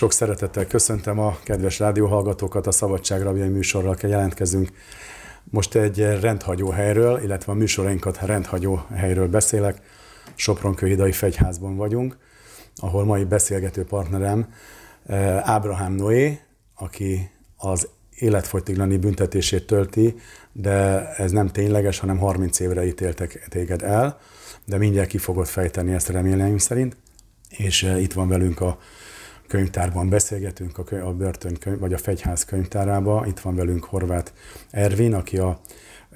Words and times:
Sok 0.00 0.12
szeretettel 0.12 0.66
köszöntöm 0.66 1.18
a 1.18 1.38
kedves 1.42 1.78
rádióhallgatókat, 1.78 2.66
a 2.66 2.70
Szabadság 2.70 3.22
Rabjai 3.22 3.48
műsorral 3.48 3.96
jelentkezünk. 4.02 4.72
Most 5.44 5.74
egy 5.74 5.98
rendhagyó 6.20 6.70
helyről, 6.70 7.20
illetve 7.22 7.52
a 7.52 7.54
műsorainkat 7.54 8.18
rendhagyó 8.20 8.82
helyről 8.94 9.28
beszélek. 9.28 9.82
Sopron-Kőhidai 10.34 11.12
Fegyházban 11.12 11.76
vagyunk, 11.76 12.16
ahol 12.76 13.04
mai 13.04 13.24
beszélgető 13.24 13.84
partnerem 13.84 14.52
eh, 15.06 15.48
Ábrahám 15.48 15.92
Noé, 15.92 16.40
aki 16.74 17.30
az 17.56 17.88
életfogytiglani 18.18 18.96
büntetését 18.96 19.66
tölti, 19.66 20.14
de 20.52 21.08
ez 21.14 21.30
nem 21.30 21.48
tényleges, 21.48 21.98
hanem 21.98 22.18
30 22.18 22.60
évre 22.60 22.86
ítéltek 22.86 23.46
téged 23.48 23.82
el, 23.82 24.18
de 24.64 24.76
mindjárt 24.76 25.08
ki 25.08 25.18
fogod 25.18 25.46
fejteni 25.46 25.92
ezt 25.92 26.08
remélem 26.08 26.58
szerint, 26.58 26.96
és 27.48 27.82
eh, 27.82 28.02
itt 28.02 28.12
van 28.12 28.28
velünk 28.28 28.60
a 28.60 28.78
könyvtárban 29.50 30.08
beszélgetünk, 30.08 30.78
a, 30.78 30.84
könyv, 30.84 31.06
a 31.06 31.12
börtön 31.12 31.56
könyv, 31.60 31.78
vagy 31.78 31.92
a 31.92 31.98
fegyház 31.98 32.44
könyvtárába. 32.44 33.24
Itt 33.26 33.40
van 33.40 33.54
velünk 33.54 33.84
Horváth 33.84 34.32
Ervin, 34.70 35.14
aki 35.14 35.38
a 35.38 35.60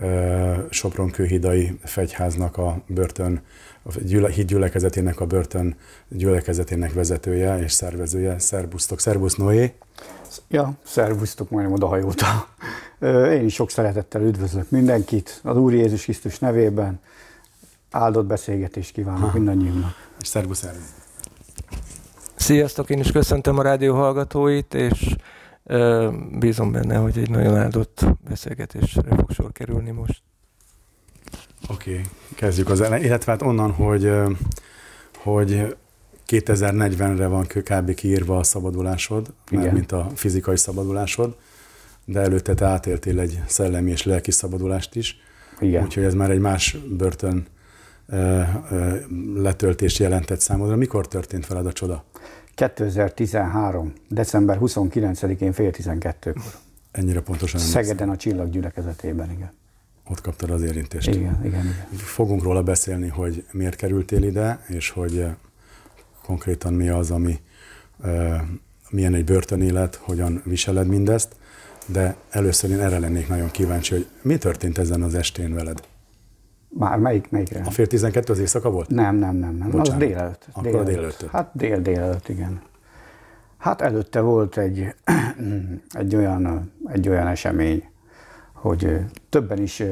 e, 0.01 0.67
Sopron-Kőhidai 0.71 1.79
fegyháznak 1.83 2.57
a 2.57 2.83
börtön, 2.87 3.43
a 3.83 4.01
gyüle, 4.01 4.31
hídgyülekezetének 4.31 5.21
a 5.21 5.27
börtön 5.27 5.77
gyülekezetének 6.09 6.93
vezetője 6.93 7.59
és 7.59 7.73
szervezője. 7.73 8.39
Szerbusztok, 8.39 9.01
szervusz 9.01 9.35
Noé! 9.35 9.75
Ja, 10.49 10.73
szervusztok, 10.85 11.51
majdnem 11.51 11.75
odahajolta. 11.75 12.49
Én 13.31 13.45
is 13.45 13.55
sok 13.55 13.71
szeretettel 13.71 14.23
üdvözlök 14.23 14.71
mindenkit, 14.71 15.41
az 15.43 15.57
Úr 15.57 15.73
Jézus 15.73 16.03
Krisztus 16.03 16.39
nevében. 16.39 17.01
Áldott 17.91 18.27
beszélgetést 18.27 18.93
kívánok 18.93 19.33
mindannyiunknak. 19.33 19.95
És 20.21 20.29
szervusz 20.29 20.63
Ervin! 20.63 21.04
Sziasztok, 22.45 22.91
én 22.91 22.99
is 22.99 23.13
köszöntöm 23.13 23.59
a 23.59 23.63
rádió 23.63 23.95
hallgatóit, 23.95 24.75
és 24.75 25.17
ö, 25.65 26.11
bízom 26.39 26.73
benne, 26.73 26.97
hogy 26.97 27.19
egy 27.19 27.31
nagyon 27.31 27.57
áldott 27.57 28.07
beszélgetésre 28.29 29.03
fog 29.17 29.31
sor 29.31 29.53
kerülni 29.53 29.91
most. 29.91 30.23
Oké, 31.69 31.91
okay, 31.91 32.05
kezdjük 32.35 32.69
az 32.69 32.81
elején, 32.81 33.07
illetve 33.07 33.33
hát 33.33 33.43
onnan, 33.43 33.71
hogy, 33.71 34.13
hogy 35.19 35.77
2040-re 36.27 37.27
van 37.27 37.47
kb. 37.47 37.95
kiírva 37.95 38.39
a 38.39 38.43
szabadulásod, 38.43 39.33
Igen. 39.51 39.75
mint 39.75 39.93
a 39.93 40.11
fizikai 40.15 40.57
szabadulásod, 40.57 41.37
de 42.05 42.21
előtte 42.21 42.55
te 42.55 42.67
átéltél 42.67 43.21
egy 43.21 43.43
szellemi 43.47 43.91
és 43.91 44.03
lelki 44.03 44.31
szabadulást 44.31 44.95
is. 44.95 45.21
Igen. 45.61 45.85
Úgyhogy 45.85 46.05
ez 46.05 46.15
már 46.15 46.31
egy 46.31 46.41
más 46.41 46.77
börtön 46.89 47.47
letöltés 49.35 49.99
jelentett 49.99 50.41
számodra. 50.41 50.77
Mikor 50.77 51.09
történt 51.09 51.47
veled 51.47 51.67
a 51.67 51.73
csoda? 51.73 52.05
2013. 52.55 53.93
december 54.09 54.59
29-én 54.61 55.53
fél 55.53 55.71
12-kor. 55.73 56.43
Ennyire 56.91 57.21
pontosan 57.21 57.61
Szegeden 57.61 58.09
a 58.11 58.17
Csillag 58.17 58.51
gyülekezetében, 58.51 59.31
igen. 59.31 59.53
Ott 60.09 60.21
kaptad 60.21 60.51
az 60.51 60.63
érintést. 60.63 61.09
Igen, 61.09 61.21
igen, 61.21 61.45
igen. 61.45 61.75
Fogunk 61.97 62.43
róla 62.43 62.63
beszélni, 62.63 63.09
hogy 63.09 63.45
miért 63.53 63.77
kerültél 63.77 64.23
ide, 64.23 64.65
és 64.67 64.91
hogy 64.91 65.27
konkrétan 66.23 66.73
mi 66.73 66.89
az, 66.89 67.11
ami 67.11 67.41
milyen 68.91 69.15
egy 69.15 69.25
börtönélet, 69.25 69.95
hogyan 69.95 70.43
viseled 70.45 70.87
mindezt, 70.87 71.37
de 71.87 72.17
először 72.31 72.71
én 72.71 72.81
erre 72.81 72.99
lennék 72.99 73.29
nagyon 73.29 73.51
kíváncsi, 73.51 73.95
hogy 73.95 74.07
mi 74.23 74.39
történt 74.39 74.79
ezen 74.79 75.03
az 75.03 75.15
estén 75.15 75.55
veled? 75.55 75.83
Már 76.79 76.99
melyik, 76.99 77.31
melyikre? 77.31 77.63
A 77.65 77.71
fél 77.71 77.87
12 77.87 78.33
az 78.33 78.39
éjszaka 78.39 78.71
volt? 78.71 78.89
Nem, 78.89 79.17
nem, 79.17 79.37
nem. 79.37 79.55
nem. 79.55 79.71
Bocsánat. 79.71 80.03
Az 80.03 80.09
délelőtt. 80.09 80.47
Akkor 80.53 80.63
délelőtt. 80.63 80.87
a 80.87 80.91
délelőtt. 80.91 81.31
Hát 81.31 81.51
dél 81.53 81.81
délelőtt, 81.81 82.29
igen. 82.29 82.63
Hát 83.59 83.81
előtte 83.81 84.21
volt 84.21 84.57
egy, 84.57 84.95
egy, 85.89 86.17
olyan, 86.17 86.73
egy 86.87 87.09
olyan 87.09 87.27
esemény, 87.27 87.85
hogy 88.53 88.99
többen 89.29 89.63
is 89.63 89.83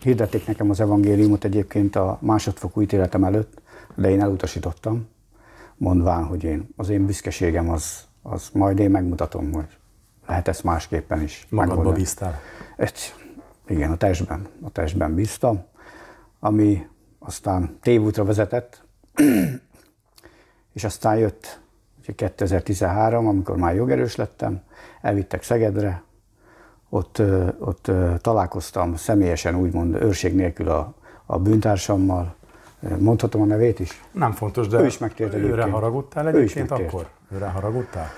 hirdették 0.00 0.46
nekem 0.46 0.70
az 0.70 0.80
evangéliumot 0.80 1.44
egyébként 1.44 1.96
a 1.96 2.18
másodfokú 2.20 2.80
ítéletem 2.80 3.24
előtt, 3.24 3.62
de 3.94 4.10
én 4.10 4.20
elutasítottam, 4.20 5.08
mondván, 5.76 6.24
hogy 6.24 6.44
én, 6.44 6.68
az 6.76 6.88
én 6.88 7.06
büszkeségem 7.06 7.70
az, 7.70 8.04
az 8.22 8.48
majd 8.52 8.78
én 8.78 8.90
megmutatom, 8.90 9.52
hogy 9.52 9.78
lehet 10.26 10.48
ezt 10.48 10.64
másképpen 10.64 11.22
is. 11.22 11.46
Magadba 11.50 11.92
bíztál? 11.92 12.40
Egy, 12.76 13.14
igen, 13.66 13.90
a 13.90 13.96
testben, 13.96 14.48
a 14.62 14.70
testben 14.70 15.14
bíztam 15.14 15.64
ami 16.40 16.86
aztán 17.18 17.78
tévútra 17.82 18.24
vezetett, 18.24 18.82
és 20.72 20.84
aztán 20.84 21.16
jött 21.16 21.60
2013, 22.16 23.26
amikor 23.26 23.56
már 23.56 23.74
jogerős 23.74 24.16
lettem, 24.16 24.62
elvittek 25.00 25.42
Szegedre, 25.42 26.02
ott, 26.88 27.22
ott 27.58 27.90
találkoztam 28.20 28.96
személyesen, 28.96 29.54
úgymond 29.54 29.94
őrség 29.94 30.34
nélkül 30.34 30.68
a, 30.68 30.94
a 31.26 31.38
bűntársammal, 31.38 32.34
mondhatom 32.98 33.42
a 33.42 33.44
nevét 33.44 33.80
is? 33.80 34.02
Nem 34.12 34.32
fontos, 34.32 34.68
de 34.68 34.80
ő 34.80 34.86
is 34.86 34.98
megtért 34.98 35.32
egyébként. 35.32 35.58
Őre 35.58 35.70
haragudtál 35.70 36.28
egyébként 36.28 36.70
ő 36.70 36.74
is 36.74 36.80
akkor? 36.80 37.08
Őre 37.32 37.46
haragudtál? 37.46 38.08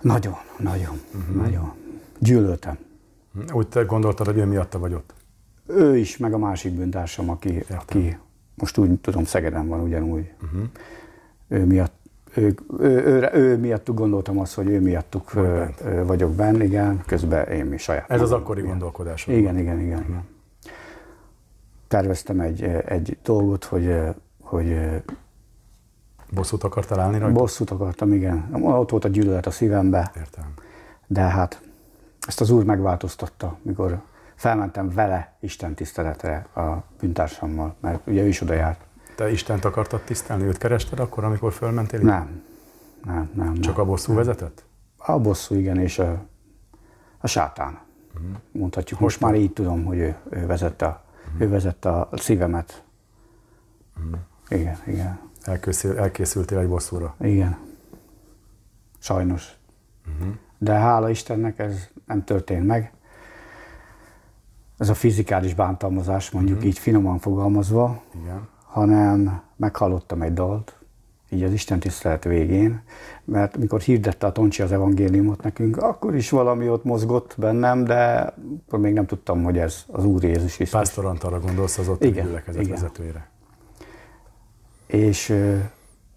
Nagyon, 0.00 0.36
nagyon, 0.56 1.00
uh-huh. 1.14 1.42
nagyon. 1.42 1.72
Gyűlöltem. 2.18 2.78
Úgy 3.52 3.68
te 3.68 3.82
gondoltad, 3.82 4.26
hogy 4.26 4.36
ő 4.36 4.44
miatta 4.44 4.78
vagy 4.78 4.94
ott? 4.94 5.14
Ő 5.74 5.96
is, 5.96 6.16
meg 6.16 6.32
a 6.32 6.38
másik 6.38 6.72
bűntársam, 6.72 7.30
aki, 7.30 7.64
aki 7.68 8.18
most 8.54 8.78
úgy 8.78 9.00
tudom, 9.00 9.24
Szegeden 9.24 9.68
van 9.68 9.80
ugyanúgy. 9.80 10.30
Uh-huh. 10.42 10.62
Ő 11.48 11.64
miatt 11.64 11.98
ő, 12.34 12.54
ő, 12.78 13.04
ő, 13.04 13.30
ő 13.32 13.56
miattuk 13.56 13.96
gondoltam 13.98 14.38
azt, 14.38 14.54
hogy 14.54 14.68
ő 14.68 14.80
miattuk 14.80 15.30
bent. 15.34 15.82
vagyok 16.06 16.34
benne, 16.34 16.64
igen, 16.64 17.02
közben 17.06 17.48
én 17.48 17.64
mi 17.64 17.76
saját. 17.76 18.10
Ez 18.10 18.20
az 18.20 18.32
akkori 18.32 18.62
gondolkodás. 18.62 19.26
Igen, 19.26 19.38
igen, 19.38 19.58
igen, 19.58 19.80
igen, 19.80 20.04
igen. 20.08 20.24
Terveztem 21.88 22.40
egy, 22.40 22.62
egy 22.86 23.18
dolgot, 23.22 23.64
hogy, 23.64 23.98
hogy 24.40 24.78
Bosszút 26.30 26.64
akartál 26.64 27.00
állni 27.00 27.18
rajta? 27.18 27.40
Bosszút 27.40 27.70
akartam, 27.70 28.12
igen. 28.12 28.48
Ott 28.62 28.90
volt 28.90 29.04
a 29.04 29.08
gyűlölet 29.08 29.46
a 29.46 29.50
szívembe. 29.50 30.10
Értem. 30.16 30.52
De 31.06 31.20
hát 31.20 31.60
ezt 32.26 32.40
az 32.40 32.50
úr 32.50 32.64
megváltoztatta, 32.64 33.58
mikor 33.62 34.00
felmentem 34.40 34.90
vele 34.90 35.36
Isten 35.40 35.74
tiszteletre 35.74 36.46
a 36.54 36.82
bűntársammal, 37.00 37.74
mert 37.80 38.06
ugye 38.06 38.22
ő 38.22 38.26
is 38.26 38.40
oda 38.40 38.52
járt. 38.52 38.80
Te 39.16 39.30
Istent 39.30 39.64
akartad 39.64 40.00
tisztelni, 40.00 40.44
őt 40.44 40.58
kerested 40.58 41.00
akkor, 41.00 41.24
amikor 41.24 41.52
fölmentél? 41.52 42.00
Nem. 42.00 42.42
Nem, 43.04 43.30
nem. 43.34 43.54
Csak 43.54 43.76
nem, 43.76 43.84
a 43.84 43.88
bosszú 43.88 44.12
nem. 44.12 44.16
vezetett? 44.16 44.64
A 44.96 45.18
bosszú, 45.18 45.54
igen, 45.54 45.78
és 45.78 45.98
a, 45.98 46.24
a 47.18 47.26
sátán. 47.26 47.78
Uh-huh. 48.14 48.30
Mondhatjuk. 48.52 49.00
Most, 49.00 49.20
Most 49.20 49.32
már 49.32 49.40
így 49.40 49.52
tudom, 49.52 49.84
hogy 49.84 49.98
ő, 49.98 50.16
ő, 50.30 50.46
vezette, 50.46 50.86
a, 50.86 51.04
uh-huh. 51.26 51.40
ő 51.40 51.48
vezette 51.48 51.90
a 51.90 52.08
szívemet. 52.12 52.84
Uh-huh. 53.96 54.20
Igen, 54.48 54.78
igen. 54.86 55.20
Elkészül, 55.42 55.98
elkészültél 55.98 56.58
egy 56.58 56.68
bosszúra? 56.68 57.14
Igen. 57.20 57.58
Sajnos. 58.98 59.56
Uh-huh. 60.06 60.34
De 60.58 60.72
hála 60.72 61.10
Istennek 61.10 61.58
ez 61.58 61.88
nem 62.06 62.24
történt 62.24 62.66
meg 62.66 62.92
ez 64.80 64.88
a 64.88 64.94
fizikális 64.94 65.54
bántalmazás, 65.54 66.30
mondjuk 66.30 66.58
mm-hmm. 66.58 66.66
így 66.66 66.78
finoman 66.78 67.18
fogalmazva, 67.18 68.02
Igen. 68.22 68.48
hanem 68.64 69.42
meghallottam 69.56 70.22
egy 70.22 70.32
dalt, 70.32 70.74
így 71.28 71.42
az 71.42 71.52
Isten 71.52 71.80
tisztelet 71.80 72.24
végén, 72.24 72.82
mert 73.24 73.56
mikor 73.56 73.80
hirdette 73.80 74.26
a 74.26 74.32
Toncsi 74.32 74.62
az 74.62 74.72
evangéliumot 74.72 75.42
nekünk, 75.42 75.76
akkor 75.76 76.14
is 76.14 76.30
valami 76.30 76.68
ott 76.68 76.84
mozgott 76.84 77.34
bennem, 77.38 77.84
de 77.84 78.34
akkor 78.66 78.78
még 78.78 78.92
nem 78.92 79.06
tudtam, 79.06 79.42
hogy 79.42 79.58
ez 79.58 79.84
az 79.86 80.04
Úr 80.04 80.24
Jézus 80.24 80.54
Krisztus. 80.54 80.80
Pásztor 80.80 81.04
Antalra 81.04 81.40
gondolsz 81.40 81.78
az 81.78 81.88
ott 81.88 82.04
igen, 82.04 82.26
gyülekezet 82.26 82.62
igen. 82.62 82.74
vezetőjére. 82.74 83.28
És 84.86 85.30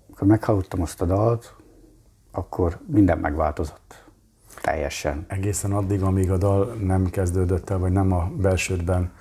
amikor 0.08 0.28
meghallottam 0.28 0.82
azt 0.82 1.02
a 1.02 1.06
dalt, 1.06 1.56
akkor 2.32 2.80
minden 2.86 3.18
megváltozott. 3.18 4.03
Teljesen. 4.64 5.26
Egészen 5.28 5.72
addig, 5.72 6.02
amíg 6.02 6.32
a 6.32 6.38
dal 6.38 6.66
nem 6.66 7.10
kezdődött 7.10 7.70
el, 7.70 7.78
vagy 7.78 7.92
nem 7.92 8.12
a 8.12 8.32
belsődben 8.38 9.12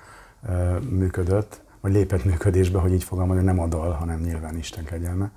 e, 0.41 0.53
működött, 0.89 1.61
vagy 1.81 1.91
lépett 1.91 2.25
működésbe, 2.25 2.79
hogy 2.79 2.93
így 2.93 3.03
fogalmazom, 3.03 3.43
nem 3.43 3.59
a 3.59 3.67
dal, 3.67 3.91
hanem 3.91 4.19
nyilván 4.19 4.57
Isten 4.57 4.83
kegyelme, 4.83 5.31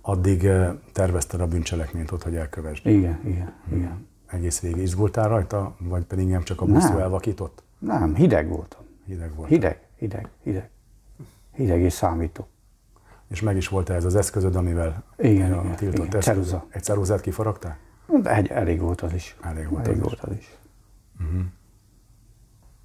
addig 0.00 0.44
e, 0.44 0.74
tervezted 0.92 1.40
a 1.40 1.46
bűncselekményt 1.46 2.10
ott, 2.10 2.22
hogy 2.22 2.36
elkövesd. 2.36 2.86
Igen, 2.86 3.20
igen, 3.24 3.52
hmm. 3.68 3.78
igen. 3.78 4.06
Egész 4.26 4.60
végig 4.60 4.82
izgultál 4.82 5.28
rajta, 5.28 5.76
vagy 5.78 6.04
pedig 6.04 6.28
nem 6.28 6.42
csak 6.42 6.60
a 6.60 6.64
bosszú 6.64 6.98
elvakított? 6.98 7.62
Nem, 7.78 8.14
hideg 8.14 8.48
voltam. 8.48 8.80
Hideg 9.06 9.34
volt. 9.34 9.48
Hideg, 9.48 9.80
hideg, 9.98 10.28
hideg. 10.42 10.70
Hideg 11.52 11.80
és 11.80 11.92
számító. 11.92 12.46
És 13.28 13.40
meg 13.40 13.56
is 13.56 13.68
volt 13.68 13.90
ez 13.90 14.04
az 14.04 14.14
eszközöd, 14.14 14.56
amivel 14.56 15.04
igen, 15.16 15.52
a 15.52 15.62
igen, 15.62 15.76
tiltott 15.76 16.06
igen. 16.06 16.20
Ceruza. 16.20 16.66
Egy 16.68 16.82
ceruzát 16.82 17.20
kifaragtál? 17.20 17.84
Egy, 18.22 18.48
elég 18.48 18.80
volt 18.80 19.00
az 19.00 19.12
is. 19.12 19.36
Elég 19.42 19.68
volt, 19.68 19.86
elég 19.86 19.96
az, 19.96 20.02
volt 20.02 20.14
is. 20.16 20.20
az 20.20 20.36
is. 20.36 20.56
Uh-huh. 21.20 21.44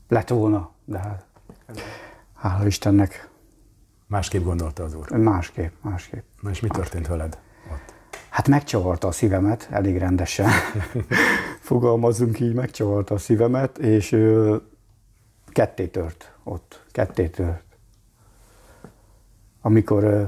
Lett 0.08 0.30
volna, 0.30 0.72
de 0.86 0.98
hát 0.98 1.26
hála 2.36 2.66
Istennek. 2.66 3.30
Másképp 4.08 4.44
gondolta 4.44 4.84
az 4.84 4.94
úr? 4.94 5.10
Másképp, 5.10 5.74
másképp. 5.82 6.24
Na 6.42 6.50
és 6.50 6.60
mi 6.60 6.68
történt 6.68 7.08
veled 7.08 7.40
ott? 7.72 7.94
Hát 8.30 8.48
megcsavarta 8.48 9.08
a 9.08 9.12
szívemet, 9.12 9.68
elég 9.72 9.98
rendesen. 9.98 10.50
Fogalmazunk 11.70 12.40
így, 12.40 12.54
megcsavarta 12.54 13.14
a 13.14 13.18
szívemet, 13.18 13.78
és 13.78 14.12
ö, 14.12 14.56
ketté 15.48 15.88
tört 15.88 16.34
ott, 16.44 16.86
ketté 16.92 17.28
tört. 17.28 17.64
Amikor 19.62 20.04
ö, 20.04 20.24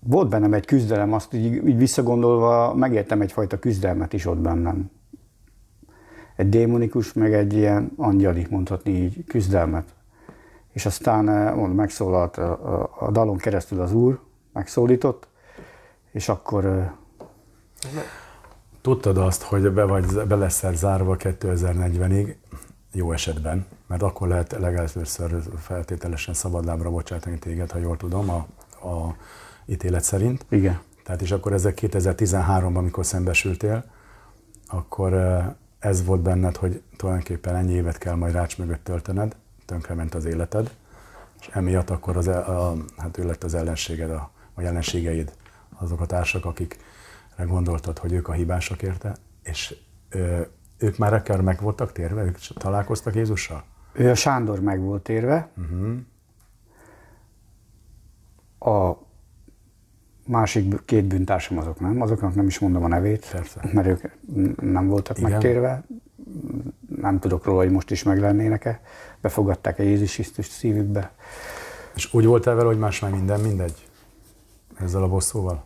volt 0.00 0.28
bennem 0.28 0.52
egy 0.52 0.66
küzdelem, 0.66 1.12
azt 1.12 1.34
így, 1.34 1.44
így 1.44 1.76
visszagondolva 1.76 2.74
megértem 2.74 3.20
egyfajta 3.20 3.58
küzdelmet 3.58 4.12
is 4.12 4.26
ott 4.26 4.38
bennem. 4.38 4.90
Egy 6.36 6.48
démonikus, 6.48 7.12
meg 7.12 7.32
egy 7.34 7.52
ilyen 7.52 7.92
angyali, 7.96 8.46
mondhatni 8.50 8.90
így, 8.90 9.24
küzdelmet. 9.24 9.94
És 10.72 10.86
aztán 10.86 11.54
mond, 11.54 11.74
megszólalt 11.74 12.36
a, 12.36 12.50
a, 12.50 12.96
a 12.98 13.10
dalon 13.10 13.36
keresztül 13.36 13.80
az 13.80 13.92
Úr, 13.92 14.20
megszólított, 14.52 15.28
és 16.12 16.28
akkor... 16.28 16.92
Tudtad 18.80 19.18
azt, 19.18 19.42
hogy 19.42 19.70
be, 19.72 19.84
vagy, 19.84 20.26
be 20.28 20.34
leszel 20.36 20.74
zárva 20.74 21.16
2040-ig, 21.18 22.34
jó 22.92 23.12
esetben, 23.12 23.66
mert 23.86 24.02
akkor 24.02 24.28
lehet 24.28 24.56
legelőször 24.58 25.42
feltételesen 25.56 26.34
szabadlábra 26.34 26.90
bocsátani 26.90 27.38
téged, 27.38 27.70
ha 27.70 27.78
jól 27.78 27.96
tudom, 27.96 28.30
a, 28.30 28.46
a 28.88 29.14
ítélet 29.70 30.02
szerint. 30.02 30.46
Igen. 30.48 30.80
Tehát 31.04 31.22
és 31.22 31.30
akkor 31.30 31.52
ezek 31.52 31.78
2013-ban, 31.82 32.74
amikor 32.74 33.06
szembesültél, 33.06 33.84
akkor 34.66 35.14
ez 35.78 36.04
volt 36.04 36.20
benned, 36.20 36.56
hogy 36.56 36.82
tulajdonképpen 36.96 37.56
ennyi 37.56 37.72
évet 37.72 37.98
kell 37.98 38.14
majd 38.14 38.32
rács 38.32 38.58
mögött 38.58 38.84
töltened, 38.84 39.36
tönkrement 39.66 40.14
az 40.14 40.24
életed, 40.24 40.74
és 41.40 41.48
emiatt 41.52 41.90
akkor 41.90 42.16
az, 42.16 42.28
a, 42.28 42.74
hát 42.96 43.18
ő 43.18 43.24
lett 43.24 43.44
az 43.44 43.54
ellenséged, 43.54 44.10
a, 44.10 44.30
vagy 44.54 44.64
ellenségeid, 44.64 45.32
azok 45.78 46.00
a 46.00 46.06
társak, 46.06 46.44
akikre 46.44 47.44
gondoltad, 47.46 47.98
hogy 47.98 48.12
ők 48.12 48.28
a 48.28 48.32
hibások 48.32 48.82
érte, 48.82 49.16
és 49.42 49.76
ö, 50.08 50.40
ők 50.78 50.98
már 50.98 51.14
akár 51.14 51.40
meg 51.40 51.60
voltak 51.60 51.92
térve, 51.92 52.22
ők 52.22 52.38
találkoztak 52.38 53.14
Jézussal? 53.14 53.64
Ő 53.92 54.10
a 54.10 54.14
Sándor 54.14 54.60
meg 54.60 54.80
volt 54.80 55.02
térve. 55.02 55.50
Uh-huh. 55.56 55.98
A 58.58 59.08
másik 60.30 60.84
két 60.84 61.04
bűntársam 61.04 61.58
azok 61.58 61.80
nem, 61.80 62.00
azoknak 62.00 62.34
nem 62.34 62.46
is 62.46 62.58
mondom 62.58 62.84
a 62.84 62.88
nevét, 62.88 63.28
Persze. 63.30 63.60
mert 63.72 63.86
ők 63.86 64.00
nem 64.60 64.88
voltak 64.88 65.18
Igen. 65.18 65.30
megtérve. 65.30 65.82
Nem 67.00 67.18
tudok 67.18 67.44
róla, 67.44 67.58
hogy 67.58 67.70
most 67.70 67.90
is 67.90 68.02
meg 68.02 68.18
lennének-e. 68.18 68.80
Befogadták-e 69.20 69.82
Jézus 69.82 70.14
Krisztus 70.14 70.46
szívükbe. 70.46 71.12
És 71.94 72.14
úgy 72.14 72.24
voltál 72.24 72.54
vele, 72.54 72.68
hogy 72.68 72.78
más 72.78 73.00
már 73.00 73.10
minden 73.10 73.40
mindegy? 73.40 73.88
Ezzel 74.80 75.02
a 75.02 75.08
bosszúval? 75.08 75.64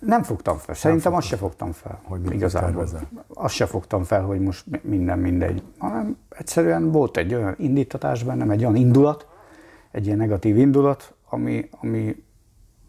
Nem 0.00 0.22
fogtam 0.22 0.56
fel. 0.56 0.74
Szerintem 0.74 1.14
azt 1.14 1.26
se 1.26 1.36
fogtam 1.36 1.72
fel. 1.72 2.00
Hogy 2.02 2.20
mit 2.20 2.32
igazából. 2.32 2.70
tervezel? 2.70 3.08
Azt 3.34 3.54
se 3.54 3.66
fogtam 3.66 4.02
fel, 4.02 4.22
hogy 4.22 4.40
most 4.40 4.66
mi- 4.66 4.80
minden 4.82 5.18
mindegy. 5.18 5.62
Hanem 5.78 6.16
egyszerűen 6.28 6.90
volt 6.90 7.16
egy 7.16 7.34
olyan 7.34 7.54
indítatás 7.58 8.22
bennem, 8.22 8.50
egy 8.50 8.60
olyan 8.60 8.76
indulat, 8.76 9.26
egy 9.90 10.06
ilyen 10.06 10.18
negatív 10.18 10.58
indulat, 10.58 11.14
ami, 11.28 11.68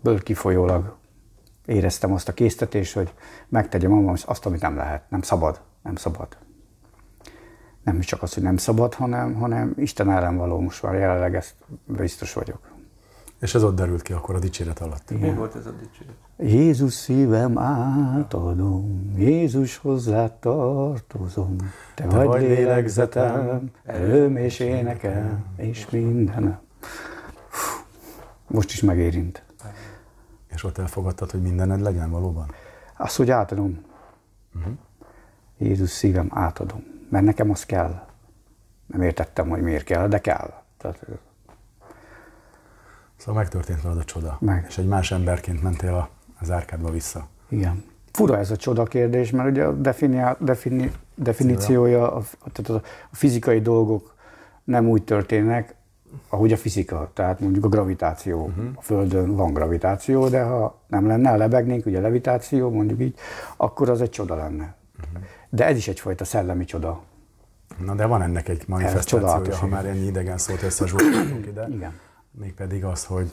amiből 0.06 0.24
kifolyólag 0.24 0.96
éreztem 1.66 2.14
azt 2.14 2.28
a 2.28 2.34
késztetést, 2.34 2.94
hogy 2.94 3.14
megtegyem 3.50 3.92
magam 3.92 4.16
azt, 4.26 4.46
amit 4.46 4.62
nem 4.62 4.76
lehet, 4.76 5.10
nem 5.10 5.22
szabad, 5.22 5.62
nem 5.84 5.96
szabad. 5.96 6.28
Nem 7.84 8.00
csak 8.00 8.22
az, 8.22 8.34
hogy 8.34 8.44
nem 8.44 8.58
szabad, 8.58 8.94
hanem, 8.94 9.34
hanem 9.34 9.74
Isten 9.78 10.12
ellen 10.12 10.38
való 10.38 10.60
most 10.60 10.84
már 10.84 10.94
jelenleg 10.94 11.36
ezt 11.36 11.56
biztos 11.86 12.34
vagyok. 12.34 12.60
És 13.40 13.56
ez 13.56 13.64
ott 13.64 13.76
derült 13.76 14.02
ki 14.02 14.14
akkor 14.14 14.36
a 14.36 14.40
dicséret 14.40 14.80
alatt. 14.80 15.20
Mi 15.20 15.34
volt 15.34 15.56
ez 15.56 15.66
a 15.66 15.72
dicséret? 15.72 16.16
Jézus 16.38 16.94
szívem 16.94 17.58
átadom, 17.58 19.14
Jézus 19.18 19.78
hozzá 19.78 20.40
tartozom. 20.40 21.56
Te, 21.96 22.04
Te 22.04 22.16
vagy 22.16 22.26
vagy 22.26 22.42
lélegzetem, 22.42 23.72
erőm 23.84 24.38
és 24.38 24.60
énekem, 24.60 25.46
és 25.58 25.90
mindenem. 25.90 26.60
Most 28.48 28.72
is 28.72 28.82
megérint. 28.82 29.45
És 30.56 30.64
ott 30.64 30.78
elfogadtad, 30.78 31.32
hogy 31.32 31.42
mindened 31.42 31.82
legyen 31.82 32.12
valóban? 32.12 32.52
Azt, 32.98 33.16
hogy 33.16 33.32
átadom. 33.32 33.86
Uh-huh. 34.56 34.74
Jézus 35.58 35.90
szívem 35.90 36.28
átadom. 36.34 36.84
Mert 37.10 37.26
nekem 37.26 37.50
az 37.50 37.66
kell. 37.66 38.06
Nem 38.86 39.02
értettem, 39.02 39.50
hogy 39.50 39.62
miért 39.62 39.84
kell, 39.84 40.08
de 40.08 40.20
kell. 40.20 40.54
Tehát, 40.78 41.06
Szóval 43.18 43.42
megtörtént 43.42 43.82
veled 43.82 43.98
a 43.98 44.04
csoda. 44.04 44.38
Meg. 44.40 44.66
És 44.68 44.78
egy 44.78 44.88
más 44.88 45.12
emberként 45.12 45.62
mentél 45.62 46.10
az 46.40 46.52
árkádba 46.52 46.92
vissza. 46.92 47.28
igen. 47.50 47.84
Fura 48.12 48.38
ez 48.38 48.52
a 48.52 48.56
csoda 48.56 48.84
kérdés, 48.84 49.32
mert 49.32 49.50
ugye 49.50 49.64
a 49.64 49.72
definiá, 49.72 50.36
defini, 50.40 50.92
definíciója, 51.16 52.12
a, 52.12 52.24
tehát 52.52 52.84
a 52.84 52.88
fizikai 53.12 53.62
dolgok 53.62 54.16
nem 54.64 54.88
úgy 54.90 55.04
történnek, 55.04 55.75
ahogy 56.30 56.52
a 56.52 56.58
fizika. 56.58 57.12
Tehát 57.14 57.40
mondjuk 57.40 57.66
a 57.66 57.68
gravitáció. 57.68 58.46
Uh-huh. 58.46 58.66
A 58.76 58.82
Földön 58.82 59.36
van 59.36 59.54
gravitáció, 59.54 60.28
de 60.28 60.44
ha 60.44 60.82
nem 60.88 61.08
lenne, 61.08 61.36
lebegnénk, 61.36 61.86
ugye 61.86 62.00
levitáció, 62.00 62.70
mondjuk 62.70 63.02
így, 63.02 63.16
akkor 63.58 63.90
az 63.90 64.02
egy 64.02 64.10
csoda 64.10 64.36
lenne. 64.36 64.76
Uh-huh. 65.00 65.24
De 65.50 65.66
ez 65.66 65.78
is 65.78 65.88
egyfajta 65.88 66.26
szellemi 66.26 66.66
csoda. 66.66 67.02
Na 67.86 67.96
de 67.96 68.06
van 68.06 68.22
ennek 68.22 68.50
egy 68.50 68.64
manifestációja, 68.68 69.56
ha 69.56 69.68
már 69.68 69.86
ennyi 69.86 70.06
idegen 70.06 70.38
szót 70.38 70.64
összezsúfoltunk 70.64 71.46
ide. 71.46 71.68
Igen. 71.70 71.94
Mégpedig 72.32 72.86
az, 72.86 73.06
hogy 73.06 73.32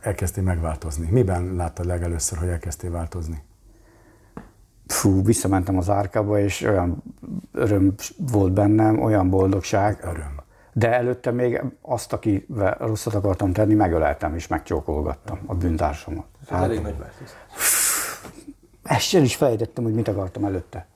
elkezdtél 0.00 0.42
megváltozni. 0.42 1.08
Miben 1.10 1.54
láttad 1.54 1.86
legelőször, 1.86 2.38
hogy 2.38 2.48
elkezdtél 2.48 2.90
változni? 2.90 3.42
Fú, 4.86 5.24
visszamentem 5.24 5.78
az 5.78 5.90
árkába, 5.90 6.38
és 6.38 6.62
olyan 6.62 7.02
öröm 7.52 7.94
volt 8.16 8.52
bennem, 8.52 9.02
olyan 9.02 9.30
boldogság. 9.30 9.98
Öröm. 10.02 10.41
De 10.72 10.92
előtte 10.92 11.30
még 11.30 11.62
azt, 11.80 12.12
akivel 12.12 12.76
rosszat 12.78 13.14
akartam 13.14 13.52
tenni, 13.52 13.74
megöleltem 13.74 14.34
és 14.34 14.46
megcsókolgattam 14.46 15.40
a 15.46 15.54
bűntársamat. 15.54 16.26
Ez 16.40 16.60
elég 16.60 16.80
nagy. 16.80 16.94
Ezt 18.82 19.06
sem 19.06 19.22
is 19.22 19.36
fejtettem, 19.36 19.84
hogy 19.84 19.94
mit 19.94 20.08
akartam 20.08 20.44
előtte. 20.44 20.86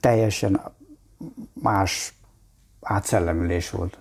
Teljesen 0.00 0.60
más 1.52 2.14
átszellemülés 2.80 3.70
volt. 3.70 3.98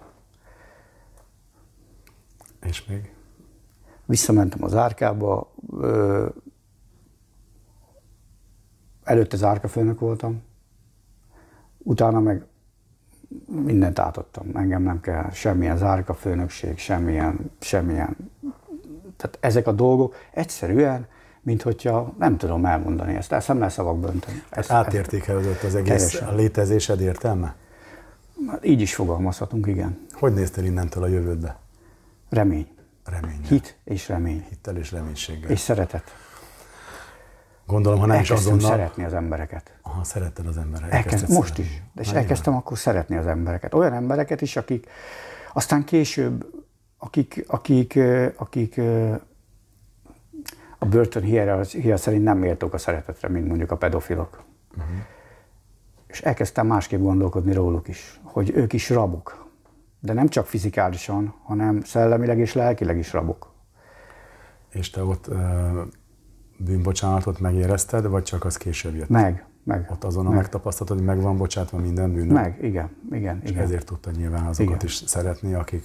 És 2.62 2.86
még? 2.86 3.14
Visszamentem 4.06 4.64
az 4.64 4.76
árkába, 4.76 5.54
ö, 5.80 6.28
előtte 9.04 9.36
az 9.36 9.44
árkafőnök 9.44 10.00
voltam, 10.00 10.44
utána 11.78 12.20
meg 12.20 12.46
mindent 13.46 14.00
átadtam. 14.00 14.56
Engem 14.56 14.82
nem 14.82 15.02
kell 15.02 15.30
semmilyen 15.32 15.78
zárkafőnökség, 15.78 16.78
semmilyen, 16.78 17.52
semmilyen. 17.60 18.18
Tehát 19.18 19.38
ezek 19.40 19.68
a 19.68 19.72
dolgok 19.72 20.16
egyszerűen, 20.32 21.08
mint 21.42 21.62
hogyha 21.62 22.14
nem 22.20 22.38
tudom 22.38 22.66
elmondani 22.66 23.16
ezt, 23.16 23.32
ezt 23.32 23.48
nem 23.48 23.58
lehet 23.58 23.74
szavakba 23.74 24.08
önteni. 24.08 24.44
Ezt, 24.50 24.72
Átértékelődött 24.72 25.62
az 25.62 25.76
egész 25.76 25.88
Teljesen. 25.88 26.28
a 26.28 26.36
létezésed 26.36 27.02
értelme? 27.02 27.56
ezt, 28.48 28.60
így 28.62 28.82
is 28.82 28.96
fogalmazhatunk, 28.96 29.68
igen. 29.68 30.08
Hogy 30.12 30.34
néztél 30.34 30.64
innentől 30.64 31.04
a 31.04 31.08
jövődbe? 31.08 31.60
Remény. 32.30 32.68
Remény. 33.06 33.42
Hit 33.48 33.78
és 33.84 34.08
remény. 34.08 34.46
Hittel 34.50 34.78
és 34.78 34.92
reménységgel. 34.92 35.50
És 35.50 35.60
szeretet. 35.60 36.04
Gondolom, 37.68 38.00
ha 38.00 38.06
nem 38.06 38.22
is 38.22 38.32
azonnal... 38.32 38.70
szeretni 38.70 39.04
az 39.04 39.14
embereket. 39.14 39.78
Aha, 39.82 40.04
szeretted 40.04 40.48
az 40.48 40.58
embereket. 40.58 40.94
Elkezdtem, 40.94 41.36
most 41.36 41.58
is. 41.58 41.82
De 41.94 42.02
és 42.02 42.12
elkezdtem 42.12 42.56
akkor 42.56 42.78
szeretni 42.78 43.16
az 43.16 43.28
embereket. 43.28 43.74
Olyan 43.74 43.94
embereket 43.94 44.42
is, 44.42 44.56
akik 44.56 44.88
aztán 45.54 45.84
később, 45.84 46.46
akik, 46.98 47.46
akik, 47.48 48.00
akik 48.36 48.82
a 50.78 50.86
börtön 50.86 51.24
hierarchia 51.24 51.98
szerint 51.98 52.24
nem 52.24 52.38
méltók 52.38 52.74
a 52.74 52.78
szeretetre, 52.78 53.28
mint 53.28 53.48
mondjuk 53.48 53.72
a 53.72 53.78
pedofilok. 53.78 54.44
Uh-huh. 54.78 54.96
És 56.08 56.22
elkezdtem 56.22 56.68
másképp 56.68 57.02
gondolkodni 57.02 57.54
róluk 57.54 57.88
is, 57.88 58.20
hogy 58.24 58.52
ők 58.56 58.74
is 58.74 58.90
rabok. 58.90 59.46
De 60.00 60.14
nem 60.14 60.28
csak 60.28 60.46
fizikálisan, 60.46 61.36
hanem 61.44 61.84
szellemileg 61.84 62.40
és 62.40 62.54
lelkileg 62.54 62.98
is 62.98 63.14
rabok. 63.14 63.52
És 64.70 64.90
te 64.90 65.04
ott 65.04 65.30
bűnbocsánatot 66.58 67.40
megérezted, 67.40 68.08
vagy 68.08 68.24
csak 68.24 68.46
az 68.46 68.58
később 68.58 68.96
jött? 68.96 69.10
Meg, 69.10 69.46
meg. 69.64 69.88
Ott 69.92 70.04
azonnal 70.04 70.32
meg, 70.32 70.42
megtapasztaltad, 70.42 70.98
hogy 70.98 71.06
meg 71.06 71.22
van 71.22 71.38
bocsátva 71.38 71.78
minden 71.78 72.14
bűnöd? 72.14 72.32
meg, 72.32 72.58
igen, 72.62 72.90
igen, 73.12 73.40
És 73.44 73.50
igen. 73.50 73.64
ezért 73.64 73.86
tudtad 73.86 74.16
nyilván 74.16 74.46
azokat 74.46 74.74
Igen. 74.74 74.86
is 74.86 74.94
szeretni, 74.94 75.54
akik 75.54 75.84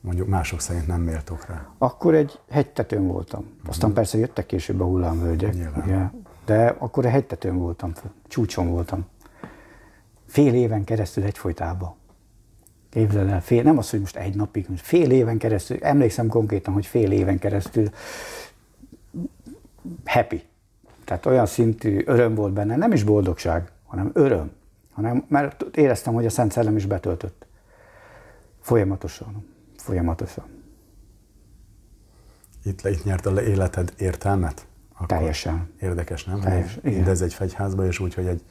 mondjuk 0.00 0.28
mások 0.28 0.60
szerint 0.60 0.86
nem 0.86 1.00
méltók 1.00 1.46
rá. 1.46 1.68
Akkor 1.78 2.14
egy 2.14 2.38
hegytetőn 2.50 3.06
voltam. 3.06 3.44
Aztán 3.66 3.92
persze 3.92 4.18
jöttek 4.18 4.46
később 4.46 4.80
a 4.80 4.84
hullámvölgyek. 4.84 5.54
Nyilván. 5.54 5.82
Ugye? 5.84 6.20
De 6.44 6.76
akkor 6.78 7.04
egy 7.04 7.12
hegytetőn 7.12 7.56
voltam, 7.56 7.92
csúcson 8.28 8.68
voltam. 8.70 9.06
Fél 10.26 10.54
éven 10.54 10.84
keresztül 10.84 11.24
egyfolytában. 11.24 11.94
Képzeld 12.90 13.28
el, 13.28 13.42
fél, 13.42 13.62
nem 13.62 13.78
az, 13.78 13.90
hogy 13.90 14.00
most 14.00 14.16
egy 14.16 14.34
napig, 14.36 14.66
most 14.68 14.84
fél 14.84 15.10
éven 15.10 15.38
keresztül, 15.38 15.76
emlékszem 15.80 16.28
konkrétan, 16.28 16.74
hogy 16.74 16.86
fél 16.86 17.12
éven 17.12 17.38
keresztül 17.38 17.90
happy. 20.04 20.42
Tehát 21.04 21.26
olyan 21.26 21.46
szintű 21.46 22.02
öröm 22.06 22.34
volt 22.34 22.52
benne, 22.52 22.76
nem 22.76 22.92
is 22.92 23.04
boldogság, 23.04 23.70
hanem 23.86 24.10
öröm. 24.12 24.50
Hanem, 24.92 25.24
mert 25.28 25.62
éreztem, 25.76 26.14
hogy 26.14 26.26
a 26.26 26.30
Szent 26.30 26.52
Szellem 26.52 26.76
is 26.76 26.86
betöltött. 26.86 27.46
Folyamatosan. 28.60 29.46
Folyamatosan. 29.76 30.44
Itt, 32.64 32.84
itt 32.84 33.04
nyert 33.04 33.26
a 33.26 33.42
életed 33.42 33.92
értelmet? 33.98 34.66
Akkor 34.94 35.06
Teljesen. 35.06 35.72
Érdekes, 35.80 36.24
nem? 36.24 36.40
Teljes, 36.40 36.78
Mindez 36.82 37.22
egy 37.22 37.34
fegyházba, 37.34 37.86
és 37.86 37.98
úgy, 37.98 38.14
hogy 38.14 38.26
egy, 38.26 38.42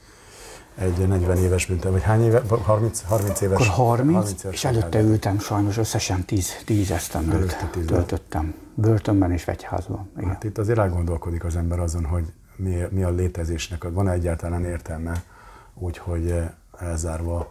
egy 0.79 1.07
40 1.07 1.37
éves 1.37 1.65
büntet, 1.65 1.91
vagy 1.91 2.03
hány 2.03 2.23
éve? 2.23 2.41
30, 2.63 3.01
30 3.01 3.41
éves? 3.41 3.55
Akkor 3.55 3.67
30, 3.67 4.13
30 4.13 4.43
éves 4.43 4.55
és 4.55 4.65
előtte 4.65 4.99
ültem 5.01 5.39
sajnos 5.39 5.77
összesen 5.77 6.25
10, 6.25 6.63
10 6.65 6.91
esztendőt 6.91 7.57
töltöttem. 7.85 8.53
Börtönben 8.73 9.31
és 9.31 9.43
fegyházban. 9.43 10.09
Igen. 10.17 10.29
Hát 10.29 10.43
itt 10.43 10.57
azért 10.57 10.79
elgondolkodik 10.79 11.43
az 11.43 11.55
ember 11.55 11.79
azon, 11.79 12.05
hogy 12.05 12.33
mi, 12.55 12.75
mi 12.89 13.03
a 13.03 13.09
létezésnek, 13.09 13.83
van-e 13.89 14.11
egyáltalán 14.11 14.65
értelme, 14.65 15.23
úgyhogy 15.73 16.35
elzárva 16.79 17.47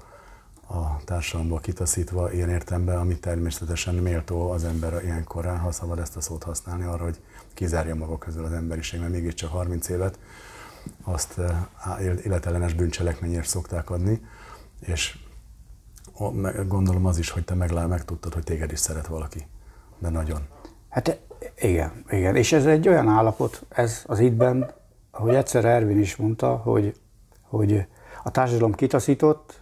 a 0.68 1.04
társadalomból 1.04 1.61
kitaszítva 1.61 2.32
ilyen 2.32 2.49
értembe, 2.49 2.99
ami 2.99 3.18
természetesen 3.18 3.94
méltó 3.94 4.50
az 4.50 4.64
ember 4.64 5.00
ilyen 5.04 5.25
korán, 5.25 5.58
ha 5.58 5.73
szabad 5.73 5.99
ezt 5.99 6.16
a 6.16 6.20
szót 6.20 6.42
használni, 6.42 6.85
arra, 6.85 7.04
hogy 7.04 7.20
kizárja 7.54 7.94
maga 7.94 8.18
közül 8.18 8.44
az 8.44 8.52
emberiség, 8.52 9.00
mert 9.00 9.12
mégiscsak 9.12 9.50
30 9.50 9.88
évet 9.88 10.18
azt 11.04 11.40
életellenes 12.25 12.75
bűncselekményért 12.75 13.47
szokták 13.47 13.90
adni, 13.90 14.20
és 14.80 15.18
gondolom 16.66 17.06
az 17.06 17.18
is, 17.18 17.30
hogy 17.30 17.44
te 17.44 17.54
meg, 17.54 17.88
megtudtad, 17.88 18.35
hogy 18.35 18.44
téged 18.44 18.73
is 18.73 18.78
szeret 18.78 19.06
valaki, 19.06 19.47
de 19.99 20.08
nagyon. 20.08 20.40
Hát 20.88 21.20
igen, 21.56 22.04
igen. 22.11 22.37
És 22.37 22.52
ez 22.52 22.66
egy 22.66 22.88
olyan 22.88 23.08
állapot, 23.08 23.64
ez 23.68 24.02
az 24.06 24.20
ígyben, 24.20 24.70
ahogy 25.11 25.35
egyszer 25.35 25.64
Ervin 25.64 25.99
is 25.99 26.16
mondta, 26.16 26.56
hogy, 26.56 27.00
hogy 27.42 27.87
a 28.25 28.30
társadalom 28.30 28.73
kitaszított, 28.73 29.61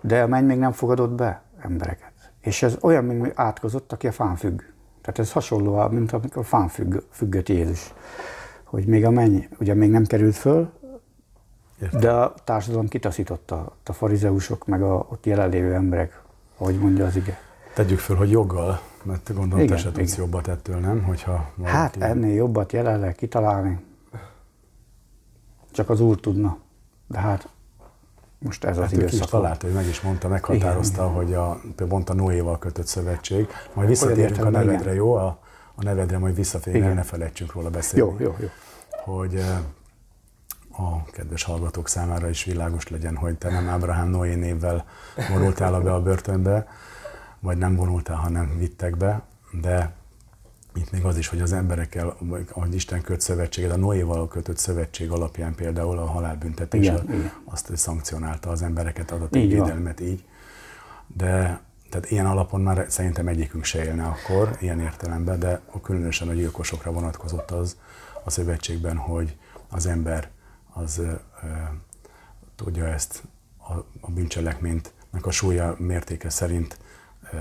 de 0.00 0.22
a 0.22 0.26
menny 0.26 0.46
még 0.46 0.58
nem 0.58 0.72
fogadott 0.72 1.10
be 1.10 1.42
embereket. 1.62 2.12
És 2.40 2.62
ez 2.62 2.76
olyan, 2.80 3.04
mint 3.04 3.32
átkozott, 3.34 3.92
aki 3.92 4.06
a 4.06 4.12
fán 4.12 4.36
függ. 4.36 4.60
Tehát 5.00 5.18
ez 5.18 5.32
hasonló, 5.32 5.88
mint 5.88 6.12
amikor 6.12 6.44
fán 6.44 6.68
függ, 6.68 6.98
függött 7.10 7.48
Jézus. 7.48 7.92
Hogy 8.74 8.86
még 8.86 9.04
a 9.04 9.10
menny 9.10 9.38
ugye 9.58 9.74
még 9.74 9.90
nem 9.90 10.04
került 10.04 10.34
föl, 10.34 10.70
Értem. 11.82 12.00
de 12.00 12.10
a 12.10 12.34
társadalom 12.44 12.88
kitaszította 12.88 13.76
a 13.84 13.92
farizeusok, 13.92 14.66
meg 14.66 14.82
a 14.82 15.06
ott 15.10 15.26
jelenlévő 15.26 15.74
emberek, 15.74 16.22
ahogy 16.58 16.78
mondja 16.78 17.06
az 17.06 17.16
ige. 17.16 17.38
Tegyük 17.74 17.98
föl, 17.98 18.16
hogy 18.16 18.30
joggal, 18.30 18.80
mert 19.02 19.34
gondolom 19.34 19.64
igen, 19.64 19.76
te 19.76 19.82
se 19.82 19.92
tudsz 19.92 20.16
jobbat 20.16 20.48
ettől, 20.48 20.76
nem? 20.76 21.02
Hogyha 21.02 21.50
hát 21.62 21.96
ennél 21.96 22.34
jobbat 22.34 22.72
jelenleg 22.72 23.14
kitalálni, 23.14 23.78
csak 25.70 25.90
az 25.90 26.00
Úr 26.00 26.20
tudna. 26.20 26.58
De 27.06 27.18
hát 27.18 27.48
most 28.38 28.64
ez 28.64 28.76
hát 28.76 28.84
az 28.84 28.92
időszak. 28.92 29.20
is 29.20 29.26
találta, 29.26 29.66
hogy 29.66 29.74
meg 29.74 29.86
is 29.86 30.00
mondta, 30.00 30.28
meghatározta, 30.28 31.02
igen, 31.02 31.14
hogy 31.14 31.34
a, 31.34 31.60
mondta 31.88 32.14
Noéval 32.14 32.58
kötött 32.58 32.86
szövetség. 32.86 33.48
Majd 33.72 33.88
visszatérünk 33.88 34.44
a 34.44 34.50
nevedre, 34.50 34.80
igen. 34.80 34.94
jó? 34.94 35.14
A, 35.14 35.38
a 35.74 35.82
nevedre 35.82 36.18
majd 36.18 36.34
visszatérünk, 36.34 36.94
ne 36.94 37.02
felejtsünk 37.02 37.52
róla 37.52 37.70
beszélni. 37.70 38.10
Jó, 38.18 38.24
jó, 38.24 38.36
jó. 38.40 38.48
Hogy 39.04 39.34
eh, 39.34 39.58
a 40.70 41.04
kedves 41.04 41.42
hallgatók 41.42 41.88
számára 41.88 42.28
is 42.28 42.44
világos 42.44 42.88
legyen, 42.88 43.16
hogy 43.16 43.36
te 43.36 43.50
nem 43.50 43.68
Ábrahám 43.68 44.08
Noé 44.08 44.34
névvel 44.34 44.84
vonultál 45.30 45.80
be 45.80 45.92
a 45.92 46.02
börtönbe, 46.02 46.66
vagy 47.40 47.58
nem 47.58 47.74
vonultál, 47.76 48.16
hanem 48.16 48.58
vittek 48.58 48.96
be, 48.96 49.22
de 49.60 49.92
itt 50.74 50.90
még 50.90 51.04
az 51.04 51.18
is, 51.18 51.28
hogy 51.28 51.40
az 51.40 51.52
emberekkel, 51.52 52.16
ahogy 52.52 52.74
Isten 52.74 53.00
köt 53.00 53.20
szövetséget, 53.20 53.70
a 53.70 53.76
Noéval 53.76 54.28
kötött 54.28 54.58
szövetség 54.58 55.10
alapján 55.10 55.54
például 55.54 55.98
a 55.98 56.06
halálbüntetés 56.06 56.82
igen, 56.82 57.04
igen. 57.08 57.32
azt 57.44 57.76
szankcionálta 57.76 58.50
az 58.50 58.62
embereket, 58.62 59.10
adott 59.10 59.34
egy 59.34 59.48
védelmet 59.48 60.00
így. 60.00 60.24
De 61.06 61.60
tehát 61.90 62.10
ilyen 62.10 62.26
alapon 62.26 62.60
már 62.60 62.86
szerintem 62.88 63.28
egyikünk 63.28 63.64
se 63.64 63.84
élne 63.84 64.04
akkor, 64.04 64.56
ilyen 64.60 64.80
értelemben, 64.80 65.38
de 65.38 65.60
különösen 65.82 66.28
a 66.28 66.32
gyilkosokra 66.32 66.92
vonatkozott 66.92 67.50
az 67.50 67.76
a 68.24 68.30
szövetségben, 68.30 68.96
hogy 68.96 69.36
az 69.68 69.86
ember 69.86 70.30
az 70.72 70.98
ö, 70.98 71.06
ö, 71.06 71.46
tudja 72.56 72.86
ezt 72.86 73.22
a, 73.58 73.72
a 74.00 74.10
bűncselekményt, 74.10 74.92
a 75.22 75.30
súlya 75.30 75.74
mértéke 75.78 76.30
szerint 76.30 76.78
ö, 77.32 77.36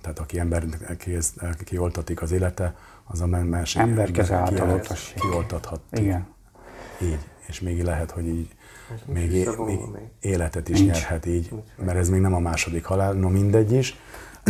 tehát 0.00 0.18
aki 0.18 0.38
ember 0.38 0.64
kioltatik 1.64 2.22
az 2.22 2.32
élete, 2.32 2.76
az 3.04 3.20
a 3.20 3.26
másik 3.26 3.80
ember 3.80 4.10
keze 4.10 4.34
által 4.34 4.80
kioltathat. 5.14 5.80
Igen. 5.90 6.26
Így, 7.02 7.18
és 7.46 7.60
még 7.60 7.82
lehet, 7.82 8.10
hogy 8.10 8.26
így 8.26 8.48
még, 9.04 9.32
é, 9.32 9.48
még 9.66 9.80
életet 10.20 10.68
is 10.68 10.78
Nincs. 10.78 10.92
nyerhet 10.92 11.26
így, 11.26 11.52
mert 11.76 11.98
ez 11.98 12.08
még 12.08 12.20
nem 12.20 12.34
a 12.34 12.38
második 12.38 12.84
halál, 12.84 13.12
no 13.12 13.28
mindegy 13.28 13.72
is. 13.72 13.96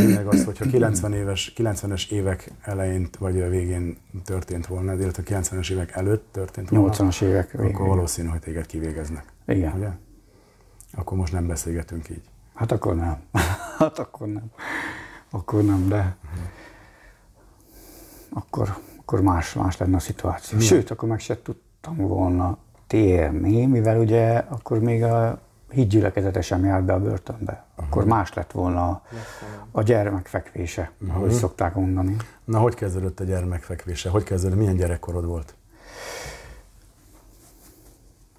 Meg 0.07 0.27
az, 0.27 0.45
hogyha 0.45 0.65
90 0.67 1.13
éves, 1.13 1.53
90-es 1.57 2.11
évek 2.11 2.53
elején 2.63 3.09
vagy 3.19 3.41
a 3.41 3.49
végén 3.49 3.97
történt 4.25 4.67
volna, 4.67 4.95
illetve 4.95 5.23
90-es 5.27 5.71
évek 5.71 5.93
előtt 5.93 6.29
történt 6.33 6.69
volna, 6.71 6.93
80-as 6.93 7.23
évek 7.23 7.51
végén. 7.51 7.75
akkor 7.75 7.87
valószínű, 7.87 8.29
hogy 8.29 8.41
téged 8.41 8.67
kivégeznek. 8.67 9.25
Igen. 9.47 9.73
Ugye? 9.77 9.89
Akkor 10.95 11.19
most 11.19 11.33
nem 11.33 11.47
beszélgetünk 11.47 12.09
így. 12.11 12.23
Hát 12.55 12.73
akkor 12.73 12.95
nem. 12.95 13.17
hát 13.79 13.99
akkor 13.99 14.27
nem 14.27 14.51
akkor 15.31 15.65
nem, 15.65 15.89
de 15.89 16.17
akkor, 18.29 18.77
akkor 19.01 19.21
más, 19.21 19.53
más 19.53 19.77
lenne 19.77 19.97
a 19.97 20.01
szituáció. 20.01 20.59
Sőt, 20.59 20.91
akkor 20.91 21.09
meg 21.09 21.21
se 21.21 21.43
tudtam 21.43 21.97
volna 21.97 22.59
térni, 22.87 23.67
mivel 23.67 23.99
ugye 23.99 24.37
akkor 24.37 24.79
még 24.79 25.03
a 25.03 25.41
hídgyülekezete 25.71 26.41
sem 26.41 26.65
járt 26.65 26.85
be 26.85 26.93
a 26.93 27.01
börtönbe. 27.01 27.65
Akkor 27.75 28.05
más 28.05 28.35
lett 28.35 28.53
volna 28.53 29.03
a 29.71 29.83
gyermekfekvése, 29.83 30.91
uh-huh. 31.01 31.17
ahogy 31.17 31.31
szokták 31.31 31.75
mondani. 31.75 32.17
Na, 32.45 32.59
hogy 32.59 32.75
kezdődött 32.75 33.21
a 33.21 33.25
gyermekfekvése? 33.25 34.11
Hogy 34.11 34.23
kezdődött? 34.23 34.59
Milyen 34.59 34.77
gyerekkorod 34.77 35.25
volt? 35.25 35.55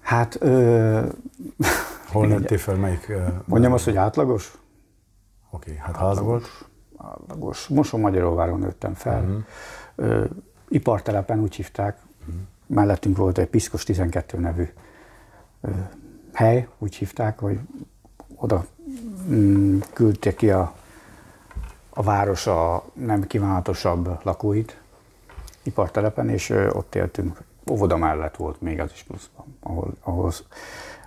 Hát... 0.00 0.36
Ö... 0.40 1.06
Hol 2.12 2.26
nőttél 2.32 2.58
fel? 2.58 2.74
Melyik? 2.74 3.12
Mondjam 3.44 3.72
azt, 3.72 3.84
hogy 3.84 3.96
átlagos? 3.96 4.58
Oké, 5.50 5.70
okay, 5.70 5.82
hát 5.82 5.96
ház 5.96 6.18
volt? 6.18 6.68
átlagos. 6.96 7.66
Moson-Magyaróváron 7.66 8.58
nőttem 8.58 8.94
fel. 8.94 9.22
Uh-huh. 9.22 9.44
Ö, 9.94 10.24
ipartelepen 10.68 11.40
úgy 11.40 11.54
hívták. 11.54 11.98
Uh-huh. 12.20 12.34
Mellettünk 12.66 13.16
volt 13.16 13.38
egy 13.38 13.46
Piszkos 13.46 13.84
12 13.84 14.38
nevű 14.38 14.68
ö, 15.60 15.68
hely, 16.40 16.68
úgy 16.78 16.94
hívták, 16.94 17.38
hogy 17.38 17.58
oda 18.34 18.66
mm, 19.28 19.78
küldte 19.92 20.34
ki 20.34 20.50
a, 20.50 20.74
a 21.90 22.02
város 22.02 22.46
a 22.46 22.84
nem 22.92 23.26
kívánatosabb 23.26 24.18
lakóit 24.22 24.80
ipartelepen, 25.62 26.28
és 26.28 26.50
ott 26.50 26.94
éltünk. 26.94 27.42
Óvoda 27.70 27.96
mellett 27.96 28.36
volt 28.36 28.60
még 28.60 28.80
az 28.80 28.90
is 28.92 29.02
pluszban, 29.02 29.56
ahol, 29.60 29.94
ahol, 30.00 30.32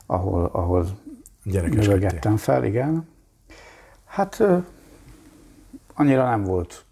ahol, 0.05 0.49
ahol 0.51 0.87
növegettem 1.43 2.37
fel, 2.37 2.65
igen. 2.65 3.07
Hát 4.05 4.43
annyira 5.93 6.29
nem 6.29 6.43
volt 6.43 6.85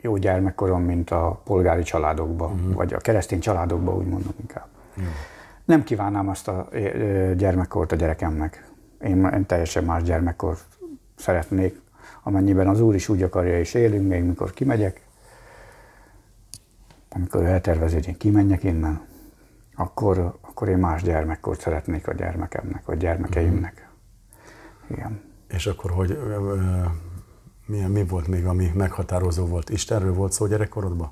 jó 0.00 0.16
gyermekkorom, 0.16 0.82
mint 0.82 1.10
a 1.10 1.40
polgári 1.44 1.82
családokban, 1.82 2.52
uh-huh. 2.52 2.74
vagy 2.74 2.94
a 2.94 2.98
keresztény 2.98 3.40
családokban, 3.40 3.94
úgy 3.94 4.06
mondom 4.06 4.34
inkább. 4.40 4.66
Uh-huh. 4.96 5.12
Nem 5.66 5.84
kívánnám 5.84 6.28
azt 6.28 6.48
a 6.48 6.68
gyermekkort 7.36 7.92
a 7.92 7.96
gyerekemnek. 7.96 8.70
Én, 9.00 9.24
én 9.24 9.46
teljesen 9.46 9.84
más 9.84 10.02
gyermekkort 10.02 10.64
szeretnék, 11.16 11.80
amennyiben 12.22 12.68
az 12.68 12.80
Úr 12.80 12.94
is 12.94 13.08
úgy 13.08 13.22
akarja, 13.22 13.58
és 13.58 13.74
élünk 13.74 14.08
még, 14.08 14.22
mikor 14.22 14.50
kimegyek, 14.50 15.06
amikor 17.08 17.42
ő 17.42 17.46
eltervezi, 17.46 17.94
hogy 17.94 18.08
én 18.08 18.16
kimenjek 18.16 18.62
innen, 18.62 19.00
akkor, 19.76 20.38
akkor 20.40 20.68
én 20.68 20.78
más 20.78 21.02
gyermekkort 21.02 21.60
szeretnék 21.60 22.08
a 22.08 22.12
gyermekemnek, 22.12 22.84
vagy 22.84 22.98
gyermekeimnek. 22.98 23.72
Uh-huh. 23.72 24.98
Igen. 24.98 25.20
És 25.48 25.66
akkor, 25.66 25.90
hogy 25.90 26.18
milyen, 27.66 27.90
mi 27.90 28.04
volt 28.04 28.26
még, 28.26 28.46
ami 28.46 28.70
meghatározó 28.74 29.46
volt? 29.46 29.70
Istenről 29.70 30.14
volt 30.14 30.32
szó 30.32 30.46
gyerekkorodban? 30.46 31.10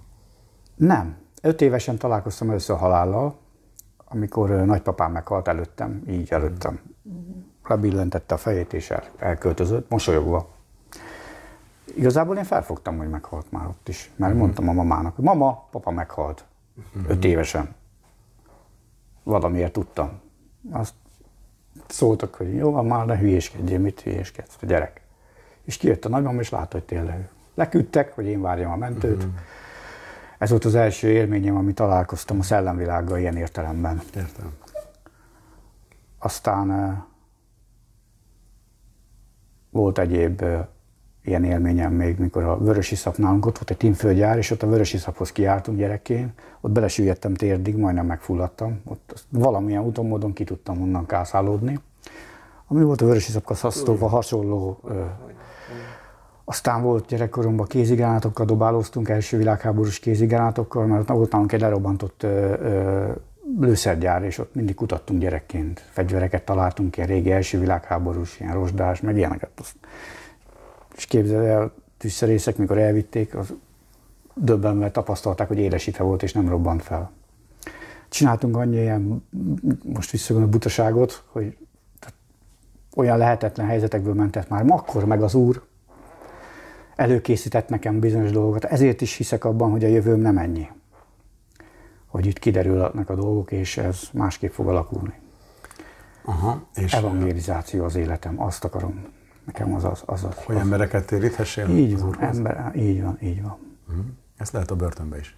Nem. 0.74 1.16
Öt 1.42 1.60
évesen 1.60 1.98
találkoztam 1.98 2.50
először 2.50 2.76
a 2.76 2.78
halállal, 2.78 3.38
amikor 4.14 4.48
nagypapám 4.50 5.12
meghalt 5.12 5.48
előttem, 5.48 6.02
így 6.08 6.30
előttem. 6.30 6.80
Lebillentette 7.64 8.34
a 8.34 8.38
fejét 8.38 8.72
és 8.72 8.90
el, 8.90 9.02
elköltözött, 9.18 9.90
mosolyogva. 9.90 10.48
Igazából 11.96 12.36
én 12.36 12.44
felfogtam, 12.44 12.96
hogy 12.96 13.08
meghalt 13.08 13.52
már 13.52 13.66
ott 13.66 13.88
is, 13.88 14.10
mert 14.16 14.32
uh-huh. 14.32 14.46
mondtam 14.46 14.68
a 14.68 14.72
mamának, 14.72 15.14
hogy 15.14 15.24
mama, 15.24 15.68
papa 15.70 15.90
meghalt. 15.90 16.44
Uh-huh. 16.76 17.10
Öt 17.10 17.24
évesen. 17.24 17.74
Valamiért 19.22 19.72
tudtam. 19.72 20.20
Azt 20.70 20.94
szóltak, 21.86 22.34
hogy 22.34 22.54
jó, 22.54 22.82
már 22.82 23.06
ne 23.06 23.18
hülyéskedjél, 23.18 23.78
mit 23.78 24.00
hülyéskedsz, 24.00 24.56
a 24.60 24.66
gyerek. 24.66 25.00
És 25.62 25.76
kijött 25.76 26.04
a 26.04 26.08
nagymam, 26.08 26.40
és 26.40 26.50
látta, 26.50 26.76
hogy 26.76 26.86
tényleg. 26.86 27.28
Leküldtek, 27.54 28.12
hogy 28.14 28.26
én 28.26 28.40
várjam 28.40 28.72
a 28.72 28.76
mentőt. 28.76 29.16
Uh-huh. 29.16 29.32
Ez 30.44 30.50
volt 30.50 30.64
az 30.64 30.74
első 30.74 31.08
élményem, 31.08 31.56
ami 31.56 31.72
találkoztam 31.72 32.38
a 32.38 32.42
szellemvilággal 32.42 33.18
ilyen 33.18 33.36
értelemben. 33.36 34.00
Értem. 34.16 34.52
Aztán 36.18 36.98
volt 39.70 39.98
egyéb 39.98 40.44
ilyen 41.22 41.44
élményem 41.44 41.92
még, 41.92 42.18
mikor 42.18 42.42
a 42.42 42.58
Vörösiszap 42.58 43.16
nálunk 43.16 43.46
ott 43.46 43.54
volt 43.54 43.70
egy 43.70 43.76
tinföldgyár, 43.76 44.38
és 44.38 44.50
ott 44.50 44.62
a 44.62 44.66
Vörösiszaphoz 44.66 45.32
kiártunk 45.32 45.78
gyerekként, 45.78 46.40
ott 46.60 46.72
belesüllyedtem 46.72 47.34
térdig, 47.34 47.76
majdnem 47.76 48.06
megfulladtam, 48.06 48.80
ott 48.84 49.24
valamilyen 49.28 49.82
úton, 49.82 50.06
módon 50.06 50.32
ki 50.32 50.44
tudtam 50.44 50.82
onnan 50.82 51.06
kászálódni. 51.06 51.80
Ami 52.66 52.82
volt 52.82 53.00
a 53.00 53.06
Vörösiszap 53.06 53.44
kaszasztóval 53.44 54.08
hasonló 54.08 54.78
ö, 54.84 55.04
aztán 56.44 56.82
volt 56.82 57.06
gyerekkoromban 57.06 57.66
kézigránátokkal 57.66 58.46
dobálóztunk, 58.46 59.08
első 59.08 59.36
világháborús 59.36 59.98
kézigránátokkal, 59.98 60.86
mert 60.86 61.08
volt 61.08 61.32
nálunk 61.32 61.52
egy 61.52 61.60
lerobbantott 61.60 62.22
ö, 62.22 63.12
lőszergyár, 63.60 64.22
és 64.22 64.38
ott 64.38 64.54
mindig 64.54 64.74
kutattunk 64.74 65.20
gyerekként. 65.20 65.84
Fegyvereket 65.90 66.44
találtunk, 66.44 66.96
ilyen 66.96 67.08
régi 67.08 67.30
első 67.30 67.58
világháborús, 67.58 68.40
ilyen 68.40 68.54
rozsdás, 68.54 69.00
meg 69.00 69.16
ilyeneket. 69.16 69.50
És 70.96 71.06
képzeld 71.06 71.44
el, 71.44 71.72
tűzszerészek, 71.98 72.56
mikor 72.56 72.78
elvitték, 72.78 73.34
az 73.34 73.54
döbbenve 74.34 74.90
tapasztalták, 74.90 75.48
hogy 75.48 75.58
élesítve 75.58 76.04
volt 76.04 76.22
és 76.22 76.32
nem 76.32 76.48
robbant 76.48 76.82
fel. 76.82 77.10
Csináltunk 78.08 78.56
annyi 78.56 78.76
ilyen, 78.76 79.24
most 79.82 80.10
visszagondolom, 80.10 80.58
butaságot, 80.58 81.24
hogy 81.26 81.56
olyan 82.96 83.18
lehetetlen 83.18 83.66
helyzetekből 83.66 84.14
mentett 84.14 84.48
már 84.48 84.64
akkor 84.66 85.04
meg 85.04 85.22
az 85.22 85.34
Úr, 85.34 85.62
előkészített 86.96 87.68
nekem 87.68 88.00
bizonyos 88.00 88.30
dolgokat. 88.30 88.64
Ezért 88.64 89.00
is 89.00 89.16
hiszek 89.16 89.44
abban, 89.44 89.70
hogy 89.70 89.84
a 89.84 89.88
jövőm 89.88 90.20
nem 90.20 90.38
ennyi. 90.38 90.68
Hogy 92.06 92.26
itt 92.26 92.38
kiderülnek 92.38 93.10
a 93.10 93.14
dolgok, 93.14 93.52
és 93.52 93.76
ez 93.76 94.00
másképp 94.12 94.52
fog 94.52 94.68
alakulni. 94.68 95.12
Aha, 96.24 96.62
és 96.74 96.92
Evangelizáció 96.92 97.84
az 97.84 97.94
életem, 97.96 98.40
azt 98.42 98.64
akarom. 98.64 99.06
Nekem 99.44 99.74
az 99.74 99.84
az. 99.84 100.02
az, 100.06 100.24
az 100.24 100.36
hogy 100.44 100.56
embereket 100.56 101.06
téríthessél? 101.06 101.68
így 101.68 101.92
az 101.92 102.00
van, 102.00 102.08
Úrhoz? 102.08 102.36
ember, 102.36 102.72
így 102.76 103.02
van, 103.02 103.18
így 103.22 103.42
van. 103.42 103.58
Mhm. 103.88 103.98
Ezt 104.36 104.52
lehet 104.52 104.70
a 104.70 104.76
börtönbe 104.76 105.18
is. 105.18 105.36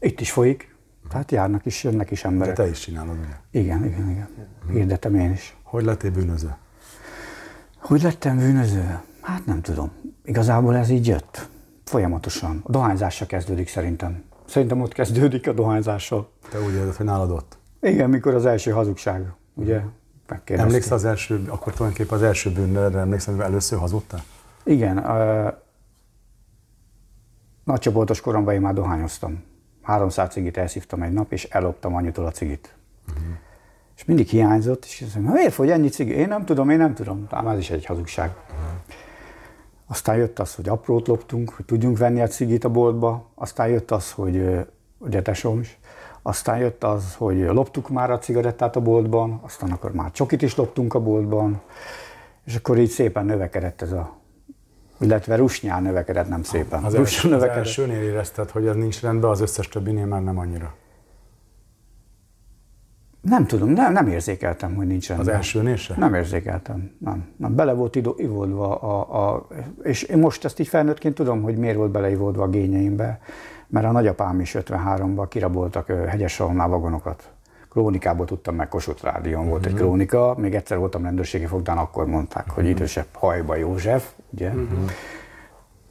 Itt 0.00 0.20
is 0.20 0.30
folyik, 0.32 0.74
tehát 1.08 1.30
járnak 1.30 1.66
is, 1.66 1.84
jönnek 1.84 2.10
is 2.10 2.22
De 2.22 2.28
emberek. 2.28 2.54
te 2.54 2.68
is 2.68 2.78
csinálod, 2.78 3.18
ugye? 3.18 3.60
Igen, 3.62 3.84
igen, 3.84 4.10
igen. 4.10 4.28
Hirdetem 4.70 5.14
én 5.14 5.32
is. 5.32 5.56
Hogy 5.62 5.84
lettél 5.84 6.10
bűnöző? 6.10 6.54
Hogy 7.78 8.02
lettem 8.02 8.36
bűnöző? 8.36 9.00
Hát 9.20 9.46
nem 9.46 9.60
tudom. 9.60 9.90
Igazából 10.24 10.76
ez 10.76 10.88
így 10.88 11.06
jött. 11.06 11.48
Folyamatosan. 11.84 12.60
A 12.62 12.70
dohányzással 12.70 13.26
kezdődik 13.26 13.68
szerintem. 13.68 14.22
Szerintem 14.44 14.80
ott 14.80 14.92
kezdődik 14.92 15.48
a 15.48 15.52
dohányzással. 15.52 16.30
Te 16.50 16.60
úgy 16.60 16.74
érzed, 16.74 16.94
hogy 16.94 17.06
nálad 17.06 17.30
ott. 17.30 17.58
Igen, 17.80 18.10
mikor 18.10 18.34
az 18.34 18.46
első 18.46 18.70
hazugság, 18.70 19.32
ugye? 19.54 19.80
Megkérdezték. 20.26 20.72
Emlékszel 20.72 20.96
az 20.96 21.04
első, 21.04 21.44
akkor 21.48 21.72
tulajdonképpen 21.72 22.18
az 22.18 22.24
első 22.24 22.50
bűnre 22.50 22.98
emlékszem, 22.98 23.34
hogy 23.34 23.44
először 23.44 23.78
hazudtál? 23.78 24.22
Igen. 24.64 24.98
Uh, 24.98 25.52
nagycsoportos 27.64 28.20
koromban 28.20 28.54
én 28.54 28.60
már 28.60 28.74
dohányoztam. 28.74 29.42
300 29.82 30.32
cigit 30.32 30.56
elszívtam 30.56 31.02
egy 31.02 31.12
nap, 31.12 31.32
és 31.32 31.44
elloptam 31.44 31.94
anyutól 31.94 32.26
a 32.26 32.30
cigit. 32.30 32.74
Uh-huh. 33.08 33.22
És 33.96 34.04
mindig 34.04 34.28
hiányzott, 34.28 34.84
és 34.84 35.02
azt 35.06 35.14
mondja, 35.14 35.32
miért 35.32 35.52
fogy 35.52 35.70
ennyi 35.70 35.88
cigi? 35.88 36.12
Én 36.12 36.28
nem 36.28 36.44
tudom, 36.44 36.70
én 36.70 36.78
nem 36.78 36.94
tudom. 36.94 37.26
Ám 37.30 37.48
ez 37.48 37.58
is 37.58 37.70
egy 37.70 37.84
hazugság. 37.84 38.30
Uh-huh. 38.30 38.66
Aztán 39.92 40.16
jött 40.16 40.38
az, 40.38 40.54
hogy 40.54 40.68
aprót 40.68 41.06
loptunk, 41.06 41.50
hogy 41.50 41.64
tudjunk 41.64 41.98
venni 41.98 42.20
a 42.20 42.26
cigit 42.26 42.64
a 42.64 42.68
boltba. 42.68 43.30
Aztán 43.34 43.68
jött 43.68 43.90
az, 43.90 44.12
hogy 44.12 44.66
ugye 44.98 45.22
tesóm 45.22 45.60
is. 45.60 45.78
Aztán 46.22 46.58
jött 46.58 46.84
az, 46.84 47.14
hogy 47.14 47.38
loptuk 47.38 47.88
már 47.88 48.10
a 48.10 48.18
cigarettát 48.18 48.76
a 48.76 48.80
boltban, 48.80 49.40
aztán 49.42 49.70
akkor 49.70 49.92
már 49.92 50.10
csokit 50.10 50.42
is 50.42 50.56
loptunk 50.56 50.94
a 50.94 51.00
boltban, 51.00 51.60
és 52.44 52.54
akkor 52.54 52.78
így 52.78 52.88
szépen 52.88 53.24
növekedett 53.24 53.82
ez 53.82 53.92
a 53.92 54.16
illetve 55.00 55.36
rusnyán 55.36 55.82
növekedett, 55.82 56.28
nem 56.28 56.42
szépen. 56.42 56.84
Az, 56.84 56.94
Rusnyán 56.94 57.04
első, 57.04 57.26
az 57.26 57.32
növekedett. 57.32 57.56
elsőnél 57.56 58.02
érezted, 58.02 58.50
hogy 58.50 58.66
ez 58.66 58.74
nincs 58.74 59.00
rendben, 59.00 59.30
az 59.30 59.40
összes 59.40 59.68
többinél 59.68 60.06
már 60.06 60.22
nem 60.22 60.38
annyira. 60.38 60.74
Nem 63.22 63.46
tudom, 63.46 63.68
nem, 63.68 63.92
nem 63.92 64.06
érzékeltem, 64.06 64.74
hogy 64.74 64.86
nincs 64.86 65.10
Az 65.10 65.28
elsőnél 65.28 65.76
se? 65.76 65.94
Nem 65.96 66.14
érzékeltem, 66.14 66.90
nem. 66.98 67.28
nem. 67.36 67.54
Bele 67.54 67.72
volt 67.72 67.96
idó, 67.96 68.14
ivódva, 68.18 68.76
a, 68.76 69.30
a, 69.32 69.46
és 69.82 70.02
én 70.02 70.18
most 70.18 70.44
ezt 70.44 70.60
így 70.60 70.68
felnőttként 70.68 71.14
tudom, 71.14 71.42
hogy 71.42 71.56
miért 71.56 71.76
volt 71.76 71.90
beleivódva 71.90 72.42
a 72.42 72.48
gényeimbe, 72.48 73.20
mert 73.68 73.86
a 73.86 73.90
nagyapám 73.90 74.40
is 74.40 74.56
53-ban 74.58 75.26
kiraboltak 75.28 75.88
ö, 75.88 75.94
hegyessalonnál 75.94 76.68
vagonokat. 76.68 77.32
Krónikából 77.70 78.26
tudtam 78.26 78.54
meg, 78.54 78.68
Kossuth 78.68 79.02
Rádión 79.02 79.48
volt 79.48 79.66
egy 79.66 79.74
krónika, 79.74 80.34
még 80.38 80.54
egyszer 80.54 80.78
voltam 80.78 81.02
rendőrségi 81.02 81.46
fogdán, 81.46 81.78
akkor 81.78 82.06
mondták, 82.06 82.50
hogy 82.50 82.66
idősebb 82.66 83.06
Hajba 83.12 83.56
József, 83.56 84.10
ugye? 84.30 84.52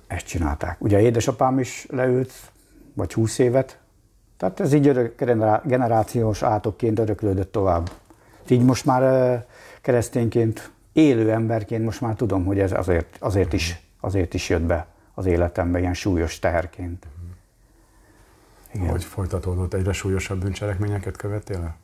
Ezt 0.07 0.25
csinálták. 0.25 0.75
Ugye 0.79 1.01
édesapám 1.01 1.59
is 1.59 1.87
leült, 1.89 2.31
vagy 2.93 3.13
20 3.13 3.39
évet, 3.39 3.80
tehát 4.41 4.59
ez 4.59 4.73
így 4.73 4.87
örök, 4.87 5.17
generá- 5.17 5.65
generációs 5.65 6.43
átokként 6.43 6.99
öröklődött 6.99 7.51
tovább. 7.51 7.91
Így 8.49 8.63
most 8.63 8.85
már 8.85 9.45
keresztényként, 9.81 10.71
élő 10.93 11.31
emberként 11.31 11.83
most 11.83 12.01
már 12.01 12.15
tudom, 12.15 12.45
hogy 12.45 12.59
ez 12.59 12.71
azért, 12.71 13.17
azért, 13.19 13.53
is, 13.53 13.81
azért 13.99 14.33
is 14.33 14.49
jött 14.49 14.61
be 14.61 14.87
az 15.13 15.25
életembe 15.25 15.79
ilyen 15.79 15.93
súlyos 15.93 16.39
teherként. 16.39 17.07
Igen. 18.73 18.89
Hogy 18.89 19.03
folytatódott, 19.03 19.73
egyre 19.73 19.91
súlyosabb 19.91 20.39
bűncselekményeket 20.39 21.17
követtél 21.17 21.57
el? 21.57 21.75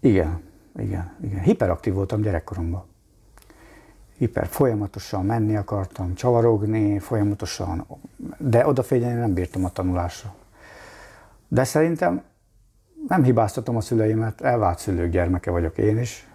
Igen, 0.00 0.42
igen, 0.78 1.16
igen. 1.22 1.40
Hiperaktív 1.40 1.92
voltam 1.92 2.20
gyerekkoromban. 2.20 2.84
Hiper, 4.16 4.46
folyamatosan 4.46 5.24
menni 5.24 5.56
akartam, 5.56 6.14
csavarogni, 6.14 6.98
folyamatosan, 6.98 7.86
de 8.38 8.66
odafigyelni 8.66 9.20
nem 9.20 9.34
bírtam 9.34 9.64
a 9.64 9.70
tanulásra. 9.70 10.34
De 11.52 11.64
szerintem 11.64 12.22
nem 13.08 13.22
hibáztatom 13.22 13.76
a 13.76 13.80
szüleimet, 13.80 14.40
elvált 14.40 14.78
szülők 14.78 15.10
gyermeke 15.10 15.50
vagyok 15.50 15.78
én 15.78 15.98
is. 15.98 16.28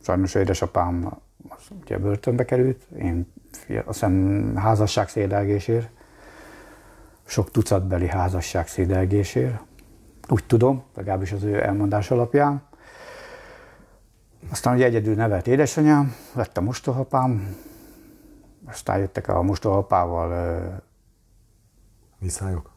Sajnos 0.00 0.34
édesapám 0.34 1.18
az 1.48 1.62
ugye 1.82 1.98
börtönbe 1.98 2.44
került, 2.44 2.82
én 2.98 3.32
azt 3.68 3.84
hiszem 3.84 4.56
házasság 4.56 5.08
szédelgésért, 5.08 5.90
sok 7.24 7.50
tucatbeli 7.50 8.08
házasság 8.08 8.68
szédelgésért. 8.68 9.60
Úgy 10.28 10.44
tudom, 10.44 10.82
legalábbis 10.94 11.32
az 11.32 11.42
ő 11.42 11.62
elmondás 11.62 12.10
alapján. 12.10 12.62
Aztán 14.50 14.74
ugye 14.74 14.84
egyedül 14.84 15.14
nevelt 15.14 15.46
édesanyám, 15.46 16.14
lett 16.32 16.56
a 16.56 16.60
mostohapám, 16.60 17.56
aztán 18.64 18.98
jöttek 18.98 19.28
a 19.28 19.42
mostohapával, 19.42 20.82
Viszályok? 22.18 22.71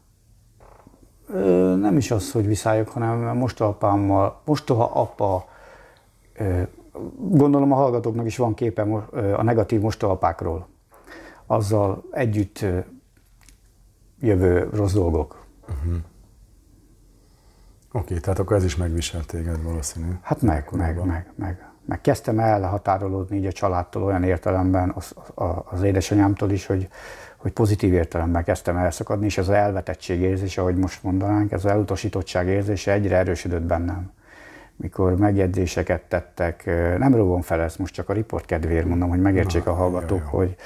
Ö, 1.28 1.74
nem 1.76 1.96
is 1.96 2.10
az, 2.10 2.32
hogy 2.32 2.46
viszályok, 2.46 2.88
hanem 2.88 3.26
a 3.26 3.32
mostohapámmal, 3.32 4.40
mostoha 4.44 4.84
apa, 5.00 5.48
ö, 6.34 6.62
gondolom 7.18 7.72
a 7.72 7.76
hallgatóknak 7.76 8.26
is 8.26 8.36
van 8.36 8.54
képe 8.54 8.82
a 9.36 9.42
negatív 9.42 9.80
mostohapákról. 9.80 10.66
Azzal 11.46 12.02
együtt 12.10 12.64
jövő 14.20 14.68
rossz 14.72 14.92
dolgok. 14.92 15.44
Oké, 17.92 18.18
tehát 18.18 18.38
akkor 18.38 18.56
ez 18.56 18.64
is 18.64 18.76
megviselt 18.76 19.26
téged 19.26 19.62
valószínű. 19.62 20.10
Hát 20.22 20.42
meg, 20.42 20.68
meg, 20.72 21.04
meg, 21.04 21.32
meg, 21.34 21.68
meg. 21.84 22.00
Kezdtem 22.00 22.38
el 22.38 22.62
határolódni 22.62 23.36
így 23.36 23.46
a 23.46 23.52
családtól 23.52 24.02
olyan 24.02 24.22
értelemben, 24.22 24.92
az, 24.94 25.14
a- 25.34 25.64
az 25.70 25.82
édesanyámtól 25.82 26.50
is, 26.50 26.66
hogy, 26.66 26.88
hogy 27.46 27.54
pozitív 27.54 27.92
értelemben 27.92 28.44
kezdtem 28.44 28.76
elszakadni, 28.76 29.24
és 29.24 29.38
az 29.38 29.50
elvetettség 29.50 30.20
érzése, 30.20 30.60
ahogy 30.60 30.76
most 30.76 31.02
mondanánk, 31.02 31.52
ez 31.52 31.64
az 31.64 31.70
elutasítottság 31.70 32.46
érzése 32.46 32.92
egyre 32.92 33.16
erősödött 33.16 33.62
bennem. 33.62 34.10
Mikor 34.76 35.16
megjegyzéseket 35.16 36.02
tettek, 36.02 36.64
nem 36.98 37.14
rovom 37.14 37.40
fel 37.40 37.60
ezt 37.60 37.78
most 37.78 37.94
csak 37.94 38.08
a 38.08 38.12
riport 38.12 38.44
kedvéért 38.44 38.86
mondom, 38.86 39.08
hogy 39.08 39.20
megértsék 39.20 39.64
Na, 39.64 39.70
a 39.70 39.74
hallgatók, 39.74 40.18
jó, 40.18 40.24
jó. 40.32 40.38
hogy, 40.38 40.56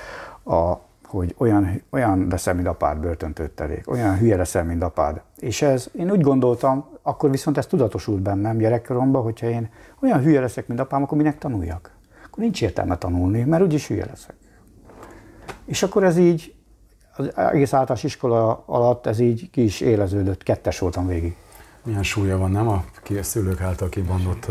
a, 0.55 0.81
hogy 1.05 1.35
olyan, 1.39 1.83
olyan 1.91 2.27
leszel, 2.31 2.55
mint 2.55 2.67
apád 2.67 2.99
börtöntőttelék, 2.99 3.91
olyan 3.91 4.19
hülye 4.19 4.37
leszel, 4.37 4.65
mint 4.65 4.83
apád. 4.83 5.21
És 5.39 5.63
ez, 5.63 5.91
én 5.99 6.11
úgy 6.11 6.21
gondoltam, 6.21 6.85
akkor 7.03 7.31
viszont 7.31 7.59
ez 7.59 7.67
tudatosult 7.67 8.21
bennem 8.21 8.57
gyerekkoromban, 8.57 9.23
hogyha 9.23 9.49
én 9.49 9.71
olyan 10.03 10.21
hülye 10.21 10.41
leszek, 10.41 10.67
mint 10.67 10.81
apám, 10.81 11.03
akkor 11.03 11.17
minek 11.17 11.39
tanuljak? 11.39 11.91
Akkor 12.27 12.43
nincs 12.43 12.63
értelme 12.63 12.97
tanulni, 12.97 13.43
mert 13.43 13.63
úgyis 13.63 13.89
hülye 13.89 14.07
leszek. 14.07 14.35
És 15.65 15.83
akkor 15.83 16.05
ez 16.05 16.17
így, 16.17 16.55
az 17.21 17.37
egész 17.37 17.73
általános 17.73 18.05
iskola 18.05 18.63
alatt 18.67 19.07
ez 19.07 19.19
így 19.19 19.51
ki 19.51 19.63
is 19.63 19.81
éleződött, 19.81 20.43
kettes 20.43 20.79
voltam 20.79 21.07
végig. 21.07 21.37
Milyen 21.85 22.03
súlya 22.03 22.39
van, 22.39 22.51
nem 22.51 22.69
a 22.69 22.85
szülők 23.21 23.61
által 23.61 23.89
kibondott 23.89 24.47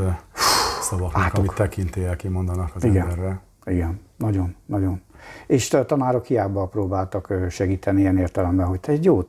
szavaknak, 0.82 1.24
átok. 1.24 1.38
amit 1.38 1.54
tekintélyel 1.54 2.16
kimondanak 2.16 2.76
az 2.76 2.84
Igen. 2.84 3.02
emberre? 3.02 3.42
Igen, 3.66 4.00
nagyon, 4.18 4.56
nagyon. 4.66 5.02
És 5.48 5.74
a 5.74 5.86
tanárok 5.86 6.26
hiába 6.26 6.66
próbáltak 6.66 7.34
segíteni 7.50 8.00
ilyen 8.00 8.18
értelemben, 8.18 8.66
hogy 8.66 8.80
te 8.80 8.92
egy 8.92 9.04
jó 9.04 9.24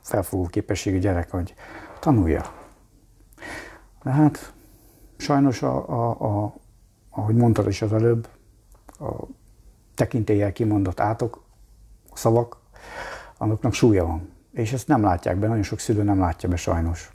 felfogó 0.00 0.46
képességű 0.46 0.98
gyerek, 0.98 1.30
hogy 1.30 1.54
tanulja. 2.00 2.42
De 4.02 4.10
hát 4.10 4.52
sajnos, 5.16 5.62
a, 5.62 5.88
a, 5.88 6.10
a, 6.10 6.54
ahogy 7.10 7.34
mondtad 7.34 7.66
is 7.68 7.82
az 7.82 7.92
előbb, 7.92 8.28
a 8.86 9.12
tekintélyel 9.94 10.52
kimondott 10.52 11.00
átok, 11.00 11.43
szavak, 12.16 12.56
annak 13.38 13.72
súlya 13.72 14.06
van. 14.06 14.32
És 14.52 14.72
ezt 14.72 14.88
nem 14.88 15.02
látják 15.02 15.36
be, 15.36 15.46
nagyon 15.46 15.62
sok 15.62 15.78
szülő 15.78 16.02
nem 16.02 16.18
látja 16.18 16.48
be 16.48 16.56
sajnos. 16.56 17.12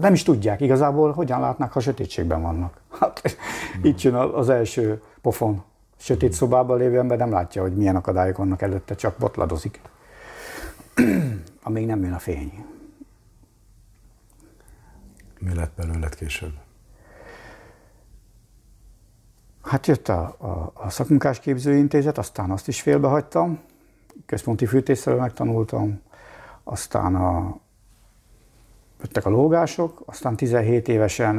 Nem 0.00 0.12
is 0.12 0.22
tudják 0.22 0.60
igazából, 0.60 1.12
hogyan 1.12 1.40
látnak, 1.40 1.72
ha 1.72 1.80
sötétségben 1.80 2.42
vannak. 2.42 2.80
Hát, 2.98 3.36
itt 3.82 4.02
jön 4.02 4.14
az 4.14 4.48
első 4.48 5.02
pofon. 5.22 5.62
Sötét 5.96 6.32
szobában 6.32 6.78
lévő 6.78 6.98
ember 6.98 7.18
nem 7.18 7.30
látja, 7.30 7.62
hogy 7.62 7.76
milyen 7.76 7.96
akadályok 7.96 8.36
vannak 8.36 8.62
előtte, 8.62 8.94
csak 8.94 9.18
botladozik. 9.18 9.80
Amíg 11.62 11.86
nem 11.86 12.02
jön 12.02 12.12
a 12.12 12.18
fény. 12.18 12.64
Mi 15.38 15.54
lett 15.54 15.72
belőled 15.76 16.14
később? 16.14 16.52
Hát 19.62 19.86
jött 19.86 20.08
a, 20.08 20.36
a, 20.38 20.72
a 20.74 20.90
szakmunkás 20.90 21.40
képzőintézet, 21.40 22.18
aztán 22.18 22.50
azt 22.50 22.68
is 22.68 22.80
félbehagytam, 22.80 23.60
központi 24.26 24.66
fűtésszerről 24.66 25.20
megtanultam, 25.20 26.00
aztán 26.64 27.14
a, 27.14 27.58
jöttek 29.00 29.26
a 29.26 29.30
lógások, 29.30 30.02
aztán 30.06 30.36
17 30.36 30.88
évesen, 30.88 31.38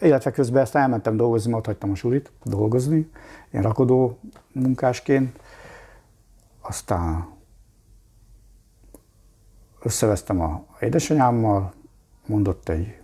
illetve 0.00 0.30
közben 0.30 0.62
ezt 0.62 0.74
elmentem 0.74 1.16
dolgozni, 1.16 1.52
ott 1.52 1.66
hagytam 1.66 1.90
a 1.90 1.94
sulit 1.94 2.32
dolgozni, 2.44 3.10
én 3.50 3.62
rakodó 3.62 4.18
munkásként, 4.52 5.40
aztán 6.60 7.28
összevesztem 9.82 10.40
a 10.40 10.64
édesanyámmal, 10.80 11.72
mondott 12.26 12.68
egy 12.68 13.00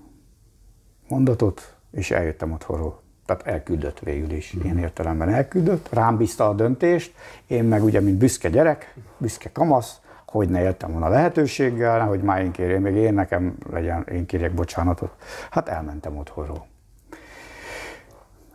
mondatot, 1.09 1.77
és 1.91 2.11
eljöttem 2.11 2.53
otthonról 2.53 3.05
tehát 3.27 3.47
elküldött 3.47 3.99
végül 3.99 4.31
is, 4.31 4.57
mm. 4.57 4.61
ilyen 4.63 4.79
értelemben 4.79 5.29
elküldött, 5.29 5.89
rám 5.93 6.17
bízta 6.17 6.49
a 6.49 6.55
döntést, 6.55 7.15
én 7.47 7.65
meg 7.65 7.85
ugye, 7.85 8.01
mint 8.01 8.17
büszke 8.17 8.49
gyerek, 8.49 8.95
büszke 9.19 9.53
kamasz, 9.53 10.01
hogy 10.27 10.49
ne 10.49 10.63
éltem 10.63 10.91
volna 10.91 11.09
lehetőséggel, 11.09 12.07
hogy 12.07 12.23
már 12.23 12.43
én 12.43 12.51
kérjem, 12.51 12.83
még 12.83 12.95
én 12.95 13.15
nekem 13.15 13.57
legyen, 13.71 14.07
én 14.13 14.27
kérjek 14.27 14.55
bocsánatot. 14.55 15.13
Hát 15.51 15.69
elmentem 15.69 16.17
otthonról. 16.17 16.67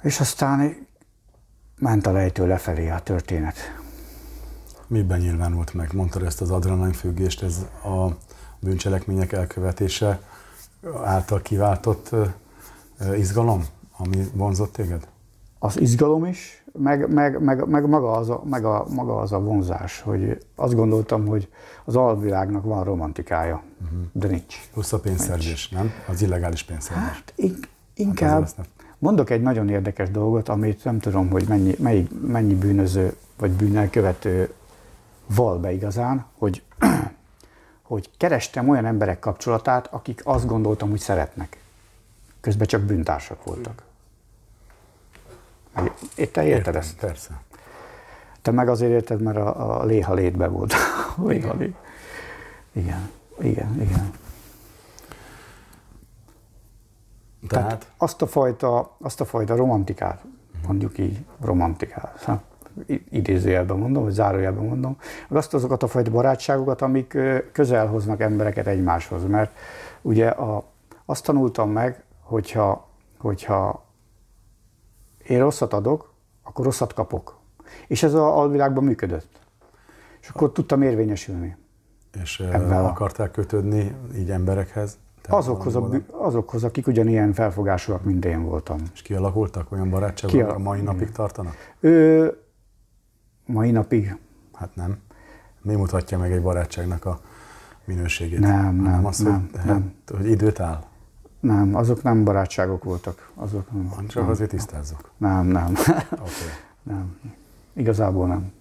És 0.01 0.19
aztán 0.19 0.88
ment 1.79 2.07
a 2.07 2.12
lejtő 2.12 2.47
lefelé 2.47 2.89
a 2.89 2.99
történet. 2.99 3.55
Miben 4.88 5.19
nyilvánult 5.19 5.73
meg? 5.73 5.93
Mondtad 5.93 6.23
ezt 6.23 6.41
az 6.41 6.51
adrenalinfüggést, 6.51 7.43
ez 7.43 7.65
a 7.84 8.17
bűncselekmények 8.60 9.31
elkövetése 9.31 10.19
által 11.03 11.41
kiváltott 11.41 12.10
izgalom? 13.15 13.65
Ami 14.05 14.27
vonzott 14.33 14.73
téged? 14.73 15.07
Az 15.59 15.79
izgalom 15.79 16.25
is, 16.25 16.63
meg, 16.73 17.13
meg, 17.13 17.41
meg, 17.41 17.67
meg, 17.67 17.87
maga, 17.87 18.11
az 18.11 18.29
a, 18.29 18.41
meg 18.49 18.65
a, 18.65 18.85
maga 18.89 19.17
az 19.17 19.31
a 19.31 19.39
vonzás, 19.39 20.01
hogy 20.01 20.45
azt 20.55 20.75
gondoltam, 20.75 21.27
hogy 21.27 21.49
az 21.85 21.95
alvilágnak 21.95 22.63
van 22.63 22.83
romantikája, 22.83 23.63
uh-huh. 23.83 23.99
de 24.11 24.27
nincs. 24.27 24.69
Plusz 24.73 24.93
a 24.93 24.99
pénzszerzés, 24.99 25.69
nincs. 25.69 25.83
nem? 25.83 25.93
Az 26.07 26.21
illegális 26.21 26.63
pénzszerzés. 26.63 27.05
Hát 27.05 27.33
in, 27.35 27.57
inkább 27.93 28.41
hát 28.41 28.69
mondok 28.97 29.29
egy 29.29 29.41
nagyon 29.41 29.69
érdekes 29.69 30.11
dolgot, 30.11 30.49
amit 30.49 30.83
nem 30.83 30.99
tudom, 30.99 31.29
hogy 31.29 31.45
mennyi, 31.47 31.75
mennyi, 31.79 32.07
mennyi 32.27 32.55
bűnöző 32.55 33.15
vagy 33.37 33.51
bűnelkövető 33.51 34.53
val 35.25 35.59
be 35.59 35.71
igazán, 35.71 36.25
hogy, 36.37 36.63
hogy 37.81 38.09
kerestem 38.17 38.69
olyan 38.69 38.85
emberek 38.85 39.19
kapcsolatát, 39.19 39.87
akik 39.87 40.21
azt 40.23 40.45
gondoltam, 40.45 40.89
hogy 40.89 40.99
szeretnek. 40.99 41.59
Közben 42.41 42.67
csak 42.67 42.81
bűntársak 42.81 43.43
voltak. 43.43 43.83
Itt 46.15 46.34
te 46.34 46.45
érted 46.45 46.75
ezt? 46.75 46.99
Persze. 46.99 47.41
Te 48.41 48.51
meg 48.51 48.69
azért 48.69 48.91
érted, 48.91 49.21
mert 49.21 49.38
a, 49.38 49.81
a 49.81 49.86
léha 49.86 50.13
létbe 50.13 50.47
volt. 50.47 50.73
léha 51.27 51.53
lét. 51.53 51.75
Igen, 52.71 53.10
igen, 53.39 53.81
igen. 53.81 54.12
Tehát? 57.47 57.67
Tehát 57.67 57.91
azt 57.97 58.21
a 58.21 58.27
fajta, 58.27 58.95
azt 59.01 59.21
a 59.21 59.25
fajta 59.25 59.55
romantikát, 59.55 60.23
mondjuk 60.67 60.97
így 60.97 61.25
romantikát, 61.41 62.21
hát, 62.23 62.43
idézőjelben 63.10 63.77
mondom, 63.77 64.03
vagy 64.03 64.12
zárójelben 64.12 64.65
mondom, 64.65 64.97
azt 65.27 65.53
azokat 65.53 65.84
a 65.84 65.88
fajta 65.88 66.12
barátságokat, 66.12 66.81
amik 66.81 67.17
közel 67.51 67.88
hoznak 67.88 68.21
embereket 68.21 68.67
egymáshoz. 68.67 69.25
Mert 69.25 69.51
ugye 70.01 70.27
a, 70.27 70.63
azt 71.05 71.23
tanultam 71.23 71.71
meg, 71.71 72.03
hogyha, 72.21 72.88
hogyha 73.17 73.86
én 75.27 75.39
rosszat 75.39 75.73
adok, 75.73 76.13
akkor 76.43 76.65
rosszat 76.65 76.93
kapok. 76.93 77.39
És 77.88 78.03
ez 78.03 78.13
a 78.13 78.38
alvilágban 78.38 78.84
működött. 78.84 79.39
És 80.21 80.29
akkor 80.29 80.51
tudtam 80.51 80.81
érvényesülni. 80.81 81.57
És 82.21 82.39
ebben 82.39 82.86
akarták 82.86 83.31
kötődni 83.31 83.95
így 84.15 84.29
emberekhez? 84.29 84.97
azokhoz, 85.27 85.75
a, 85.75 85.89
azokhoz, 86.12 86.63
akik 86.63 86.88
ugyanilyen 86.88 87.34
felfogásúak, 87.34 88.03
mint 88.03 88.25
én 88.25 88.43
voltam. 88.43 88.77
És 88.93 89.01
kialakultak 89.01 89.71
olyan 89.71 89.89
barátságok, 89.89 90.36
Ki 90.36 90.41
a 90.41 90.57
mai 90.57 90.81
napig 90.81 91.12
tartanak? 91.12 91.55
Ő, 91.79 92.34
mai 93.45 93.71
napig? 93.71 94.17
Hát 94.53 94.75
nem. 94.75 94.97
Mi 95.62 95.75
mutatja 95.75 96.17
meg 96.17 96.31
egy 96.31 96.41
barátságnak 96.41 97.05
a 97.05 97.19
minőségét? 97.86 98.39
Nem, 98.39 98.75
nem, 98.75 98.75
nem. 98.75 99.05
Azt, 99.05 99.23
nem, 99.23 99.49
hogy, 99.51 99.65
nem. 99.65 99.93
hogy 100.17 100.29
időt 100.29 100.60
áll? 100.60 100.84
Nem, 101.41 101.75
azok 101.75 102.04
nem 102.04 102.23
barátságok 102.23 102.84
voltak. 102.84 103.32
Azok 103.36 103.71
nem. 103.71 104.08
Csak 104.08 104.21
nem. 104.21 104.32
azért 104.32 104.49
tisztázzuk. 104.49 105.12
Nem, 105.17 105.45
nem. 105.45 105.73
Okay. 106.12 106.51
nem. 106.84 107.19
Igazából 107.73 108.27
nem. 108.27 108.51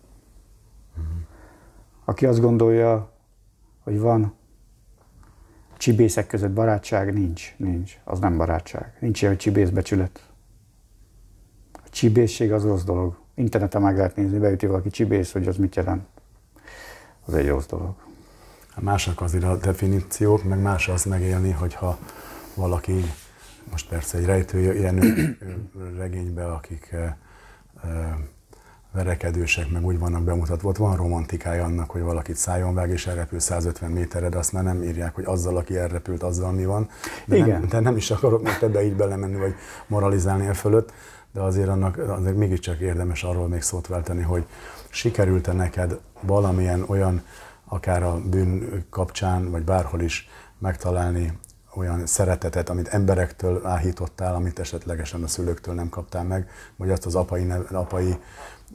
Uh-huh. 0.97 1.12
Aki 2.05 2.27
azt 2.27 2.40
gondolja, 2.40 3.11
hogy 3.83 4.01
van 4.01 4.35
csibészek 5.77 6.27
között 6.27 6.51
barátság, 6.51 7.12
nincs, 7.12 7.55
nincs. 7.57 7.99
Az 8.05 8.19
nem 8.19 8.37
barátság. 8.37 8.97
Nincs 9.01 9.21
ilyen, 9.21 9.33
hogy 9.33 9.43
csibészbecsület. 9.43 10.29
A 11.73 11.88
csibészség 11.90 12.53
az 12.53 12.62
rossz 12.62 12.83
dolog. 12.83 13.19
Interneten 13.35 13.83
meg 13.83 13.97
lehet 13.97 14.16
nézni, 14.16 14.38
beüti 14.38 14.66
valaki 14.66 14.90
csibész, 14.90 15.33
hogy 15.33 15.49
az 15.49 15.57
mit 15.57 15.77
jelent. 15.77 16.03
Az 17.25 17.35
egy 17.35 17.49
rossz 17.49 17.66
dolog. 17.66 17.95
Másak 18.81 19.21
azért 19.21 19.45
a 19.45 19.57
definíciók, 19.57 20.45
meg 20.45 20.61
más 20.61 20.88
az 20.88 21.05
megélni, 21.05 21.51
hogyha 21.51 21.99
valaki, 22.55 23.05
most 23.71 23.89
persze 23.89 24.19
egy 24.19 24.25
rejtő 24.25 24.75
ilyen 24.75 25.01
regénybe, 25.97 26.45
akik 26.45 26.95
verekedősek, 28.93 29.71
meg 29.71 29.85
úgy 29.85 29.99
vannak 29.99 30.23
bemutatva, 30.23 30.69
ott 30.69 30.77
van 30.77 30.97
romantikája 30.97 31.65
annak, 31.65 31.91
hogy 31.91 32.03
valakit 32.03 32.37
szájon 32.37 32.75
vág 32.75 32.91
és 32.91 33.07
elrepül 33.07 33.39
150 33.39 33.91
méterre, 33.91 34.29
de 34.29 34.39
azt 34.39 34.53
már 34.53 34.63
nem 34.63 34.83
írják, 34.83 35.15
hogy 35.15 35.25
azzal, 35.27 35.57
aki 35.57 35.77
elrepült, 35.77 36.23
azzal 36.23 36.53
mi 36.53 36.65
van. 36.65 36.89
De, 37.25 37.37
Igen. 37.37 37.61
Nem, 37.61 37.69
de 37.69 37.81
nem 37.81 37.97
is 37.97 38.11
akarok 38.11 38.43
most 38.43 38.63
ebbe 38.63 38.85
így 38.85 38.95
belemenni, 38.95 39.37
vagy 39.37 39.55
moralizálni 39.87 40.47
e 40.47 40.55
fölött, 40.55 40.93
de 41.33 41.41
azért 41.41 41.69
annak 41.69 41.99
azért 41.99 42.37
mégiscsak 42.37 42.81
érdemes 42.81 43.23
arról 43.23 43.49
még 43.49 43.63
szót 43.63 43.87
váltani, 43.87 44.23
hogy 44.23 44.47
sikerült-e 44.89 45.53
neked 45.53 46.01
valamilyen 46.21 46.85
olyan, 46.87 47.23
akár 47.65 48.03
a 48.03 48.21
bűn 48.31 48.85
kapcsán, 48.91 49.51
vagy 49.51 49.63
bárhol 49.63 50.01
is 50.01 50.29
megtalálni 50.59 51.39
olyan 51.75 52.07
szeretetet, 52.07 52.69
amit 52.69 52.89
emberektől 52.89 53.67
áhítottál, 53.67 54.35
amit 54.35 54.59
esetlegesen 54.59 55.23
a 55.23 55.27
szülőktől 55.27 55.75
nem 55.75 55.89
kaptál 55.89 56.25
meg, 56.25 56.49
vagy 56.77 56.91
azt 56.91 57.07
az 57.07 57.15
apai, 57.15 57.53
apai 57.71 58.17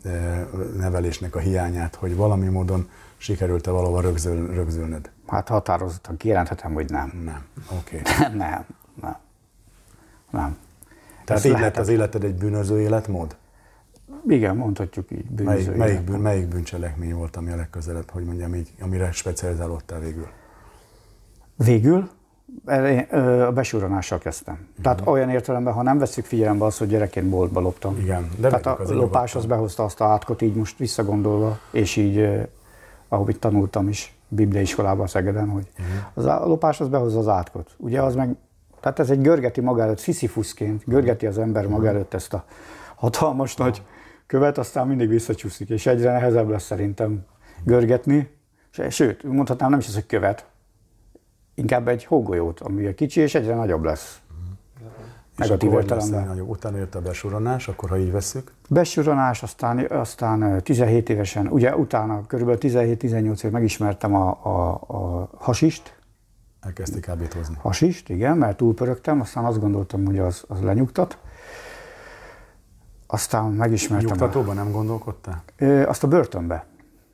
eh, 0.04 0.46
nevelésnek 0.78 1.36
a 1.36 1.40
hiányát, 1.40 1.96
hogy 1.96 2.16
valami 2.16 2.48
módon 2.48 2.90
sikerült-e 3.18 3.72
valahol 3.72 4.02
rögzül, 4.02 4.54
rögzülnöd? 4.54 5.10
Hát 5.28 5.48
határozottan 5.48 6.18
kijelenthetem, 6.18 6.74
hogy 6.74 6.90
nem. 6.90 7.22
Nem, 7.26 7.46
oké. 7.80 8.00
Okay. 8.00 8.18
nem, 8.28 8.38
nem, 8.38 8.66
nem. 9.02 9.18
nem. 10.30 10.58
Tehát 11.26 11.46
így 11.46 11.60
lett 11.60 11.78
az 11.78 11.88
életed 11.88 12.24
egy 12.24 12.36
bűnöző 12.36 12.80
életmód? 12.80 13.36
Igen, 14.28 14.56
mondhatjuk 14.56 15.12
így. 15.12 15.26
Bűnöző 15.26 15.76
melyik, 15.76 15.78
melyik, 15.78 16.02
bűn, 16.02 16.20
melyik 16.20 16.48
bűncselekmény 16.48 17.14
volt, 17.14 17.36
ami 17.36 17.52
a 17.52 17.56
legközelebb, 17.56 18.10
hogy 18.10 18.24
mondjam 18.24 18.56
így, 18.56 18.74
amire 18.82 19.12
specializálódtál 19.12 20.00
végül? 20.00 20.28
Végül? 21.56 22.10
A 23.46 23.52
besúranással 23.52 24.18
kezdtem. 24.18 24.54
Uh-huh. 24.54 24.84
Tehát 24.84 25.02
mhm. 25.02 25.10
olyan 25.10 25.30
értelemben, 25.30 25.74
ha 25.74 25.82
nem 25.82 25.98
veszük 25.98 26.26
figyelembe 26.26 26.65
azt, 26.65 26.78
hogy 26.78 26.88
gyerekként 26.88 27.30
boltba 27.30 27.60
loptam. 27.60 27.98
Igen, 28.00 28.30
de 28.38 28.50
Tehát 28.50 28.65
a 28.80 28.94
lopás 28.94 29.36
az 29.36 29.46
behozta 29.46 29.84
azt 29.84 30.02
a 30.02 30.06
átkot 30.06 30.41
így 30.41 30.56
most 30.56 30.78
visszagondolva, 30.78 31.60
és 31.72 31.96
így, 31.96 32.30
ahogy 33.08 33.30
itt 33.30 33.39
tanultam 33.39 33.88
is, 33.88 34.15
Biblia 34.28 34.62
iskolában 34.62 35.08
Szegeden, 35.08 35.50
hogy 35.50 35.68
uh-huh. 35.80 35.96
az 36.13 36.26
a 36.26 36.46
lopás 36.46 36.82
az 36.82 36.88
behozza 36.88 37.20
az 37.20 37.28
átkot. 37.28 37.72
Ugye 37.78 38.02
az 38.02 38.15
meg, 38.15 38.36
tehát 38.80 39.00
ez 39.00 39.10
egy 39.10 39.22
görgeti 39.22 39.62
maga 39.62 39.82
előtt, 39.82 40.00
Sisyphusként, 40.00 40.84
görgeti 40.86 41.26
az 41.26 41.38
ember 41.38 41.68
maga 41.68 41.88
előtt 41.88 42.13
ezt 42.13 42.34
a 42.34 42.46
hatalmas 42.96 43.52
uh-huh. 43.52 43.68
nagy 43.68 43.82
követ, 44.28 44.58
aztán 44.58 44.88
mindig 44.88 45.10
visszacsúszik, 45.10 45.70
és 45.70 45.86
egyre 45.86 46.12
nehezebb 46.12 46.50
lesz 46.50 46.63
szerintem 46.63 47.26
görgetni, 47.63 48.34
Sőt, 48.89 49.24
mondhatnám 49.24 49.70
nem 49.70 49.80
is 49.80 49.88
az, 49.88 49.94
hogy 49.94 50.06
követ, 50.06 50.46
inkább 51.56 51.88
egy 51.88 52.06
hógolyót, 52.06 52.60
ami 52.60 52.94
kicsi 52.94 53.22
és 53.22 53.36
egyre 53.36 53.56
nagyobb 53.56 53.84
lesz. 53.84 54.20
Negatív 55.36 55.72
értelemben. 55.72 56.39
Utána 56.39 56.78
jött 56.78 56.96
a 56.96 57.02
besuronás, 57.02 57.68
akkor 57.68 57.89
ha 57.89 57.98
így 57.98 58.12
veszük? 58.12 58.52
Besuronás, 58.70 59.44
aztán, 59.44 59.86
aztán 59.89 60.63
17 60.63 61.10
évesen, 61.10 61.48
ugye 61.48 61.76
utána 61.76 62.22
kb. 62.22 62.50
17-18 62.60 63.44
év 63.44 63.52
megismertem 63.52 64.15
a, 64.15 64.39
a, 64.44 64.72
a 64.72 65.30
hasist. 65.38 65.98
Elkezdték 66.62 67.02
kábítózni. 67.02 67.56
Hasist, 67.62 68.10
igen, 68.10 68.38
mert 68.38 68.58
túlpörögtem, 68.58 69.22
aztán 69.22 69.46
azt 69.46 69.60
gondoltam, 69.60 70.06
hogy 70.06 70.20
az, 70.20 70.44
az 70.48 70.62
lenyugtat. 70.62 71.18
Aztán 73.08 73.52
megismertem. 73.52 74.08
Nyugtatóban 74.08 74.58
a... 74.58 74.63
nem 74.63 74.72
gondolkodtál? 74.72 75.44
Ö, 75.58 75.88
azt 75.88 76.04
a 76.04 76.08
börtönbe. 76.08 76.65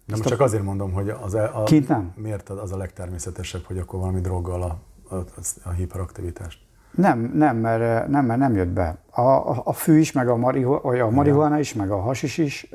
Nem 0.05 0.17
most 0.17 0.29
csak 0.29 0.39
a... 0.39 0.43
azért 0.43 0.63
mondom, 0.63 0.91
hogy 0.91 1.09
az 1.09 1.35
e- 1.35 1.51
a, 1.53 1.63
Kint 1.63 1.87
nem? 1.87 2.13
miért 2.15 2.49
az 2.49 2.71
a 2.71 2.77
legtermészetesebb, 2.77 3.63
hogy 3.63 3.77
akkor 3.77 3.99
valami 3.99 4.19
droggal 4.19 4.61
a, 4.61 4.79
a, 5.15 5.23
a 5.63 5.69
hiperaktivitást? 5.69 6.59
Nem, 6.95 7.31
nem, 7.35 7.57
mert 7.57 8.07
nem, 8.07 8.25
mert 8.25 8.39
nem 8.39 8.55
jött 8.55 8.67
be. 8.67 8.97
A, 9.09 9.21
a, 9.21 9.61
a 9.63 9.73
fű 9.73 9.97
is, 9.97 10.11
meg 10.11 10.27
a, 10.27 10.35
marihu, 10.35 10.73
a 10.87 11.09
marihuana 11.09 11.59
is, 11.59 11.73
meg 11.73 11.91
a 11.91 11.99
hasis 11.99 12.37
is, 12.37 12.69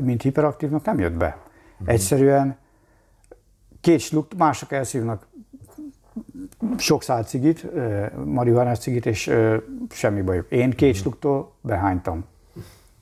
mint 0.00 0.22
hiperaktívnak 0.22 0.84
nem 0.84 0.98
jött 0.98 1.12
be. 1.12 1.36
Uh-huh. 1.72 1.94
Egyszerűen 1.94 2.56
két 3.80 4.00
sluk, 4.00 4.34
mások 4.36 4.72
elszívnak 4.72 5.26
sok 6.76 7.02
szál 7.02 7.24
cigit, 7.24 7.66
marihuánás 8.24 8.78
cigit, 8.78 9.06
és 9.06 9.30
semmi 9.90 10.22
bajuk. 10.22 10.50
Én 10.50 10.70
két 10.70 10.88
uh-huh. 10.88 11.02
sluktól 11.02 11.52
behánytam. 11.60 12.24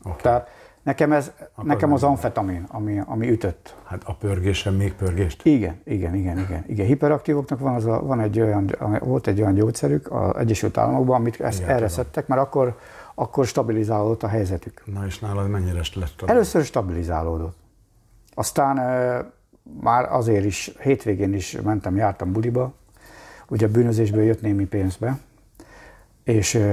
Okay. 0.02 0.20
Tehát 0.20 0.48
Nekem, 0.90 1.12
ez, 1.12 1.30
Akkor 1.52 1.64
nekem 1.64 1.92
az 1.92 2.02
amfetamin, 2.02 2.66
ami, 2.68 3.00
ami 3.06 3.30
ütött. 3.30 3.74
Hát 3.84 4.02
a 4.04 4.14
pörgésen 4.14 4.74
még 4.74 4.94
pörgést? 4.94 5.44
Igen, 5.44 5.80
igen, 5.84 6.14
igen, 6.14 6.38
igen. 6.38 6.64
igen. 6.66 6.86
Hiperaktívoknak 6.86 7.58
van, 7.58 7.74
az 7.74 7.84
a, 7.84 8.02
van 8.02 8.20
egy 8.20 8.40
olyan, 8.40 8.76
volt 9.00 9.26
egy 9.26 9.40
olyan 9.40 9.54
gyógyszerük 9.54 10.12
az 10.12 10.36
Egyesült 10.36 10.76
Államokban, 10.76 11.20
amit 11.20 11.40
ezt 11.40 11.58
igen, 11.58 11.68
erre 11.68 11.78
tudom. 11.78 11.94
szedtek, 11.94 12.26
mert 12.26 12.40
akkor, 12.40 12.78
akkor 13.14 13.46
stabilizálódott 13.46 14.22
a 14.22 14.28
helyzetük. 14.28 14.82
Na 14.84 15.06
és 15.06 15.18
nálad 15.18 15.48
mennyire 15.48 15.72
lett 15.72 15.84
stabilizálódott? 15.84 16.28
Először 16.28 16.64
stabilizálódott. 16.64 17.56
Aztán 18.34 18.76
már 19.80 20.12
azért 20.12 20.44
is, 20.44 20.72
hétvégén 20.80 21.34
is 21.34 21.56
mentem, 21.64 21.96
jártam 21.96 22.32
buliba, 22.32 22.72
ugye 23.48 23.66
a 23.66 23.70
bűnözésből 23.70 24.22
jött 24.22 24.40
némi 24.40 24.64
pénzbe, 24.64 25.18
és 26.24 26.66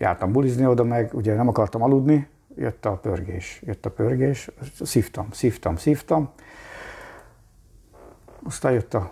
jártam 0.00 0.32
bulizni 0.32 0.66
oda 0.66 0.84
meg, 0.84 1.14
ugye 1.14 1.34
nem 1.34 1.48
akartam 1.48 1.82
aludni, 1.82 2.28
jött 2.56 2.84
a 2.84 2.96
pörgés, 2.96 3.62
jött 3.66 3.86
a 3.86 3.90
pörgés, 3.90 4.50
szívtam, 4.80 5.28
szívtam, 5.32 5.76
szívtam. 5.76 6.30
Aztán 8.42 8.72
jött 8.72 8.94
a, 8.94 9.10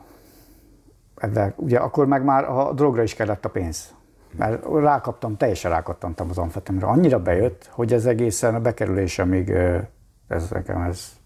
ebben, 1.16 1.53
ugye 1.57 1.79
akkor 1.79 2.07
meg 2.07 2.24
már 2.24 2.44
a 2.44 2.72
drogra 2.72 3.03
is 3.03 3.14
kellett 3.14 3.44
a 3.44 3.51
pénz. 3.51 3.94
Mert 4.37 4.64
rákaptam, 4.64 5.37
teljesen 5.37 5.70
rákattantam 5.70 6.31
az 6.31 6.38
amfetamra. 6.38 6.88
Annyira 6.88 7.22
bejött, 7.22 7.68
hogy 7.72 7.92
ez 7.92 8.07
egészen 8.07 8.55
a 8.55 8.61
bekerülése 8.61 9.24
még, 9.24 9.51
ez 10.29 10.51
nekem 10.51 10.81
ez 10.81 11.17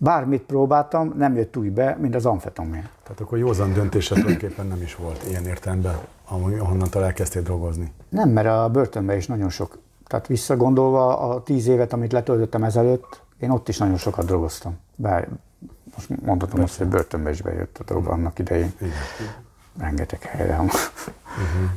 bármit 0.00 0.42
próbáltam, 0.42 1.14
nem 1.16 1.36
jött 1.36 1.56
úgy 1.56 1.70
be, 1.72 1.96
mint 2.00 2.14
az 2.14 2.26
amfetamin. 2.26 2.88
Tehát 3.02 3.20
akkor 3.20 3.38
józan 3.38 3.72
döntése 3.72 4.14
tulajdonképpen 4.14 4.66
nem 4.66 4.82
is 4.82 4.96
volt 4.96 5.24
ilyen 5.28 5.46
értelemben, 5.46 5.98
ahonnantól 6.28 7.04
elkezdtél 7.04 7.42
drogozni. 7.42 7.92
Nem, 8.08 8.28
mert 8.28 8.48
a 8.48 8.68
börtönben 8.72 9.16
is 9.16 9.26
nagyon 9.26 9.48
sok, 9.48 9.78
tehát 10.06 10.26
visszagondolva 10.26 11.18
a 11.18 11.42
tíz 11.42 11.66
évet, 11.66 11.92
amit 11.92 12.12
letöltöttem 12.12 12.64
ezelőtt, 12.64 13.22
én 13.38 13.50
ott 13.50 13.68
is 13.68 13.78
nagyon 13.78 13.96
sokat 13.96 14.24
drogoztam. 14.24 14.78
Bár 14.96 15.28
most 15.94 16.22
mondhatom 16.22 16.62
azt, 16.62 16.78
hogy 16.78 16.86
börtönbe 16.86 17.30
is 17.30 17.42
bejött 17.42 17.78
a 17.78 17.84
drog 17.84 18.06
annak 18.06 18.38
idején. 18.38 18.72
Igen. 18.80 18.92
Rengeteg 19.78 20.22
helyre. 20.22 20.52
Uh-huh. 20.52 20.72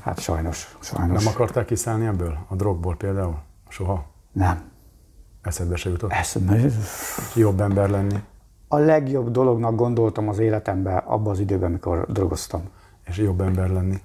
Hát 0.01 0.19
sajnos, 0.19 0.77
sajnos. 0.79 1.23
Nem 1.23 1.33
akarták 1.33 1.65
kiszállni 1.65 2.05
ebből? 2.05 2.37
A 2.47 2.55
drogból 2.55 2.95
például? 2.95 3.37
Soha? 3.67 4.05
Nem. 4.31 4.71
Eszedbe 5.43 5.75
se 5.75 5.89
jutott? 5.89 6.11
Eszedbe. 6.11 6.59
Jobb 7.35 7.59
ember 7.61 7.89
lenni? 7.89 8.19
A 8.67 8.77
legjobb 8.77 9.31
dolognak 9.31 9.75
gondoltam 9.75 10.29
az 10.29 10.39
életemben 10.39 10.97
abban 10.97 11.31
az 11.31 11.39
időben, 11.39 11.69
amikor 11.69 12.05
drogoztam. 12.11 12.61
És 13.05 13.17
jobb 13.17 13.41
ember 13.41 13.69
lenni? 13.69 14.01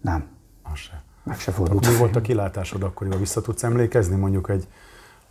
Nem. 0.00 0.26
Az 0.62 0.78
se. 0.78 1.02
Meg 1.22 1.38
se 1.38 1.52
fordult. 1.52 1.86
Mi 1.86 1.96
volt 1.96 2.16
a 2.16 2.20
kilátásod 2.20 2.82
akkoriban? 2.82 3.18
Vissza 3.18 3.40
tudsz 3.40 3.62
emlékezni 3.62 4.16
mondjuk 4.16 4.48
egy, 4.48 4.68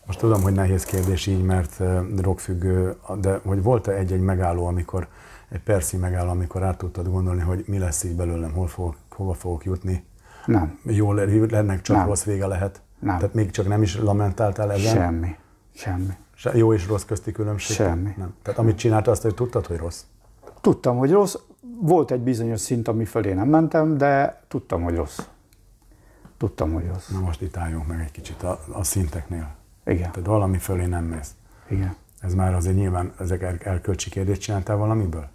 most 0.05 0.19
tudom, 0.19 0.41
hogy 0.41 0.53
nehéz 0.53 0.83
kérdés 0.83 1.25
így, 1.27 1.43
mert 1.43 1.83
drogfüggő, 2.15 2.97
de 3.19 3.39
hogy 3.45 3.63
volt-e 3.63 3.91
egy-egy 3.91 4.21
megálló, 4.21 4.65
amikor, 4.65 5.07
egy 5.49 5.61
perszi 5.61 5.97
megálló, 5.97 6.29
amikor 6.29 6.63
át 6.63 6.77
tudtad 6.77 7.09
gondolni, 7.09 7.41
hogy 7.41 7.63
mi 7.67 7.77
lesz 7.77 8.03
így 8.03 8.15
belőlem, 8.15 8.51
hol 8.51 8.67
fogok, 8.67 8.95
hova 9.09 9.33
fogok 9.33 9.65
jutni? 9.65 10.05
Nem. 10.45 10.79
Jól 10.83 11.21
ennek 11.51 11.81
csak 11.81 11.95
Nem. 11.97 12.05
rossz 12.05 12.23
vége 12.23 12.47
lehet? 12.47 12.81
Nem. 12.99 13.17
Tehát 13.17 13.33
még 13.33 13.51
csak 13.51 13.67
nem 13.67 13.81
is 13.81 13.97
lamentáltál 13.99 14.71
ezen? 14.71 14.95
Semmi. 14.95 15.35
Semmi. 15.77 16.13
Se, 16.35 16.57
jó 16.57 16.73
és 16.73 16.87
rossz 16.87 17.03
közti 17.03 17.31
különbség? 17.31 17.75
Semmi. 17.75 18.13
Nem. 18.17 18.33
Tehát 18.41 18.59
amit 18.59 18.77
csináltál, 18.77 19.13
azt 19.13 19.21
hogy 19.21 19.33
tudtad, 19.33 19.65
hogy 19.65 19.77
rossz? 19.77 20.03
Tudtam, 20.61 20.97
hogy 20.97 21.11
rossz. 21.11 21.35
Volt 21.81 22.11
egy 22.11 22.19
bizonyos 22.19 22.59
szint, 22.59 22.87
ami 22.87 23.05
fölé 23.05 23.33
nem 23.33 23.47
mentem, 23.47 23.97
de 23.97 24.41
tudtam, 24.47 24.83
hogy 24.83 24.95
rossz. 24.95 25.19
Tudtam, 26.37 26.73
hogy 26.73 26.87
rossz. 26.87 27.07
Na 27.07 27.19
most 27.19 27.41
itt 27.41 27.57
álljunk 27.57 27.87
meg 27.87 27.99
egy 27.99 28.11
kicsit 28.11 28.43
a, 28.43 28.59
a 28.71 28.83
szinteknél. 28.83 29.55
Igen. 29.85 30.11
Tehát 30.11 30.27
valami 30.27 30.57
fölé 30.57 30.85
nem 30.85 31.03
mész. 31.03 31.35
Igen. 31.69 31.95
Ez 32.19 32.33
már 32.33 32.53
azért 32.53 32.75
nyilván, 32.75 33.13
ezek 33.19 33.41
el, 33.41 33.57
erkölcsi 33.63 34.09
kérdést 34.09 34.41
csináltál 34.41 34.77
valamiből? 34.77 35.29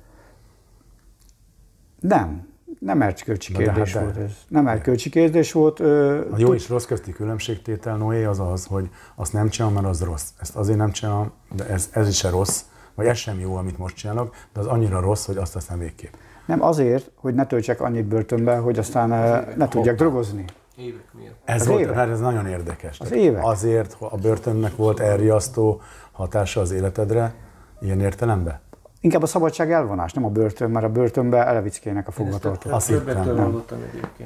Nem. 2.00 2.46
Nem 2.78 3.02
erkölcsi 3.02 3.52
kérdés 3.52 3.92
hát 3.92 4.02
volt 4.02 4.16
ez. 4.16 4.30
Nem 4.48 4.66
erkölcsi 4.66 5.10
kérdés 5.10 5.52
volt. 5.52 5.80
Ö, 5.80 6.20
a 6.30 6.34
jó 6.38 6.54
és 6.54 6.68
rossz 6.68 6.84
közti 6.84 7.12
különbségtétel, 7.12 7.96
Noé, 7.96 8.24
az 8.24 8.40
az, 8.40 8.66
hogy 8.66 8.88
azt 9.14 9.32
nem 9.32 9.48
csinálom, 9.48 9.74
mert 9.74 9.86
az 9.86 10.02
rossz. 10.02 10.28
Ezt 10.40 10.56
azért 10.56 10.78
nem 10.78 10.90
csinálom, 10.90 11.32
de 11.56 11.66
ez, 11.66 11.88
ez 11.92 12.08
is 12.08 12.16
se 12.16 12.30
rossz, 12.30 12.62
vagy 12.94 13.06
ez 13.06 13.16
sem 13.16 13.40
jó, 13.40 13.56
amit 13.56 13.78
most 13.78 13.96
csinálok, 13.96 14.34
de 14.52 14.60
az 14.60 14.66
annyira 14.66 15.00
rossz, 15.00 15.26
hogy 15.26 15.36
azt 15.36 15.56
aztán 15.56 15.78
végképp. 15.78 16.12
Nem 16.46 16.62
azért, 16.62 17.10
hogy 17.14 17.34
ne 17.34 17.46
töltsek 17.46 17.80
annyit 17.80 18.04
börtönbe, 18.04 18.56
hogy 18.56 18.78
aztán 18.78 19.08
ne 19.56 19.68
tudjak 19.68 19.96
drogozni. 19.96 20.44
Évek 20.76 21.12
miatt. 21.18 21.40
Ez, 21.44 21.66
volt, 21.66 21.80
évek? 21.80 21.94
Hát 21.94 22.08
ez 22.08 22.20
nagyon 22.20 22.46
érdekes. 22.46 23.00
Az 23.00 23.12
évek. 23.12 23.44
Azért 23.44 23.96
a 23.98 24.16
börtönnek 24.16 24.76
volt 24.76 25.00
elriasztó 25.00 25.80
hatása 26.12 26.60
az 26.60 26.70
életedre, 26.70 27.34
ilyen 27.80 28.00
értelemben? 28.00 28.60
Inkább 29.04 29.22
a 29.22 29.26
szabadság 29.26 29.72
elvonás, 29.72 30.12
nem 30.12 30.24
a 30.24 30.28
börtön, 30.28 30.70
mert 30.70 30.84
a 30.84 30.88
börtönbe 30.88 31.46
elevickének 31.46 32.08
a 32.08 32.10
fogvatartó. 32.10 32.70
Azt 32.70 32.88
hittem. 32.88 33.24
Nem. 33.34 33.64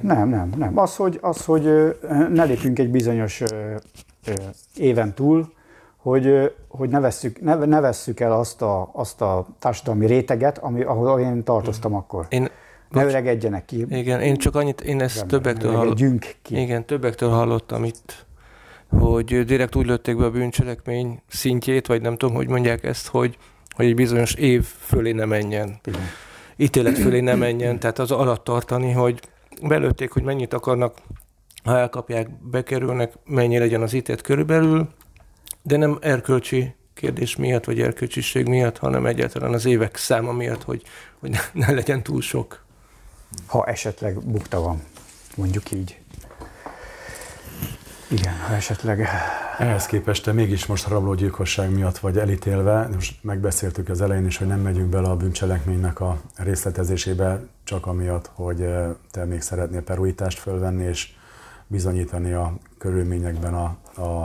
nem, 0.01 0.29
nem, 0.29 0.53
nem. 0.57 0.79
Az, 0.79 0.97
hogy, 0.97 1.19
az, 1.23 1.45
hogy 1.45 1.97
ne 2.33 2.45
lépjünk 2.45 2.79
egy 2.79 2.91
bizonyos 2.91 3.43
éven 4.77 5.15
túl, 5.15 5.53
hogy, 5.97 6.55
hogy 6.69 6.89
ne, 6.89 7.01
vesszük, 7.01 7.41
ne, 7.41 7.55
ne 7.55 7.81
vesszük 7.81 8.21
el 8.21 8.33
azt 8.33 8.63
a, 8.63 8.91
azt 8.93 9.21
a 9.21 9.47
társadalmi 9.59 10.07
réteget, 10.07 10.59
ami, 10.59 10.83
ahol 10.83 11.21
én 11.21 11.43
tartoztam 11.43 11.95
akkor. 11.95 12.27
Én, 12.29 12.49
ne 12.91 13.05
öregedjenek 13.05 13.65
ki. 13.65 13.87
Igen, 13.89 14.21
én 14.21 14.37
csak 14.37 14.55
annyit, 14.55 14.81
én 14.81 15.01
ezt 15.01 15.19
nem, 15.19 15.29
többektől 15.29 15.73
hallottam. 15.73 16.19
ki. 16.43 16.61
Igen, 16.61 16.85
többektől 16.85 17.31
hallottam 17.31 17.85
itt, 17.85 18.27
hogy 18.89 19.45
direkt 19.45 19.75
úgy 19.75 19.87
lőtték 19.87 20.17
be 20.17 20.25
a 20.25 20.31
bűncselekmény 20.31 21.23
szintjét, 21.29 21.87
vagy 21.87 22.03
nem 22.03 22.17
tudom, 22.17 22.35
hogy 22.35 22.49
mondják 22.49 22.85
ezt, 22.85 23.07
hogy 23.07 23.39
hogy 23.77 23.87
egy 23.87 23.95
bizonyos 23.95 24.35
év 24.35 24.65
fölé 24.65 25.13
ne 25.13 25.25
menjen. 25.25 25.81
Igen. 25.85 26.01
Ítélet 26.57 26.99
fölé 26.99 27.21
ne 27.21 27.35
menjen, 27.35 27.79
tehát 27.79 27.99
az 27.99 28.11
alatt 28.11 28.45
tartani, 28.45 28.93
hogy 28.93 29.21
belőtték, 29.63 30.11
hogy 30.11 30.23
mennyit 30.23 30.53
akarnak, 30.53 30.97
ha 31.65 31.79
elkapják, 31.79 32.31
bekerülnek, 32.51 33.13
mennyi 33.25 33.59
legyen 33.59 33.83
az 33.83 33.93
ítélet 33.93 34.21
körülbelül, 34.21 34.89
de 35.63 35.77
nem 35.77 35.99
erkölcsi 36.01 36.75
kérdés 36.95 37.37
miatt, 37.37 37.65
vagy 37.65 37.81
erkölcsiség 37.81 38.47
miatt, 38.47 38.79
hanem 38.79 39.07
egyáltalán 39.07 39.53
az 39.53 39.65
évek 39.65 39.97
száma 39.97 40.33
miatt, 40.33 40.63
hogy, 40.63 40.83
hogy 41.19 41.31
ne, 41.31 41.39
ne 41.53 41.73
legyen 41.73 42.03
túl 42.03 42.21
sok. 42.21 42.65
Ha 43.47 43.65
esetleg 43.65 44.25
bukta 44.25 44.61
van, 44.61 44.83
mondjuk 45.37 45.71
így. 45.71 46.01
Igen, 48.11 48.35
ha 48.47 48.55
esetleg... 48.55 49.09
Ehhez 49.59 49.87
képest 49.87 50.25
te 50.25 50.33
mégis 50.33 50.67
most 50.67 50.89
rablógyilkosság 50.89 51.71
miatt 51.71 51.99
vagy 51.99 52.19
elítélve, 52.19 52.89
most 52.95 53.25
megbeszéltük 53.25 53.89
az 53.89 54.01
elején 54.01 54.27
is, 54.27 54.37
hogy 54.37 54.47
nem 54.47 54.61
megyünk 54.61 54.89
bele 54.89 55.09
a 55.09 55.17
bűncselekménynek 55.17 56.01
a 56.01 56.21
részletezésébe, 56.37 57.41
csak 57.65 57.87
amiatt, 57.87 58.31
hogy 58.35 58.61
eh, 58.63 58.91
te 59.11 59.25
még 59.25 59.41
szeretnél 59.41 59.83
peruítást 59.83 60.39
fölvenni, 60.39 60.85
és 60.85 61.13
bizonyítani 61.67 62.33
a 62.33 62.53
körülményekben 62.79 63.55
a, 63.55 63.77
a, 64.03 64.21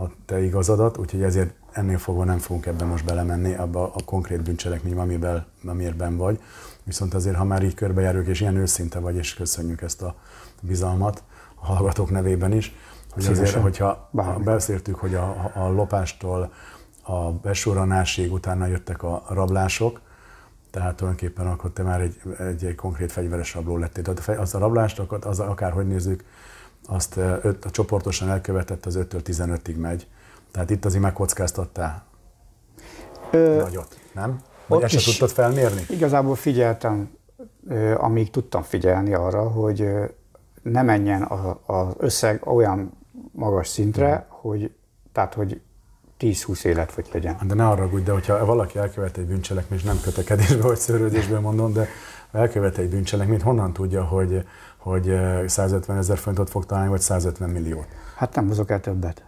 a 0.00 0.10
te 0.26 0.42
igazadat, 0.42 0.96
úgyhogy 0.96 1.22
ezért 1.22 1.54
ennél 1.72 1.98
fogva 1.98 2.24
nem 2.24 2.38
fogunk 2.38 2.66
ebben 2.66 2.88
most 2.88 3.04
belemenni, 3.04 3.54
abba 3.54 3.82
a 3.82 4.04
konkrét 4.04 4.42
bűncselekmény, 4.42 4.96
amiben, 4.96 5.46
amiben 5.66 6.16
vagy. 6.16 6.40
Viszont 6.82 7.14
azért, 7.14 7.36
ha 7.36 7.44
már 7.44 7.62
így 7.62 7.74
körbejárjuk, 7.74 8.26
és 8.26 8.40
ilyen 8.40 8.56
őszinte 8.56 8.98
vagy, 8.98 9.16
és 9.16 9.34
köszönjük 9.34 9.82
ezt 9.82 10.02
a 10.02 10.14
bizalmat 10.60 11.22
a 11.54 11.66
hallgatók 11.66 12.10
nevében 12.10 12.52
is, 12.52 12.74
hogy 13.14 13.26
azért, 13.26 13.54
hogyha 13.54 14.08
Bármi. 14.10 14.44
beszéltük, 14.44 14.94
hogy 14.94 15.14
a, 15.14 15.50
a 15.54 15.68
lopástól 15.68 16.52
a 17.02 17.30
besuranásig, 17.30 18.32
utána 18.32 18.66
jöttek 18.66 19.02
a 19.02 19.22
rablások, 19.28 20.00
tehát 20.70 20.96
tulajdonképpen 20.96 21.46
akkor 21.46 21.70
te 21.70 21.82
már 21.82 22.00
egy, 22.00 22.20
egy, 22.38 22.64
egy 22.64 22.74
konkrét 22.74 23.12
fegyveres 23.12 23.54
rabló 23.54 23.76
lettél. 23.76 24.02
Tehát 24.02 24.40
az 24.40 24.54
a 24.54 24.58
rablást, 24.58 25.02
az 25.20 25.40
akárhogy 25.40 25.86
nézzük, 25.86 26.24
azt 26.88 27.16
öt, 27.16 27.64
a 27.64 27.70
csoportosan 27.70 28.28
elkövetett 28.28 28.86
az 28.86 28.98
5-től 28.98 29.20
15-ig 29.24 29.76
megy. 29.76 30.06
Tehát 30.50 30.70
itt 30.70 30.84
azért 30.84 31.02
megkockáztattál 31.02 32.04
Ö, 33.30 33.56
nagyot, 33.56 33.98
nem? 34.12 34.40
Vagy 34.66 34.82
ezt 34.82 34.98
se 34.98 35.10
tudtad 35.10 35.30
felmérni? 35.30 35.80
Igazából 35.88 36.34
figyeltem, 36.34 37.10
amíg 37.96 38.30
tudtam 38.30 38.62
figyelni 38.62 39.14
arra, 39.14 39.48
hogy 39.48 39.88
ne 40.62 40.82
menjen 40.82 41.22
az 41.66 41.94
összeg 41.98 42.46
olyan 42.46 42.92
magas 43.34 43.68
szintre, 43.68 44.26
hogy, 44.28 44.74
tehát, 45.12 45.34
hogy 45.34 45.60
10-20 46.20 46.64
élet 46.64 46.94
vagy 46.94 47.08
legyen. 47.12 47.36
De 47.46 47.54
ne 47.54 47.68
arra 47.68 47.86
de 47.86 48.12
hogyha 48.12 48.44
valaki 48.44 48.78
elkövet 48.78 49.16
egy 49.16 49.26
bűncselekményt, 49.26 49.84
nem 49.84 50.00
kötekedésbe 50.02 50.62
vagy 50.62 50.76
szörődésből 50.76 51.40
mondom, 51.40 51.72
de 51.72 51.88
elkövet 52.32 52.78
egy 52.78 52.88
bűncselekményt, 52.88 53.42
honnan 53.42 53.72
tudja, 53.72 54.04
hogy, 54.04 54.46
hogy 54.76 55.16
150 55.46 55.96
ezer 55.96 56.18
fontot 56.18 56.50
fog 56.50 56.66
találni, 56.66 56.90
vagy 56.90 57.00
150 57.00 57.50
milliót? 57.50 57.86
Hát 58.16 58.34
nem 58.34 58.46
hozok 58.46 58.70
el 58.70 58.80
többet. 58.80 59.24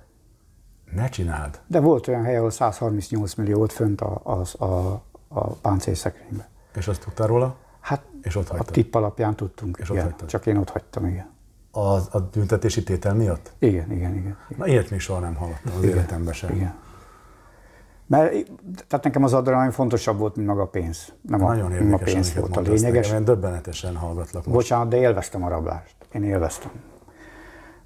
Ne 0.95 1.09
csináld. 1.09 1.61
De 1.67 1.81
volt 1.81 2.09
olyan 2.09 2.23
hely, 2.25 2.37
ahol 2.37 2.51
138 2.51 3.35
milliót 3.35 3.73
fönt 3.73 4.01
a, 4.01 4.21
a, 4.23 4.65
a, 4.65 5.03
a 5.29 5.47
páncélszekrényben. 5.47 6.47
És 6.75 6.89
azt 6.89 7.01
tudtál 7.01 7.27
róla? 7.27 7.57
Hát 7.81 8.03
és 8.23 8.37
ott 8.37 8.49
a 8.49 8.65
tipp 8.65 8.95
alapján 8.95 9.37
tudtunk. 9.37 9.77
És 9.81 9.91
igen, 9.91 10.07
ott 10.07 10.27
csak 10.27 10.47
én 10.47 10.57
ott 10.57 10.71
hagytam, 10.71 11.07
igen. 11.07 11.35
A, 11.77 11.95
a 12.11 12.21
büntetési 12.33 12.83
tétel 12.83 13.15
miatt? 13.15 13.53
Igen, 13.59 13.93
igen, 13.93 13.97
igen. 13.97 14.17
igen. 14.17 14.37
Na 14.57 14.67
ilyet 14.67 14.91
még 14.91 15.01
soha 15.01 15.21
nem 15.21 15.35
hallottam 15.35 15.73
az 15.77 15.83
igen, 15.83 15.97
életemben 15.97 16.33
sem. 16.33 16.55
Igen. 16.55 16.75
Mert 18.07 18.33
tehát 18.87 19.05
nekem 19.05 19.23
az 19.25 19.33
adrenalin 19.33 19.71
fontosabb 19.71 20.19
volt, 20.19 20.37
mint 20.37 20.49
maga 20.49 20.63
a 20.63 20.67
pénz. 20.67 21.13
Nem 21.21 21.41
Nagyon 21.41 21.93
a, 21.93 21.95
a 21.95 21.99
pénz 21.99 22.35
volt 22.35 22.57
a 22.57 22.61
lényeges. 22.61 23.09
Nekem, 23.09 23.25
döbbenetesen 23.25 23.97
hallgatlak 23.97 24.45
most. 24.45 24.57
Bocsánat, 24.57 24.89
de 24.89 24.97
élveztem 24.97 25.45
a 25.45 25.49
rablást. 25.49 25.95
Én 26.13 26.25
élveztem. 26.25 26.71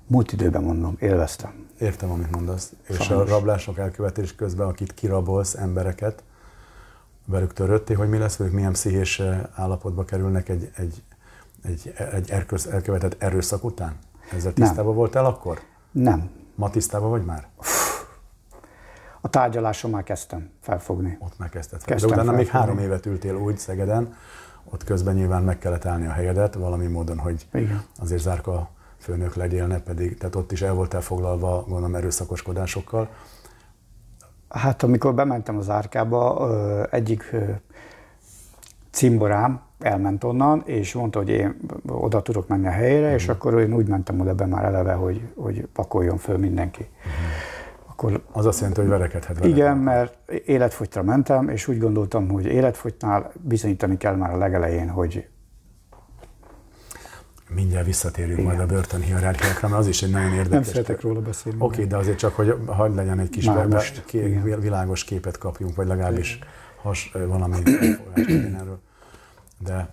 Múlt 0.07 0.33
időben 0.33 0.63
mondom, 0.63 0.97
élveztem. 0.99 1.67
Értem, 1.79 2.11
amit 2.11 2.31
mondasz. 2.31 2.73
Sajnos. 2.83 3.07
És 3.07 3.11
a 3.11 3.25
rablások 3.25 3.79
elkövetés 3.79 4.35
közben, 4.35 4.69
akit 4.69 4.95
kirabolsz 4.95 5.55
embereket, 5.55 6.23
velük 7.25 7.53
törötté, 7.53 7.95
hogy 7.95 8.09
mi 8.09 8.19
lesz 8.19 8.37
velük, 8.37 8.53
milyen 8.53 8.73
pszichés 8.73 9.21
eh, 9.21 9.41
állapotba 9.55 10.05
kerülnek 10.05 10.49
egy, 10.49 10.71
egy, 10.77 11.03
egy, 11.63 11.95
egy 12.13 12.31
erköz, 12.31 12.67
elkövetett 12.67 13.23
erőszak 13.23 13.65
után? 13.65 13.97
Ezzel 14.33 14.53
tisztában 14.53 14.95
voltál 14.95 15.25
akkor? 15.25 15.61
Nem. 15.93 16.31
Ma 16.55 16.71
tisztában 16.71 17.11
vagy 17.11 17.25
már? 17.25 17.47
A 19.21 19.29
tárgyaláson 19.29 19.91
már 19.91 20.03
kezdtem 20.03 20.51
felfogni. 20.61 21.17
Ott 21.21 21.39
már 21.39 21.49
kezdted 21.49 21.81
fel. 21.81 21.97
De 21.97 22.05
utána 22.05 22.15
felfogni. 22.15 22.43
még 22.43 22.53
három 22.53 22.79
évet 22.79 23.07
ültél 23.07 23.35
úgy 23.35 23.59
Szegeden, 23.59 24.15
ott 24.65 24.85
közben 24.85 25.15
nyilván 25.15 25.43
meg 25.43 25.59
kellett 25.59 25.85
állni 25.85 26.07
a 26.07 26.11
helyedet 26.11 26.55
valami 26.55 26.87
módon, 26.87 27.19
hogy 27.19 27.47
Igen. 27.53 27.83
azért 27.99 28.23
zárka 28.23 28.71
főnök 28.99 29.35
legyél, 29.35 29.67
ne 29.67 29.81
pedig, 29.81 30.19
tehát 30.19 30.35
ott 30.35 30.53
is 30.53 30.63
el 30.63 30.75
voltál 30.75 31.01
foglalva, 31.01 31.65
gondolom, 31.69 31.95
erőszakoskodásokkal. 31.95 33.09
Hát 34.49 34.83
amikor 34.83 35.15
bementem 35.15 35.57
az 35.57 35.69
árkába, 35.71 36.49
egyik 36.91 37.37
cimborám 38.91 39.61
elment 39.79 40.25
onnan, 40.25 40.63
és 40.67 40.95
mondta, 40.95 41.19
hogy 41.19 41.29
én 41.29 41.57
oda 41.87 42.23
tudok 42.23 42.49
menni 42.49 42.67
a 42.67 42.71
helyére, 42.71 43.11
mm. 43.11 43.15
és 43.15 43.23
mhm. 43.23 43.33
akkor 43.33 43.61
én 43.61 43.75
úgy 43.75 43.89
mentem 43.89 44.21
oda 44.21 44.35
be 44.35 44.47
már 44.47 44.65
eleve, 44.65 44.93
hogy, 44.93 45.23
hogy 45.37 45.67
pakoljon 45.73 46.17
föl 46.17 46.37
mindenki. 46.37 46.83
Mm. 46.83 47.11
Akkor, 47.87 48.23
az 48.33 48.47
azt 48.47 48.59
jelenti, 48.59 48.81
hogy 48.81 48.89
verekedhet 48.91 49.39
vele. 49.39 49.51
Igen, 49.51 49.77
mert 49.77 50.17
életfogytra 50.45 51.03
mentem, 51.03 51.49
és 51.49 51.69
úgy 51.69 51.79
gondoltam, 51.79 52.29
hogy 52.29 52.45
életfogytnál 52.47 53.33
bizonyítani 53.41 53.97
kell 53.97 54.15
már 54.15 54.33
a 54.33 54.37
legelején, 54.37 54.89
hogy 54.89 55.29
Mindjárt 57.55 57.87
visszatérünk 57.87 58.39
Igen. 58.39 58.45
majd 58.45 58.61
a 58.61 58.67
börtön 58.67 59.01
hierarchiákra, 59.01 59.69
mert 59.69 59.81
az 59.81 59.87
is 59.87 60.03
egy 60.03 60.11
nagyon 60.11 60.31
érdekes. 60.31 60.51
Nem 60.51 60.63
szeretek 60.63 61.01
róla 61.01 61.21
beszélni. 61.21 61.59
Oké, 61.61 61.75
okay, 61.75 61.87
de 61.87 61.97
azért 61.97 62.19
csak, 62.19 62.35
hogy 62.35 62.55
hagyd 62.67 62.95
legyen 62.95 63.19
egy 63.19 63.29
kis 63.29 63.47
be, 63.47 63.67
most, 63.67 64.05
ké, 64.05 64.41
világos 64.61 65.05
képet 65.05 65.39
kapjunk, 65.39 65.75
vagy 65.75 65.87
legalábbis 65.87 66.39
has, 66.83 67.13
valami 67.27 67.57
erről. 68.61 68.81
De 69.59 69.89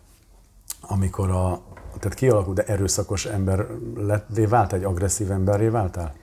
amikor 0.81 1.29
a, 1.29 1.61
tehát 1.99 2.17
kialakult, 2.17 2.55
de 2.55 2.63
erőszakos 2.63 3.25
ember 3.25 3.65
lett, 3.95 4.27
vált 4.49 4.73
egy 4.73 4.83
agresszív 4.83 5.31
emberré 5.31 5.67
váltál? 5.67 6.13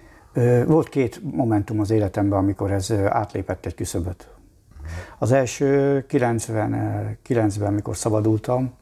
Volt 0.66 0.88
két 0.88 1.20
momentum 1.34 1.80
az 1.80 1.90
életemben, 1.90 2.38
amikor 2.38 2.70
ez 2.70 2.92
átlépett 2.92 3.66
egy 3.66 3.74
küszöböt. 3.74 4.28
Az 5.18 5.32
első 5.32 6.04
99-ben, 6.08 7.68
amikor 7.68 7.96
szabadultam, 7.96 8.72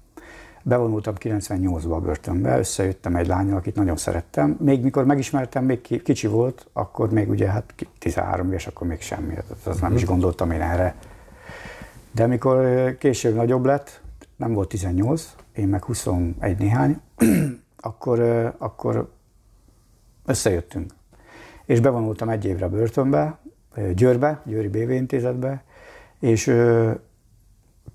Bevonultam 0.65 1.15
98-ba 1.19 1.91
a 1.91 2.01
börtönbe, 2.01 2.59
összejöttem 2.59 3.17
egy 3.17 3.27
lányal, 3.27 3.57
akit 3.57 3.75
nagyon 3.75 3.97
szerettem. 3.97 4.57
Még 4.61 4.83
mikor 4.83 5.05
megismertem, 5.05 5.65
még 5.65 6.03
kicsi 6.03 6.27
volt, 6.27 6.67
akkor 6.73 7.11
még 7.11 7.31
ugye 7.31 7.49
hát 7.49 7.75
13 7.99 8.49
éves, 8.49 8.67
akkor 8.67 8.87
még 8.87 9.01
semmi. 9.01 9.35
Az 9.65 9.81
nem 9.81 9.95
is 9.95 10.03
mhm. 10.03 10.11
gondoltam 10.11 10.51
én 10.51 10.61
erre. 10.61 10.95
De 12.15 12.27
mikor 12.27 12.97
később 12.99 13.35
nagyobb 13.35 13.65
lett, 13.65 14.01
nem 14.37 14.53
volt 14.53 14.69
18, 14.69 15.35
én 15.53 15.69
meg 15.69 15.85
21 15.85 16.59
néhány, 16.59 17.01
akkor, 17.81 18.21
akkor 18.59 19.11
összejöttünk. 20.27 20.93
És 21.65 21.81
bevonultam 21.81 22.29
egy 22.29 22.45
évre 22.45 22.69
börtönbe, 22.69 23.39
Győrbe, 23.95 24.43
Győri 24.45 24.69
BV 24.69 24.91
intézetbe, 24.91 25.65
és 26.21 26.57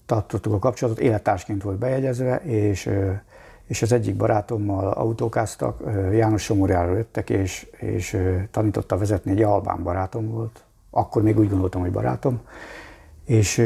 tartottuk 0.05 0.53
a 0.53 0.59
kapcsolatot, 0.59 1.03
élettársként 1.03 1.63
volt 1.63 1.77
bejegyezve, 1.77 2.35
és, 2.35 2.89
és 3.65 3.81
az 3.81 3.91
egyik 3.91 4.15
barátommal 4.15 4.91
autókáztak, 4.91 5.83
János 6.11 6.43
Somorjára 6.43 6.95
jöttek, 6.95 7.29
és, 7.29 7.67
és 7.77 8.17
tanította 8.51 8.97
vezetni, 8.97 9.31
egy 9.31 9.41
albán 9.41 9.83
barátom 9.83 10.29
volt, 10.29 10.63
akkor 10.89 11.21
még 11.21 11.39
úgy 11.39 11.49
gondoltam, 11.49 11.81
hogy 11.81 11.91
barátom, 11.91 12.41
és 13.25 13.63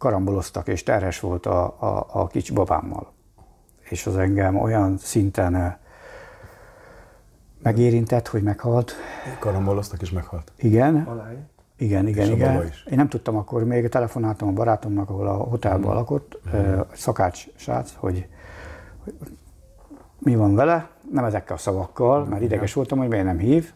karamboloztak, 0.00 0.68
és 0.68 0.82
terhes 0.82 1.20
volt 1.20 1.46
a, 1.46 1.64
a, 1.64 2.06
a 2.12 2.26
kicsi 2.26 2.52
babámmal. 2.52 3.12
És 3.88 4.06
az 4.06 4.16
engem 4.16 4.56
olyan 4.56 4.98
szinten 4.98 5.78
megérintett, 7.62 8.28
hogy 8.28 8.42
meghalt. 8.42 8.94
Karamboloztak 9.38 10.02
és 10.02 10.10
meghalt? 10.10 10.52
Igen. 10.56 10.96
Aláj. 10.96 11.36
Igen, 11.76 12.06
igen, 12.06 12.26
és 12.26 12.34
igen. 12.34 12.62
Én 12.62 12.96
nem 12.96 13.08
tudtam 13.08 13.36
akkor, 13.36 13.64
még 13.64 13.88
telefonáltam 13.88 14.48
a 14.48 14.52
barátomnak, 14.52 15.10
ahol 15.10 15.26
a 15.26 15.32
hotelban 15.32 15.92
mm. 15.92 15.96
lakott, 15.96 16.40
mm. 16.56 16.80
szakács 16.92 17.46
srác, 17.56 17.92
hogy, 17.96 18.26
hogy 19.04 19.14
mi 20.18 20.36
van 20.36 20.54
vele, 20.54 20.90
nem 21.12 21.24
ezekkel 21.24 21.56
a 21.56 21.58
szavakkal, 21.58 22.24
mert 22.24 22.42
ideges 22.42 22.72
voltam, 22.72 22.98
hogy 22.98 23.08
miért 23.08 23.24
nem 23.24 23.38
hív. 23.38 23.72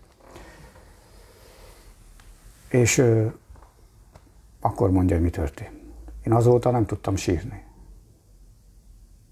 És 2.69 2.99
ö, 2.99 3.27
akkor 4.61 4.91
mondja, 4.91 5.17
hogy 5.17 5.25
mi 5.25 5.31
történt. 5.31 5.84
Én 6.27 6.33
azóta 6.33 6.71
nem 6.71 6.87
tudtam 6.87 7.17
sírni. 7.17 7.63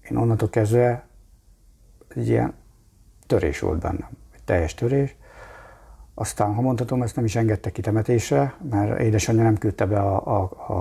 Én 0.09 0.17
onnantól 0.17 0.49
kezdve 0.49 1.07
egy 2.15 2.27
ilyen 2.27 2.53
törés 3.27 3.59
volt 3.59 3.79
bennem, 3.79 4.09
egy 4.33 4.43
teljes 4.43 4.73
törés, 4.73 5.15
aztán, 6.13 6.53
ha 6.53 6.61
mondhatom, 6.61 7.01
ezt 7.01 7.15
nem 7.15 7.25
is 7.25 7.35
engedte 7.35 7.71
ki 7.71 7.81
temetésre, 7.81 8.55
mert 8.69 8.99
édesanyja 8.99 9.43
nem 9.43 9.57
küldte 9.57 9.85
be 9.85 9.99
a, 9.99 10.39
a, 10.39 10.51
a, 10.67 10.73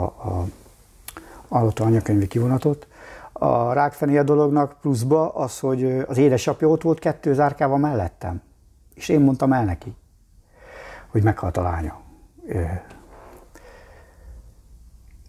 a, 1.48 1.58
a 1.58 1.72
anyakönyvi 1.82 2.26
kivonatot. 2.26 2.86
A 3.32 3.72
rákfenéje 3.72 4.22
dolognak 4.22 4.76
pluszba 4.80 5.28
az, 5.34 5.58
hogy 5.58 6.04
az 6.08 6.16
édesapja 6.16 6.68
ott 6.68 6.82
volt 6.82 6.98
kettő 6.98 7.32
zárkával 7.34 7.78
mellettem. 7.78 8.42
És 8.94 9.08
én 9.08 9.20
mondtam 9.20 9.52
el 9.52 9.64
neki, 9.64 9.94
hogy 11.08 11.22
meghalt 11.22 11.56
a 11.56 11.62
lánya. 11.62 12.00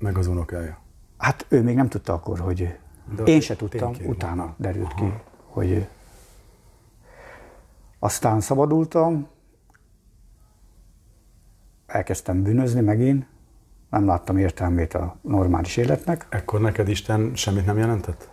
Meg 0.04 0.18
az 0.18 0.28
unokája. 0.28 0.78
Hát 1.18 1.46
ő 1.50 1.62
még 1.62 1.76
nem 1.76 1.88
tudta 1.88 2.14
akkor, 2.14 2.40
hogy 2.40 2.78
De 3.16 3.24
én 3.24 3.42
se 3.42 3.56
tudtam, 3.56 3.94
utána 4.06 4.56
derült 4.58 4.92
Aha. 4.96 4.96
ki, 4.96 5.14
hogy 5.46 5.88
aztán 8.00 8.42
szabadultam, 8.42 9.28
elkezdtem 11.86 12.44
bűnözni 12.44 12.82
megint, 12.82 13.26
nem 13.90 14.06
láttam 14.06 14.38
értelmét 14.38 14.94
a 14.94 15.16
normális 15.22 15.78
életnek. 15.78 16.26
Ekkor 16.30 16.62
neked 16.62 16.88
Isten 16.88 17.32
semmit 17.36 17.66
nem 17.66 17.78
jelentett? 17.78 18.30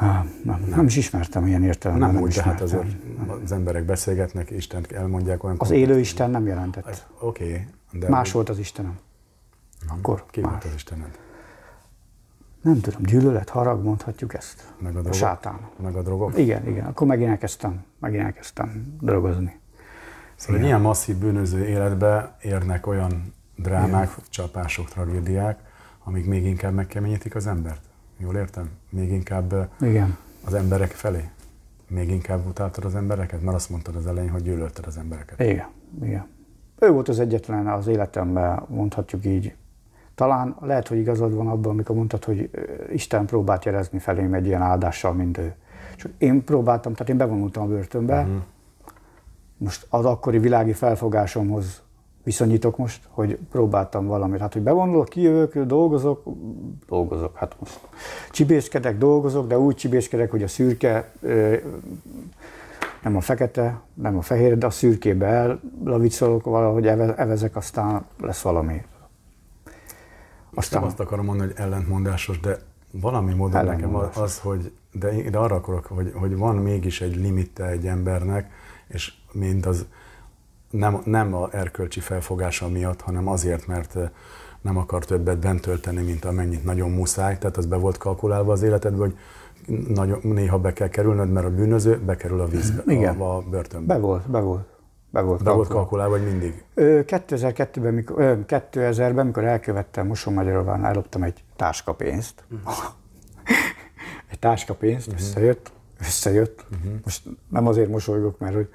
Nem, 0.00 0.34
nem, 0.44 0.64
nem 0.68 0.86
is 0.86 0.96
ismertem 0.96 1.46
ilyen 1.46 1.64
értelemben. 1.64 2.06
Nem, 2.08 2.16
nem 2.16 2.24
úgy, 2.24 2.34
tehát 2.34 2.60
azért 2.60 2.96
az 3.44 3.52
emberek 3.52 3.84
beszélgetnek, 3.84 4.50
Istent 4.50 4.92
elmondják 4.92 5.44
olyan... 5.44 5.56
Az 5.58 5.70
élő 5.70 5.98
Isten 5.98 6.30
nem 6.30 6.46
jelentett. 6.46 6.84
Hát, 6.84 7.08
oké. 7.20 7.44
Okay, 7.44 7.66
de... 8.00 8.08
Más 8.08 8.32
volt 8.32 8.48
az 8.48 8.58
Istenem. 8.58 8.98
Akkor 9.88 10.24
Ki 10.30 10.40
más. 10.40 10.64
az 10.64 10.70
Istened? 10.74 11.18
Nem 12.62 12.80
tudom, 12.80 13.02
gyűlölet, 13.02 13.48
harag, 13.48 13.84
mondhatjuk 13.84 14.34
ezt. 14.34 14.72
Meg 14.78 14.90
a 14.90 14.92
drogok? 14.92 15.10
A 15.10 15.14
sátán. 15.14 15.60
Meg 15.82 15.96
a 15.96 16.02
drogok? 16.02 16.38
Igen, 16.38 16.68
igen. 16.68 16.86
Akkor 16.86 17.06
megint 17.06 17.30
elkezdtem, 17.30 17.84
megint 17.98 18.22
elkezdtem 18.22 18.96
drogozni. 19.00 19.60
Szóval 20.34 20.60
egy 20.60 20.66
ilyen 20.66 20.80
masszív 20.80 21.16
bűnöző 21.16 21.64
életbe 21.66 22.36
érnek 22.42 22.86
olyan 22.86 23.32
drámák, 23.56 24.10
Igen. 24.10 24.24
csapások, 24.28 24.88
tragédiák, 24.88 25.58
amik 26.04 26.26
még 26.26 26.44
inkább 26.44 26.74
megkeményítik 26.74 27.34
az 27.34 27.46
embert. 27.46 27.80
Jól 28.16 28.36
értem? 28.36 28.70
Még 28.90 29.10
inkább 29.12 29.68
Igen. 29.80 30.16
az 30.44 30.54
emberek 30.54 30.90
felé? 30.90 31.28
Még 31.88 32.10
inkább 32.10 32.46
utáltad 32.46 32.84
az 32.84 32.94
embereket? 32.94 33.42
Mert 33.42 33.56
azt 33.56 33.70
mondtad 33.70 33.96
az 33.96 34.06
elején, 34.06 34.30
hogy 34.30 34.42
gyűlölted 34.42 34.86
az 34.86 34.96
embereket. 34.96 35.40
Igen, 35.40 35.68
igen. 36.02 36.26
Ő 36.78 36.90
volt 36.90 37.08
az 37.08 37.20
egyetlen 37.20 37.66
az 37.68 37.86
életemben, 37.86 38.62
mondhatjuk 38.68 39.24
így. 39.24 39.54
Talán 40.14 40.56
lehet, 40.60 40.88
hogy 40.88 40.98
igazad 40.98 41.34
van 41.34 41.48
abban, 41.48 41.72
amikor 41.72 41.96
mondtad, 41.96 42.24
hogy 42.24 42.50
Isten 42.92 43.26
próbált 43.26 43.64
jelezni 43.64 43.98
felém 43.98 44.34
egy 44.34 44.46
ilyen 44.46 44.62
áldással, 44.62 45.12
mint 45.12 45.38
ő. 45.38 45.54
És 45.96 46.08
én 46.18 46.44
próbáltam, 46.44 46.92
tehát 46.92 47.08
én 47.08 47.16
bevonultam 47.16 47.62
a 47.62 47.66
börtönbe, 47.66 48.20
uh-huh. 48.20 48.34
most 49.56 49.86
az 49.90 50.04
akkori 50.04 50.38
világi 50.38 50.72
felfogásomhoz 50.72 51.82
viszonyítok 52.22 52.76
most, 52.76 53.08
hogy 53.10 53.38
próbáltam 53.50 54.06
valamit. 54.06 54.40
Hát, 54.40 54.52
hogy 54.52 54.62
bevonulok, 54.62 55.08
kijövök, 55.08 55.58
dolgozok, 55.58 56.22
dolgozok, 56.88 57.36
hát 57.36 57.56
most 57.58 57.80
csibéskedek, 58.30 58.98
dolgozok, 58.98 59.46
de 59.46 59.58
úgy 59.58 59.74
csibéskedek, 59.74 60.30
hogy 60.30 60.42
a 60.42 60.48
szürke, 60.48 61.12
nem 63.02 63.16
a 63.16 63.20
fekete, 63.20 63.80
nem 63.94 64.16
a 64.16 64.22
fehér, 64.22 64.58
de 64.58 64.66
a 64.66 64.70
szürkébe 64.70 65.58
ellavicolok 65.84 66.44
valahogy 66.44 66.86
evezek, 66.86 67.56
aztán 67.56 68.04
lesz 68.20 68.42
valami. 68.42 68.82
Aztán... 70.54 70.80
Nem 70.80 70.88
azt 70.88 71.00
akarom 71.00 71.24
mondani, 71.24 71.50
hogy 71.50 71.60
ellentmondásos, 71.60 72.40
de 72.40 72.58
valami 72.90 73.34
módon 73.34 73.64
nekem 73.64 73.94
az, 73.94 74.38
hogy, 74.38 74.72
de, 74.92 75.30
de 75.30 75.38
arra 75.38 75.54
akarok, 75.54 75.86
hogy, 75.86 76.12
hogy 76.14 76.36
van 76.36 76.56
mégis 76.56 77.00
egy 77.00 77.16
limite 77.16 77.66
egy 77.66 77.86
embernek, 77.86 78.50
és 78.88 79.12
mint 79.32 79.66
az, 79.66 79.86
nem, 80.70 81.00
nem 81.04 81.34
a 81.34 81.48
erkölcsi 81.52 82.00
felfogása 82.00 82.68
miatt, 82.68 83.00
hanem 83.00 83.28
azért, 83.28 83.66
mert 83.66 83.98
nem 84.60 84.76
akar 84.76 85.04
többet 85.04 85.38
bent 85.38 85.60
tölteni, 85.60 86.02
mint 86.02 86.24
amennyit 86.24 86.64
nagyon 86.64 86.90
muszáj, 86.90 87.38
tehát 87.38 87.56
az 87.56 87.66
be 87.66 87.76
volt 87.76 87.98
kalkulálva 87.98 88.52
az 88.52 88.62
életedbe, 88.62 88.98
hogy 88.98 89.16
nagyon, 89.88 90.18
néha 90.22 90.58
be 90.58 90.72
kell 90.72 90.88
kerülnöd, 90.88 91.30
mert 91.30 91.46
a 91.46 91.50
bűnöző 91.50 92.00
bekerül 92.04 92.40
a 92.40 92.46
vízbe, 92.46 92.82
Igen. 92.86 93.20
a, 93.20 93.36
a 93.36 93.40
börtönbe. 93.40 93.94
Be 93.94 94.00
volt, 94.00 94.30
be 94.30 94.40
volt. 94.40 94.66
Be 95.12 95.20
volt, 95.20 95.42
be 95.42 95.50
volt 95.50 95.68
kalkulálva, 95.68 96.18
hogy 96.18 96.26
mindig? 96.26 96.64
2002-ben, 96.76 97.94
mikor, 97.94 98.44
2000-ben, 98.48 99.26
mikor 99.26 99.44
elkövettem 99.44 100.06
Moson-Magyaróván, 100.06 100.84
elloptam 100.84 101.22
egy 101.22 101.44
táskapénzt. 101.56 102.44
Uh-huh. 102.50 102.74
egy 104.30 104.38
táskapénzt, 104.38 105.06
uh-huh. 105.06 105.22
összejött, 105.22 105.72
összejött. 106.00 106.64
Uh-huh. 106.70 106.92
Most 107.04 107.22
nem 107.48 107.66
azért 107.66 107.88
mosolygok, 107.88 108.38
mert 108.38 108.54
hogy 108.54 108.68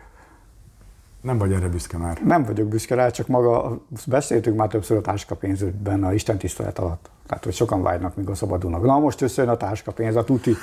nem 1.21 1.37
vagy 1.37 1.51
erre 1.51 1.67
büszke 1.67 1.97
már? 1.97 2.21
Nem 2.25 2.43
vagyok 2.43 2.67
büszke 2.67 2.95
rá, 2.95 3.09
csak 3.09 3.27
maga, 3.27 3.81
beszéltünk 4.07 4.57
már 4.57 4.67
többször 4.67 4.97
a 4.97 5.01
táskapénzben 5.01 6.03
a 6.03 6.13
Isten 6.13 6.37
tisztelet 6.37 6.79
alatt. 6.79 7.09
Tehát, 7.27 7.43
hogy 7.43 7.53
sokan 7.53 7.81
vágynak, 7.81 8.15
mikor 8.15 8.37
szabadulnak. 8.37 8.83
Na, 8.83 8.99
most 8.99 9.21
összejön 9.21 9.51
a 9.51 9.57
táskapénz, 9.57 10.15
a 10.15 10.23
tuti. 10.23 10.55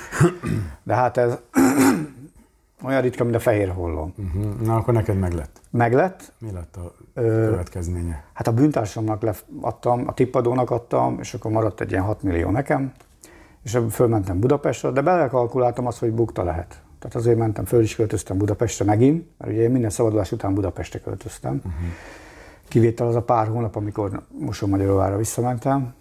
De 0.83 0.95
hát 0.95 1.17
ez 1.17 1.37
olyan 2.83 3.01
ritka, 3.01 3.23
mint 3.23 3.35
a 3.35 3.39
fehér 3.39 3.69
hollom. 3.69 4.13
Uh-huh. 4.17 4.61
Na, 4.61 4.75
akkor 4.75 4.93
neked 4.93 5.19
meglett. 5.19 5.61
Meglett. 5.69 6.33
Mi 6.39 6.51
lett 6.51 6.75
a 6.75 6.93
következménye? 7.13 8.23
Hát 8.33 8.47
a 8.47 8.53
bűntársamnak 8.53 9.23
adtam, 9.61 10.07
a 10.07 10.13
tippadónak 10.13 10.71
adtam, 10.71 11.17
és 11.19 11.33
akkor 11.33 11.51
maradt 11.51 11.81
egy 11.81 11.91
ilyen 11.91 12.03
6 12.03 12.23
millió 12.23 12.49
nekem, 12.49 12.91
és 13.63 13.79
fölmentem 13.89 14.39
Budapestre, 14.39 14.89
de 14.89 15.01
belekalkuláltam 15.01 15.85
azt, 15.85 15.99
hogy 15.99 16.11
bukta 16.11 16.43
lehet. 16.43 16.81
Tehát 16.99 17.15
azért 17.15 17.37
mentem, 17.37 17.65
föl 17.65 17.81
is 17.81 17.95
költöztem 17.95 18.37
Budapestre 18.37 18.85
megint, 18.85 19.27
mert 19.37 19.51
ugye 19.51 19.61
én 19.61 19.71
minden 19.71 19.89
szabadulás 19.89 20.31
után 20.31 20.53
Budapestre 20.53 20.99
költöztem. 20.99 21.55
Uh-huh. 21.55 21.71
Kivétel 22.67 23.07
az 23.07 23.15
a 23.15 23.21
pár 23.21 23.47
hónap, 23.47 23.75
amikor 23.75 24.21
Moson-Magyaróvára 24.39 25.17
visszamentem. 25.17 25.93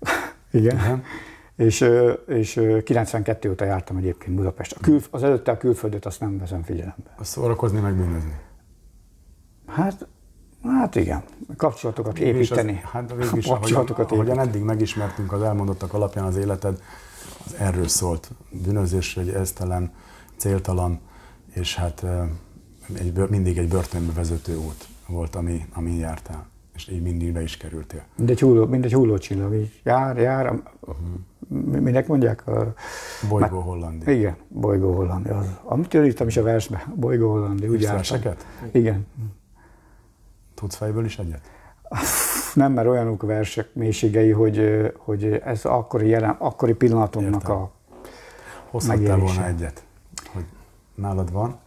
Igen. 0.50 0.76
Uh-huh. 0.76 0.98
És, 1.58 1.90
és 2.26 2.60
92 2.84 3.50
óta 3.50 3.64
jártam 3.64 3.96
egyébként 3.96 4.36
Budapest. 4.36 4.72
A 4.72 4.80
kül, 4.80 5.00
az 5.10 5.22
előtte 5.22 5.50
a 5.50 5.56
külföldet 5.56 6.06
azt 6.06 6.20
nem 6.20 6.38
veszem 6.38 6.62
figyelembe. 6.62 7.14
A 7.16 7.24
szórakozni, 7.24 7.80
meg 7.80 7.94
bűnözni? 7.94 8.36
Hát, 9.66 10.06
hát 10.62 10.94
igen. 10.94 11.22
Kapcsolatokat 11.56 12.18
építeni. 12.18 12.80
Az, 12.84 12.90
hát 12.90 13.14
végül 13.16 13.38
is, 13.38 13.46
kapcsolatokat 13.56 14.10
ahogyan, 14.10 14.30
ahogyan 14.30 14.48
eddig 14.48 14.62
megismertünk 14.62 15.32
az 15.32 15.42
elmondottak 15.42 15.94
alapján 15.94 16.24
az 16.24 16.36
életed, 16.36 16.82
az 17.44 17.54
erről 17.54 17.88
szólt. 17.88 18.30
Bűnözés 18.50 19.16
egy 19.16 19.28
eztelen, 19.28 19.92
céltalan, 20.36 21.00
és 21.54 21.76
hát 21.76 22.04
egy, 22.94 23.28
mindig 23.28 23.58
egy 23.58 23.68
börtönbe 23.68 24.12
vezető 24.12 24.56
út 24.56 24.86
volt, 25.06 25.34
ami, 25.34 25.66
ami 25.72 25.96
jártál. 25.96 26.46
És 26.78 26.88
így 26.88 27.02
mindig 27.02 27.32
be 27.32 27.42
is 27.42 27.56
kerültél. 27.56 28.02
Mint 28.16 28.30
egy, 28.30 28.40
hulló, 28.40 28.66
mint 28.66 28.84
egy 28.84 28.92
hullócsillag, 28.92 29.54
így 29.54 29.80
jár, 29.84 30.16
jár. 30.16 30.52
Uh-huh. 30.80 31.80
Minek 31.80 32.06
mondják? 32.06 32.46
A, 32.46 32.74
bolygó 33.28 33.60
Hollandi. 33.60 34.12
Igen, 34.12 34.36
Bolygó 34.48 34.94
Hollandi. 34.94 35.28
Az, 35.28 35.46
amit 35.62 35.94
írtam 35.94 36.26
is 36.26 36.36
a 36.36 36.42
versbe, 36.42 36.86
Bolygó 36.94 37.30
Hollandi. 37.30 37.68
Úgy 37.68 37.86
verseket? 37.86 38.46
Igen. 38.72 39.06
Tudsz 40.54 40.76
fejből 40.76 41.04
is 41.04 41.18
egyet? 41.18 41.50
Nem, 42.54 42.72
mert 42.72 42.88
olyanok 42.88 43.22
versek 43.22 43.74
mélységei, 43.74 44.30
hogy, 44.30 44.90
hogy 44.96 45.24
ez 45.24 45.64
akkori, 45.64 46.08
jelen, 46.08 46.36
akkori 46.38 46.74
pillanatomnak 46.74 47.40
Értem. 47.40 47.56
a 47.56 47.70
Hozhattál 48.70 49.18
volna 49.18 49.46
egyet, 49.46 49.84
hogy 50.32 50.44
nálad 50.94 51.32
van, 51.32 51.58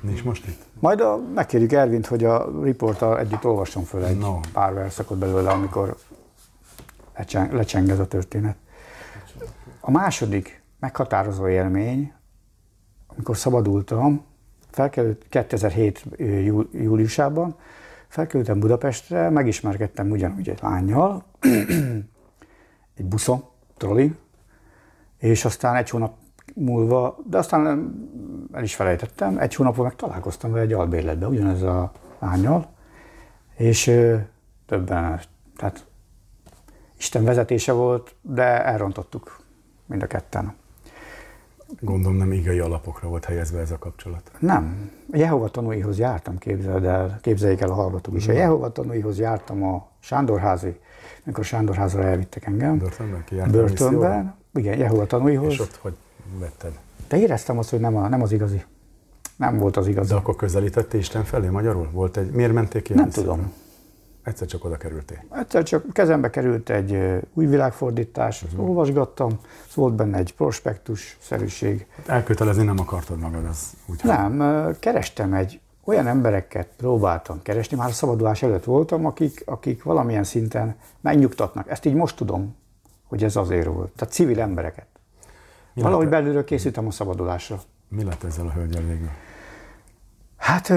nincs 0.00 0.24
most 0.24 0.46
itt? 0.46 0.66
Majd 0.80 1.00
a, 1.00 1.16
megkérjük 1.34 1.72
Ervint, 1.72 2.06
hogy 2.06 2.24
a 2.24 2.62
riporta 2.62 3.18
együtt 3.18 3.44
olvasson 3.44 3.84
föl 3.84 4.04
egy 4.04 4.18
no. 4.18 4.40
pár 4.52 4.74
verszakot 4.74 5.18
belőle, 5.18 5.50
amikor 5.50 5.96
lecseng, 7.16 7.52
lecseng 7.52 7.88
ez 7.88 7.98
a 7.98 8.06
történet. 8.06 8.56
A 9.80 9.90
második 9.90 10.62
meghatározó 10.78 11.48
élmény, 11.48 12.12
amikor 13.06 13.36
szabadultam, 13.36 14.24
felkerült 14.70 15.26
2007. 15.28 16.04
júliusában, 16.72 17.56
Felkerültem 18.10 18.60
Budapestre, 18.60 19.28
megismerkedtem 19.28 20.10
ugyanúgy 20.10 20.48
egy 20.48 20.58
lányjal, 20.62 21.24
egy 22.98 23.04
buszon, 23.04 23.44
troli, 23.76 24.14
és 25.18 25.44
aztán 25.44 25.76
egy 25.76 25.90
hónap 25.90 26.16
múlva, 26.54 27.18
de 27.26 27.38
aztán 27.38 27.92
el 28.52 28.62
is 28.62 28.74
felejtettem, 28.74 29.38
egy 29.38 29.54
hónapon 29.54 29.84
meg 29.84 29.96
találkoztam 29.96 30.50
vele 30.50 30.64
egy 30.64 30.72
albérletben, 30.72 31.30
ugyanez 31.30 31.62
a 31.62 31.92
lányjal, 32.18 32.68
és 33.56 33.84
többen, 34.66 35.20
tehát 35.56 35.84
Isten 36.98 37.24
vezetése 37.24 37.72
volt, 37.72 38.14
de 38.22 38.64
elrontottuk 38.64 39.40
mind 39.86 40.02
a 40.02 40.06
ketten. 40.06 40.54
Gondolom 41.80 42.16
nem 42.16 42.32
igai 42.32 42.58
alapokra 42.58 43.08
volt 43.08 43.24
helyezve 43.24 43.60
ez 43.60 43.70
a 43.70 43.78
kapcsolat. 43.78 44.30
Nem. 44.38 44.90
Jehova 45.12 45.48
tanúihoz 45.48 45.98
jártam, 45.98 46.38
képzeld 46.38 46.84
el, 46.84 47.18
képzeljék 47.22 47.60
el 47.60 47.70
a 47.70 47.74
hallgatók 47.74 48.14
is. 48.14 48.28
A 48.28 48.32
Jehova 48.32 48.72
tanúihoz 48.72 49.18
jártam 49.18 49.64
a 49.64 49.88
Sándorházi, 49.98 50.80
mikor 51.24 51.44
Sándorházra 51.44 52.02
elvittek 52.02 52.46
engem. 52.46 52.78
Börtönben? 52.78 53.50
Börtönben. 53.50 54.34
Igen, 54.54 54.78
Jehova 54.78 55.06
tanúihoz. 55.06 55.52
És 55.52 55.60
ott 55.60 55.76
hogy 55.76 55.96
vetted? 56.38 56.78
De 57.08 57.16
éreztem 57.16 57.58
azt, 57.58 57.70
hogy 57.70 57.80
nem, 57.80 57.96
a, 57.96 58.08
nem 58.08 58.22
az 58.22 58.32
igazi. 58.32 58.64
Nem 59.36 59.58
volt 59.58 59.76
az 59.76 59.86
igazi. 59.86 60.08
De 60.08 60.14
akkor 60.14 60.36
közelítette 60.36 60.98
Isten 60.98 61.24
felé 61.24 61.48
magyarul? 61.48 61.88
Volt 61.92 62.16
egy, 62.16 62.30
miért 62.30 62.52
menték 62.52 62.82
ki? 62.82 62.94
Nem 62.94 63.10
tudom. 63.10 63.52
Egyszer 64.22 64.46
csak 64.46 64.64
oda 64.64 64.76
kerültél? 64.76 65.24
Egyszer 65.30 65.62
csak 65.62 65.92
kezembe 65.92 66.30
került 66.30 66.70
egy 66.70 67.20
új 67.34 67.46
világfordítás, 67.46 68.42
uh-huh. 68.42 68.68
olvasgattam, 68.68 69.38
volt 69.74 69.94
benne 69.94 70.18
egy 70.18 70.34
prospektus-szerűség. 70.34 71.86
Hát 71.96 72.08
elkötelezni 72.08 72.64
nem 72.64 72.78
akartad 72.78 73.18
magad, 73.18 73.44
az 73.44 73.72
úgy 73.86 74.00
Nem, 74.04 74.76
kerestem 74.78 75.34
egy, 75.34 75.60
olyan 75.84 76.06
embereket 76.06 76.68
próbáltam 76.76 77.42
keresni, 77.42 77.76
már 77.76 77.88
a 77.88 77.92
szabadulás 77.92 78.42
előtt 78.42 78.64
voltam, 78.64 79.06
akik, 79.06 79.42
akik 79.46 79.82
valamilyen 79.82 80.24
szinten 80.24 80.76
megnyugtatnak. 81.00 81.70
Ezt 81.70 81.84
így 81.84 81.94
most 81.94 82.16
tudom, 82.16 82.56
hogy 83.04 83.24
ez 83.24 83.36
azért 83.36 83.66
volt. 83.66 83.90
Tehát 83.96 84.14
civil 84.14 84.40
embereket. 84.40 84.86
Mi 85.72 85.82
Valahogy 85.82 86.08
belülről 86.08 86.44
készítem 86.44 86.86
a 86.86 86.90
szabadulásra. 86.90 87.60
Mi 87.88 88.04
lett 88.04 88.22
ezzel 88.22 88.46
a 88.46 88.50
hölgyel 88.50 88.82
végül? 88.82 89.08
Hát 90.36 90.68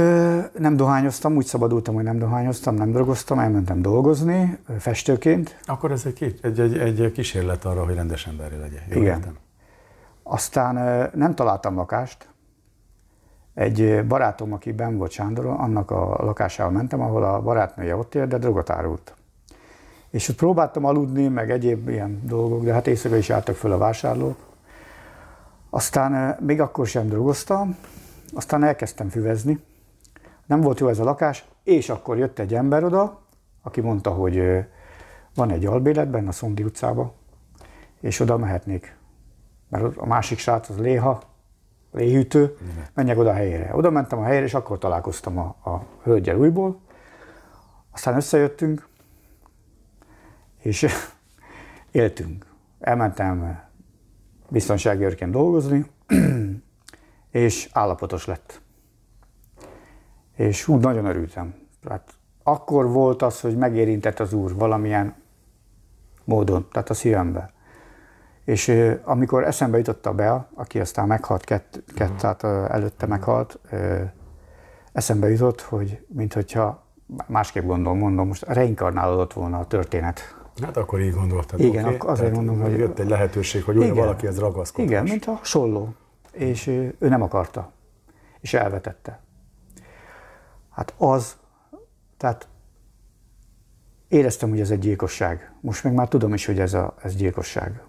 nem 0.60 0.76
dohányoztam, 0.76 1.36
úgy 1.36 1.46
szabadultam, 1.46 1.94
hogy 1.94 2.04
nem 2.04 2.18
dohányoztam, 2.18 2.76
nem 2.76 2.91
drogoztam, 2.91 3.39
elmentem 3.39 3.82
dolgozni 3.82 4.58
festőként. 4.80 5.60
Akkor 5.66 5.91
ez 5.91 6.06
egy, 6.06 6.39
egy, 6.41 6.60
egy, 6.60 6.78
egy 6.78 7.12
kísérlet 7.12 7.66
arra, 7.66 7.86
hogy 7.86 7.96
rendes 7.96 8.28
emberi 8.28 8.56
legyen. 8.56 8.82
Jól 8.89 9.02
Igen. 9.02 9.18
Értem. 9.18 9.38
Aztán 10.24 11.10
nem 11.14 11.36
találtam 11.36 11.76
lakást. 11.76 12.28
Egy 13.54 14.06
barátom, 14.08 14.54
aki 14.54 14.72
ben 14.72 14.98
volt 14.98 15.12
Sándoron, 15.12 15.56
annak 15.56 15.91
a 15.91 16.24
lakásába 16.24 16.72
mentem, 16.72 17.02
ahol 17.02 17.24
a 17.24 17.41
barátnője 17.41 17.96
ott 17.96 18.16
él, 18.16 18.28
de 18.28 18.38
drogot 18.38 18.70
árult. 18.70 19.14
És 20.10 20.30
ott 20.30 20.36
próbáltam 20.36 20.86
aludni, 20.86 21.28
meg 21.28 21.52
egyéb 21.52 21.89
ilyen 21.89 22.22
dolgok, 22.26 22.64
de 22.64 22.74
hát 22.74 22.88
éjszaka 22.88 23.16
is 23.16 23.30
álltak 23.30 23.56
föl 23.56 23.72
a 23.72 23.78
vásárlók. 23.78 24.36
Aztán 25.76 26.38
még 26.39 26.61
akkor 26.61 26.88
sem 26.88 27.07
drogoztam, 27.07 27.78
aztán 28.34 28.63
elkezdtem 28.63 29.09
füvezni. 29.09 29.63
Nem 30.45 30.61
volt 30.61 30.80
jó 30.80 30.88
ez 30.88 30.99
a 30.99 31.03
lakás, 31.03 31.45
és 31.63 31.89
akkor 31.89 32.17
jött 32.17 32.39
egy 32.39 32.53
ember 32.53 32.84
oda, 32.84 33.21
aki 33.61 33.82
mondta, 33.82 34.09
hogy 34.09 34.38
ö, 34.38 34.59
van 35.36 35.51
egy 35.51 35.65
albéletben 35.65 36.28
a 36.28 36.32
Szondi 36.32 36.63
utcába, 36.63 37.13
és 37.99 38.19
oda 38.19 38.38
mehetnék. 38.38 38.97
Mert 39.69 39.97
a 39.97 40.05
másik 40.05 40.38
srác 40.38 40.69
az 40.69 40.78
Léha, 40.78 41.21
léhűtő, 41.91 42.57
menjek 42.93 43.17
oda 43.17 43.30
a 43.30 43.34
helyére. 43.34 43.76
Oda 43.76 43.89
mentem 43.89 44.19
a 44.19 44.24
helyére, 44.24 44.45
és 44.45 44.53
akkor 44.53 44.78
találkoztam 44.78 45.38
a, 45.38 45.69
a 45.69 45.86
hölgyel 46.03 46.38
újból. 46.38 46.80
Aztán 47.91 48.15
összejöttünk, 48.15 48.88
és 50.57 50.86
éltünk. 51.91 52.45
Elmentem 52.80 53.63
biztonsági 54.54 55.04
őrként 55.04 55.32
dolgozni, 55.32 55.86
és 57.32 57.70
állapotos 57.72 58.26
lett. 58.26 58.62
És 60.36 60.68
úgy 60.68 60.80
nagyon 60.80 61.06
örültem. 61.06 61.56
Tehát 61.82 62.14
akkor 62.43 62.88
volt 62.88 63.22
az, 63.22 63.41
hogy 63.41 63.58
megérintett 63.58 64.20
az 64.20 64.34
Úr 64.34 64.56
valamilyen 64.56 65.16
módon, 66.24 66.68
tehát 66.72 66.89
a 66.89 66.93
szívembe. 66.93 67.51
És 68.45 68.72
amikor 69.04 69.43
eszembe 69.43 69.78
jutott 69.78 70.06
a 70.06 70.14
Bea, 70.14 70.49
aki 70.54 70.80
aztán 70.80 71.08
meghalt, 71.08 71.43
kett, 71.43 71.84
kett, 71.95 72.18
tehát 72.18 72.43
előtte 72.72 73.06
meghalt, 73.06 73.60
ö, 73.70 74.01
eszembe 74.91 75.30
jutott, 75.30 75.62
hogy 75.62 76.06
minthogyha, 76.08 76.86
másképp 77.28 77.66
gondolom, 77.66 77.97
mondom, 77.97 78.28
most 78.28 78.45
reinkarnálódott 78.45 79.34
volna 79.34 79.60
a 79.60 79.68
történet. 79.68 80.43
Hát 80.62 80.78
akkor 80.78 81.01
így 81.01 81.14
gondoltad. 81.14 81.60
Igen, 81.60 81.86
akkor 81.86 82.10
azért 82.10 82.32
Tehát 82.32 82.45
mondom, 82.45 82.70
hogy- 82.70 82.78
Jött 82.80 82.99
egy 82.99 83.10
lehetőség, 83.10 83.64
hogy 83.64 83.76
újra 83.76 83.91
Igen. 83.91 84.04
valakihez 84.04 84.39
ragaszkodhass. 84.39 84.91
Igen, 84.91 85.04
mint 85.04 85.26
a 85.26 85.32
hasonló. 85.32 85.93
És 86.32 86.68
ő 86.68 86.95
nem 86.99 87.22
akarta. 87.22 87.72
És 88.39 88.54
elvetette. 88.54 89.22
Hát 90.70 90.93
az, 90.97 91.38
tehát 92.18 92.47
éreztem, 94.08 94.49
hogy 94.49 94.60
ez 94.60 94.72
egy 94.72 94.80
gyilkosság. 94.80 95.54
Most 95.62 95.84
meg 95.84 95.93
már 95.93 96.08
tudom 96.08 96.34
is, 96.34 96.45
hogy 96.45 96.60
ez, 96.60 96.74
a, 96.74 96.95
ez 97.04 97.16
gyilkosság. 97.16 97.82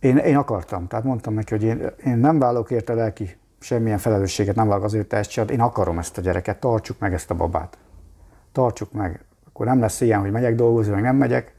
Én, 0.00 0.16
én 0.16 0.36
akartam, 0.36 0.86
tehát 0.86 1.04
mondtam 1.04 1.34
neki, 1.34 1.54
hogy 1.54 1.62
én, 1.62 1.90
én 2.04 2.16
nem 2.18 2.38
vállalok 2.38 2.70
érte 2.70 2.94
lelki 2.94 3.38
semmilyen 3.58 3.98
felelősséget, 3.98 4.54
nem 4.54 4.64
vállalok 4.66 4.86
azért, 4.86 5.08
te 5.08 5.16
ezt 5.16 5.30
csinálod. 5.30 5.54
Én 5.54 5.60
akarom 5.60 5.98
ezt 5.98 6.18
a 6.18 6.20
gyereket, 6.20 6.60
tartsuk 6.60 6.98
meg 6.98 7.12
ezt 7.12 7.30
a 7.30 7.34
babát. 7.34 7.78
Tartsuk 8.52 8.92
meg. 8.92 9.24
Akkor 9.60 9.72
nem 9.72 9.80
lesz 9.82 10.00
ilyen, 10.00 10.20
hogy 10.20 10.30
megyek 10.30 10.54
dolgozni, 10.54 10.92
meg 10.92 11.02
nem 11.02 11.16
megyek. 11.16 11.54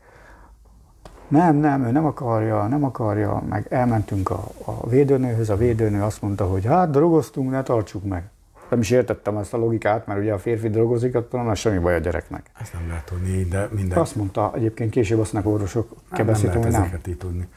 Nem, 1.28 1.56
nem, 1.56 1.86
ő 1.86 1.92
nem 1.92 2.06
akarja, 2.06 2.68
nem 2.68 2.84
akarja, 2.84 3.44
meg 3.50 3.66
elmentünk 3.70 4.30
a, 4.30 4.48
a 4.66 4.90
védőnőhöz, 4.90 5.50
a 5.50 5.56
védőnő 5.56 6.02
azt 6.02 6.22
mondta, 6.22 6.46
hogy 6.46 6.66
hát 6.66 6.90
drogoztunk, 6.90 7.52
ne 7.52 7.64
tartsuk 7.64 8.04
meg. 8.06 8.24
Nem 8.70 8.80
is 8.80 8.90
értettem 8.90 9.38
ezt 9.38 9.54
a 9.54 9.58
logikát, 9.58 10.08
mert 10.08 10.20
ugye 10.20 10.34
a 10.34 10.38
férfi 10.38 10.70
drogozik, 10.70 11.16
attól 11.16 11.40
nem 11.40 11.50
lesz 11.50 11.60
semmi 11.60 11.78
baj 11.78 11.96
a 11.96 12.00
gyereknek. 12.00 12.46
Ezt 12.62 12.74
nem 12.74 12.88
lehet 12.88 13.06
tudni, 13.06 13.44
de 13.44 13.68
minden. 13.72 13.98
Azt 13.98 14.16
mondta, 14.16 14.52
egyébként 14.56 14.92
később 14.92 15.20
azt 15.20 15.34
mondták 15.34 15.54
orvosok, 15.54 15.90
nem, 15.90 16.00
kell 16.10 16.26
nem 16.26 16.44
lehet 16.44 16.64
hogy 16.64 16.72
nem. 16.72 17.18
tudni. 17.18 17.48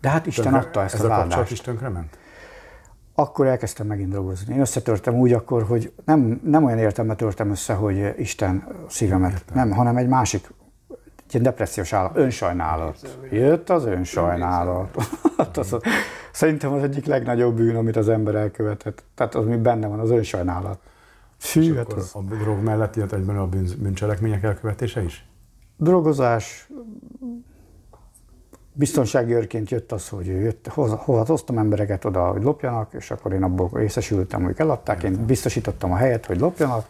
De 0.00 0.08
hát 0.08 0.26
Isten 0.26 0.44
Tönkre- 0.44 0.66
adta 0.66 0.82
ezt 0.82 0.94
ez 0.94 1.00
az 1.00 1.06
a 1.06 1.14
kapcsolat 1.14 1.50
is 1.50 1.60
tönkre 1.60 1.88
ment? 1.88 2.18
Akkor 3.18 3.46
elkezdtem 3.46 3.86
megint 3.86 4.10
drogozni. 4.10 4.54
Én 4.54 4.60
összetörtem 4.60 5.14
úgy 5.14 5.32
akkor, 5.32 5.62
hogy 5.62 5.92
nem, 6.04 6.40
nem 6.44 6.64
olyan 6.64 6.78
értelme 6.78 7.14
törtem 7.14 7.50
össze, 7.50 7.74
hogy 7.74 8.14
Isten 8.18 8.66
szívemet, 8.88 9.32
Értem. 9.32 9.54
nem, 9.54 9.70
hanem 9.70 9.96
egy 9.96 10.08
másik, 10.08 10.50
egy 11.32 11.42
depressziós 11.42 11.92
állat, 11.92 12.16
önsajnálat. 12.16 13.18
Jött 13.30 13.70
az 13.70 13.84
önsajnálat. 13.84 14.96
Hát 15.36 15.58
szerintem 16.32 16.72
az 16.72 16.82
egyik 16.82 17.06
legnagyobb 17.06 17.56
bűn, 17.56 17.76
amit 17.76 17.96
az 17.96 18.08
ember 18.08 18.34
elkövetett. 18.34 19.04
Tehát 19.14 19.34
az, 19.34 19.44
mi 19.44 19.56
benne 19.56 19.86
van, 19.86 19.98
az 19.98 20.10
önsajnálat. 20.10 20.78
Fű, 21.38 21.74
hát 21.74 21.92
az 21.92 22.10
a 22.14 22.20
drog 22.20 22.62
mellett 22.62 22.96
jött 22.96 23.12
egyben 23.12 23.36
a 23.36 23.46
bűn, 23.46 23.68
bűncselekmények 23.78 24.42
elkövetése 24.42 25.02
is? 25.02 25.26
drogozás, 25.76 26.68
biztonsági 28.78 29.32
őrként 29.32 29.70
jött 29.70 29.92
az, 29.92 30.08
hogy 30.08 30.26
jött, 30.26 30.66
hoz, 30.68 30.90
hoztam 31.04 31.58
embereket 31.58 32.04
oda, 32.04 32.30
hogy 32.30 32.42
lopjanak, 32.42 32.92
és 32.92 33.10
akkor 33.10 33.32
én 33.32 33.42
abból 33.42 33.70
részesültem, 33.72 34.42
hogy 34.42 34.54
eladták, 34.58 35.02
én 35.02 35.24
biztosítottam 35.26 35.92
a 35.92 35.96
helyet, 35.96 36.26
hogy 36.26 36.40
lopjanak, 36.40 36.86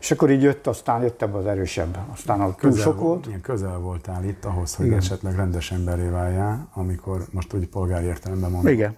és 0.00 0.10
akkor 0.10 0.30
így 0.30 0.42
jött, 0.42 0.66
aztán 0.66 1.02
jött 1.02 1.22
ebbe 1.22 1.36
az 1.38 1.46
erősebb. 1.46 1.98
Aztán 2.12 2.40
a 2.40 2.54
túl 2.54 2.76
sok 2.76 3.00
volt. 3.00 3.26
Ilyen 3.26 3.40
közel 3.40 3.78
voltál 3.78 4.24
itt 4.24 4.44
ahhoz, 4.44 4.74
hogy 4.74 4.86
Igen. 4.86 4.98
esetleg 4.98 5.36
rendes 5.36 5.72
emberré 5.72 6.08
váljál, 6.08 6.68
amikor 6.74 7.24
most 7.30 7.52
úgy 7.54 7.68
polgári 7.68 8.06
értelemben 8.06 8.50
mondom. 8.50 8.72
Igen. 8.72 8.96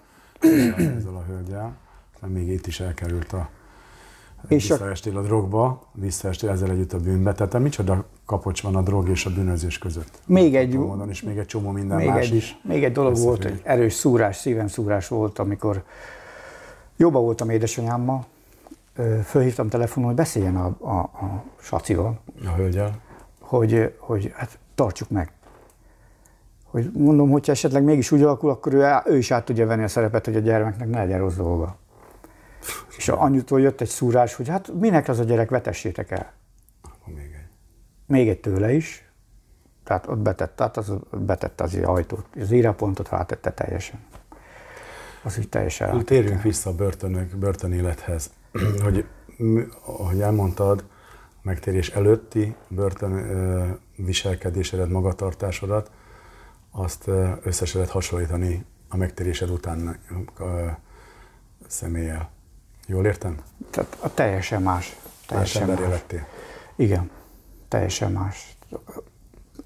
Ezzel 0.77 1.15
a 1.15 1.25
hölgyel, 1.29 1.77
mert 2.21 2.33
még 2.33 2.49
itt 2.49 2.67
is 2.67 2.81
elkerült 2.81 3.33
a 3.33 3.49
És 4.49 4.71
a- 4.71 4.75
visszaestél 4.75 5.17
a 5.17 5.23
drogba, 5.23 5.83
visszaestél 5.93 6.51
ezzel 6.51 6.71
együtt 6.71 6.93
a 6.93 6.99
bűnbe. 6.99 7.33
Tehát 7.33 7.53
te 7.53 7.59
micsoda 7.59 8.05
kapocs 8.29 8.63
van 8.63 8.77
a 8.77 8.83
drog 8.83 9.09
és 9.09 9.27
a 9.27 9.31
bűnözés 9.31 9.79
között? 9.79 10.21
Még 10.27 10.57
egy, 10.57 10.75
Módon, 10.75 11.09
és 11.09 11.23
még 11.23 11.39
egy 11.39 11.47
csomó 11.47 11.71
minden 11.71 11.97
még 11.97 12.07
más 12.07 12.29
egy, 12.29 12.35
is. 12.35 12.61
még 12.63 12.85
egy 12.85 12.93
dolog 12.93 13.17
volt, 13.17 13.45
egy 13.45 13.61
erős 13.65 13.93
szúrás, 13.93 14.37
szíven 14.37 14.69
szúrás 14.69 15.09
volt, 15.09 15.39
amikor 15.39 15.85
jobban 16.97 17.23
voltam 17.23 17.51
édesanyámmal, 17.51 18.27
fölhívtam 19.25 19.69
telefonon, 19.69 20.09
hogy 20.09 20.19
beszéljen 20.19 20.57
a, 20.57 20.77
a, 20.81 20.99
a 20.99 21.45
sacival, 21.61 22.21
A 22.45 22.49
hölgyel. 22.49 23.01
hogy, 23.41 23.95
hogy 23.99 24.33
hát 24.35 24.59
tartsuk 24.75 25.11
meg. 25.11 25.33
Hogy 26.65 26.91
mondom, 26.93 27.31
hogyha 27.31 27.53
esetleg 27.53 27.83
mégis 27.83 28.11
úgy 28.11 28.23
alakul, 28.23 28.51
akkor 28.51 28.73
ő, 28.75 28.87
ő 29.05 29.17
is 29.17 29.31
át 29.31 29.45
tudja 29.45 29.67
venni 29.67 29.83
a 29.83 29.89
szerepet, 29.89 30.25
hogy 30.25 30.37
a 30.37 30.41
gyermeknek 30.41 30.89
ne 30.89 30.99
legyen 30.99 31.19
rossz 31.19 31.37
dolga. 31.37 31.77
És 32.97 33.09
a 33.09 33.23
anyutól 33.23 33.61
jött 33.61 33.81
egy 33.81 33.89
szúrás, 33.89 34.35
hogy 34.35 34.49
hát 34.49 34.73
minek 34.81 35.09
az 35.09 35.19
a 35.19 35.25
gyerek, 35.25 35.51
vetessétek 35.51 36.11
el. 36.11 36.33
Akkor 36.83 37.15
még. 37.15 37.38
Még 38.09 38.29
egy 38.29 38.41
tőle 38.41 38.73
is, 38.73 39.09
tehát 39.85 40.07
ott 40.07 40.19
betett, 40.19 40.57
tehát 40.57 40.77
az 40.77 40.93
betette 41.11 41.65
az 41.65 41.79
ajtót, 41.85 42.25
az 42.41 42.51
írapontot 42.51 43.09
rátette 43.09 43.53
teljesen. 43.53 44.01
Az 45.23 45.39
így 45.39 45.49
teljesen 45.49 45.87
rátette. 45.87 46.05
Térjünk 46.05 46.43
vissza 46.43 46.71
a 46.71 46.75
börtönök, 46.75 47.37
börtönélethez. 47.37 48.31
hogy, 48.85 49.05
ahogy 49.85 50.21
elmondtad, 50.21 50.85
megtérés 51.43 51.89
előtti 51.89 52.55
börtön 52.69 53.13
viselkedésedet, 53.97 54.89
magatartásodat, 54.89 55.91
azt 56.71 57.07
ö, 57.07 57.31
össze 57.43 57.65
se 57.65 57.79
lehet 57.79 57.93
hasonlítani 57.93 58.65
a 58.89 58.97
megtérésed 58.97 59.51
után 59.51 59.99
személlyel. 61.67 62.31
Jól 62.87 63.07
értem? 63.07 63.37
Tehát 63.71 63.97
a 64.01 64.15
teljesen 64.15 64.63
más. 64.63 64.97
Teljesen 65.27 65.69
más. 65.69 65.79
lettél. 65.79 66.27
Igen, 66.77 67.11
teljesen 67.69 68.13
más. 68.13 68.57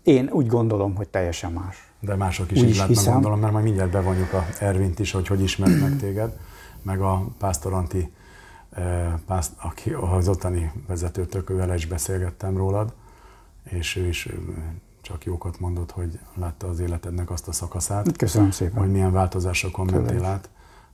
Én 0.02 0.28
úgy 0.32 0.46
gondolom, 0.46 0.94
hogy 0.94 1.08
teljesen 1.08 1.52
más. 1.52 1.92
De 2.00 2.14
mások 2.14 2.50
is 2.50 2.60
Úgy 2.60 2.68
így 2.68 2.76
látnak, 2.76 3.04
gondolom, 3.04 3.40
mert 3.40 3.52
majd 3.52 3.64
mindjárt 3.64 3.90
bevonjuk 3.90 4.32
a 4.32 4.46
Ervint 4.58 4.98
is, 4.98 5.12
hogy 5.12 5.26
hogy 5.26 5.42
ismert 5.42 5.80
meg 5.80 5.96
téged, 5.96 6.38
meg 6.82 7.00
a 7.00 7.26
Pásztor 7.38 7.72
Anti, 7.72 8.12
eh, 8.70 9.12
pászt, 9.26 9.52
aki 9.60 9.90
az 9.90 10.28
ottani 10.28 10.72
vezetőtök, 10.86 11.48
vele 11.48 11.74
is 11.74 11.86
beszélgettem 11.86 12.56
rólad, 12.56 12.92
és 13.64 13.96
ő 13.96 14.06
is 14.06 14.26
eh, 14.26 14.34
csak 15.02 15.24
jókat 15.24 15.60
mondott, 15.60 15.90
hogy 15.90 16.18
látta 16.34 16.68
az 16.68 16.80
életednek 16.80 17.30
azt 17.30 17.48
a 17.48 17.52
szakaszát, 17.52 18.16
Köszönöm 18.16 18.50
szépen. 18.50 18.80
hogy 18.80 18.90
milyen 18.90 19.12
változásokon 19.12 19.86
Tőle 19.86 20.00
mentél 20.00 20.24
át, 20.24 20.48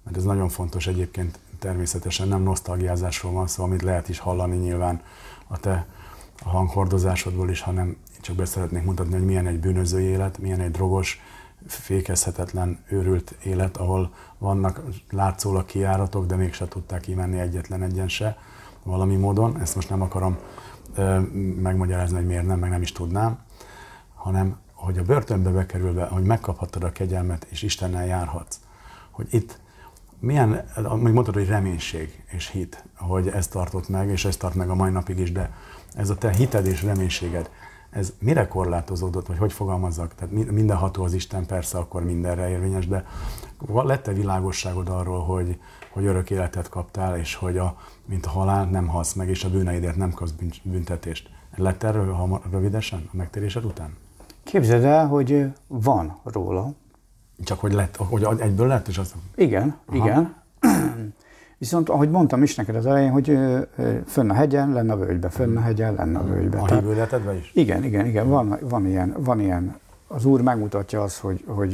mert 0.04 0.16
ez 0.16 0.24
nagyon 0.24 0.48
fontos 0.48 0.86
egyébként, 0.86 1.38
természetesen 1.58 2.28
nem 2.28 2.42
nosztalgiázásról 2.42 3.32
van 3.32 3.46
szó, 3.46 3.64
amit 3.64 3.82
lehet 3.82 4.08
is 4.08 4.18
hallani 4.18 4.56
nyilván 4.56 5.02
a 5.46 5.58
te 5.58 5.86
a 6.44 6.48
hanghordozásodból 6.48 7.50
is, 7.50 7.60
hanem 7.60 7.96
csak 8.20 8.36
be 8.36 8.44
szeretnék 8.44 8.84
mutatni, 8.84 9.12
hogy 9.12 9.24
milyen 9.24 9.46
egy 9.46 9.60
bűnöző 9.60 10.00
élet, 10.00 10.38
milyen 10.38 10.60
egy 10.60 10.70
drogos, 10.70 11.20
fékezhetetlen, 11.66 12.78
őrült 12.88 13.34
élet, 13.44 13.76
ahol 13.76 14.12
vannak 14.38 14.82
látszólag 15.10 15.64
kiáratok, 15.64 16.26
de 16.26 16.36
mégse 16.36 16.68
tudták 16.68 17.00
kimenni 17.00 17.38
egyetlen 17.38 17.82
egyen 17.82 18.08
se 18.08 18.38
valami 18.82 19.16
módon. 19.16 19.60
Ezt 19.60 19.74
most 19.74 19.90
nem 19.90 20.02
akarom 20.02 20.38
ö, 20.94 21.20
megmagyarázni, 21.60 22.16
hogy 22.16 22.26
miért 22.26 22.46
nem, 22.46 22.58
meg 22.58 22.70
nem 22.70 22.82
is 22.82 22.92
tudnám, 22.92 23.38
hanem 24.14 24.56
hogy 24.72 24.98
a 24.98 25.02
börtönbe 25.02 25.50
bekerülve, 25.50 26.04
hogy 26.04 26.22
megkaphattad 26.22 26.82
a 26.84 26.92
kegyelmet, 26.92 27.46
és 27.50 27.62
Istennel 27.62 28.06
járhatsz, 28.06 28.60
hogy 29.10 29.26
itt 29.30 29.58
milyen, 30.18 30.64
még 30.96 31.12
mondtad, 31.12 31.34
hogy 31.34 31.48
reménység 31.48 32.24
és 32.30 32.48
hit, 32.50 32.84
hogy 32.94 33.28
ez 33.28 33.46
tartott 33.46 33.88
meg, 33.88 34.08
és 34.08 34.24
ez 34.24 34.36
tart 34.36 34.54
meg 34.54 34.70
a 34.70 34.74
mai 34.74 34.90
napig 34.90 35.18
is, 35.18 35.32
de 35.32 35.52
ez 35.98 36.10
a 36.10 36.14
te 36.14 36.30
hited 36.32 36.66
és 36.66 36.82
reménységed, 36.82 37.50
ez 37.90 38.12
mire 38.18 38.48
korlátozódott, 38.48 39.26
vagy 39.26 39.38
hogy 39.38 39.52
fogalmazzak? 39.52 40.14
Tehát 40.14 40.34
mi- 40.34 40.50
mindenható 40.50 41.02
az 41.02 41.12
Isten, 41.12 41.46
persze 41.46 41.78
akkor 41.78 42.04
mindenre 42.04 42.48
érvényes, 42.48 42.86
de 42.86 43.04
lett-e 43.66 44.12
világosságod 44.12 44.88
arról, 44.88 45.24
hogy, 45.24 45.60
hogy 45.90 46.04
örök 46.04 46.30
életet 46.30 46.68
kaptál, 46.68 47.18
és 47.18 47.34
hogy 47.34 47.58
a, 47.58 47.76
mint 48.04 48.26
a 48.26 48.30
halál 48.30 48.64
nem 48.64 48.86
halsz 48.86 49.12
meg, 49.12 49.28
és 49.28 49.44
a 49.44 49.50
bűneidért 49.50 49.96
nem 49.96 50.10
kapsz 50.12 50.34
büntetést? 50.62 51.30
Lett 51.56 51.82
erről 51.82 52.12
hamar, 52.12 52.40
rövidesen 52.50 53.08
a 53.12 53.16
megtérésed 53.16 53.64
után? 53.64 53.96
Képzeld 54.42 54.84
el, 54.84 55.06
hogy 55.06 55.46
van 55.66 56.18
róla. 56.24 56.72
Csak 57.44 57.60
hogy 57.60 57.72
lett, 57.72 57.96
hogy 57.96 58.26
egyből 58.40 58.66
lett, 58.66 58.88
és 58.88 58.98
azt 58.98 59.14
Igen, 59.34 59.76
Aha. 59.86 59.96
igen. 59.96 60.34
Viszont, 61.58 61.88
ahogy 61.88 62.10
mondtam 62.10 62.42
is 62.42 62.54
neked 62.54 62.74
az 62.76 62.86
elején, 62.86 63.10
hogy 63.10 63.38
fönn 64.06 64.30
a 64.30 64.34
hegyen, 64.34 64.72
lenne 64.72 64.92
a 64.92 64.96
völgybe, 64.96 65.28
fönn 65.28 65.56
a 65.56 65.60
hegyen, 65.60 65.94
lenne 65.94 66.18
a 66.18 66.24
völgybe. 66.24 66.58
A 66.58 66.74
hívőletedben 66.74 67.36
is? 67.36 67.50
igen, 67.54 67.84
igen, 67.84 68.06
igen, 68.06 68.28
van, 68.28 68.58
van, 68.60 68.86
ilyen, 68.86 69.14
van 69.18 69.40
ilyen. 69.40 69.76
Az 70.06 70.24
Úr 70.24 70.40
megmutatja 70.40 71.02
azt, 71.02 71.18
hogy, 71.18 71.44
hogy 71.46 71.70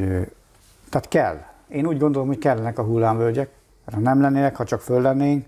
tehát 0.88 1.08
kell. 1.08 1.36
Én 1.68 1.86
úgy 1.86 1.98
gondolom, 1.98 2.28
hogy 2.28 2.38
kellenek 2.38 2.78
a 2.78 2.82
hullámvölgyek, 2.82 3.50
mert 3.84 3.96
ha 3.96 4.02
nem 4.02 4.20
lennének, 4.20 4.56
ha 4.56 4.64
csak 4.64 4.80
föl 4.80 5.00
lennénk, 5.00 5.46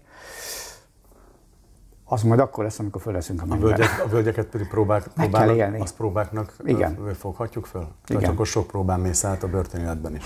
az 2.05 2.22
majd 2.22 2.41
akkor 2.41 2.64
lesz, 2.64 2.78
amikor 2.78 3.01
föl 3.01 3.12
leszünk 3.12 3.43
a 3.43 3.45
A, 3.49 3.57
völgyek, 3.57 4.03
a 4.05 4.09
völgyeket 4.09 4.47
pedig 4.47 4.68
próbák, 4.68 5.07
próbálnak, 5.14 5.82
azt 5.82 5.97
próbáknak 5.97 6.53
Igen. 6.64 7.14
foghatjuk 7.14 7.66
föl? 7.66 7.80
Igen. 7.80 8.20
Tehát 8.20 8.34
akkor 8.34 8.47
sok 8.47 8.66
próbán 8.66 9.01
mész 9.01 9.24
át 9.24 9.43
a 9.43 9.49
börtönéletben 9.49 10.14
is. 10.14 10.24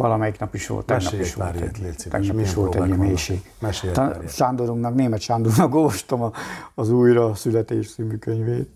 Valamelyik 0.00 0.38
nap 0.38 0.54
is 0.54 0.66
volt, 0.66 0.86
tegnap 0.86 1.04
Mesélj 1.04 1.22
is 1.22 1.34
volt, 1.34 1.54
ilyet, 1.54 1.68
egy, 1.76 1.82
légy 1.82 2.06
tegnap 2.10 2.38
is 2.40 2.54
volt 2.54 2.74
egy 2.74 2.96
mélység. 2.96 3.50
Ta-. 3.92 4.16
Sándorunknak, 4.28 4.94
német 4.94 5.20
Sándornak 5.20 5.74
olvastam 5.74 6.22
a- 6.22 6.32
az 6.74 6.90
újra 6.90 7.34
születés 7.34 7.92
című 7.92 8.16
könyvét, 8.16 8.68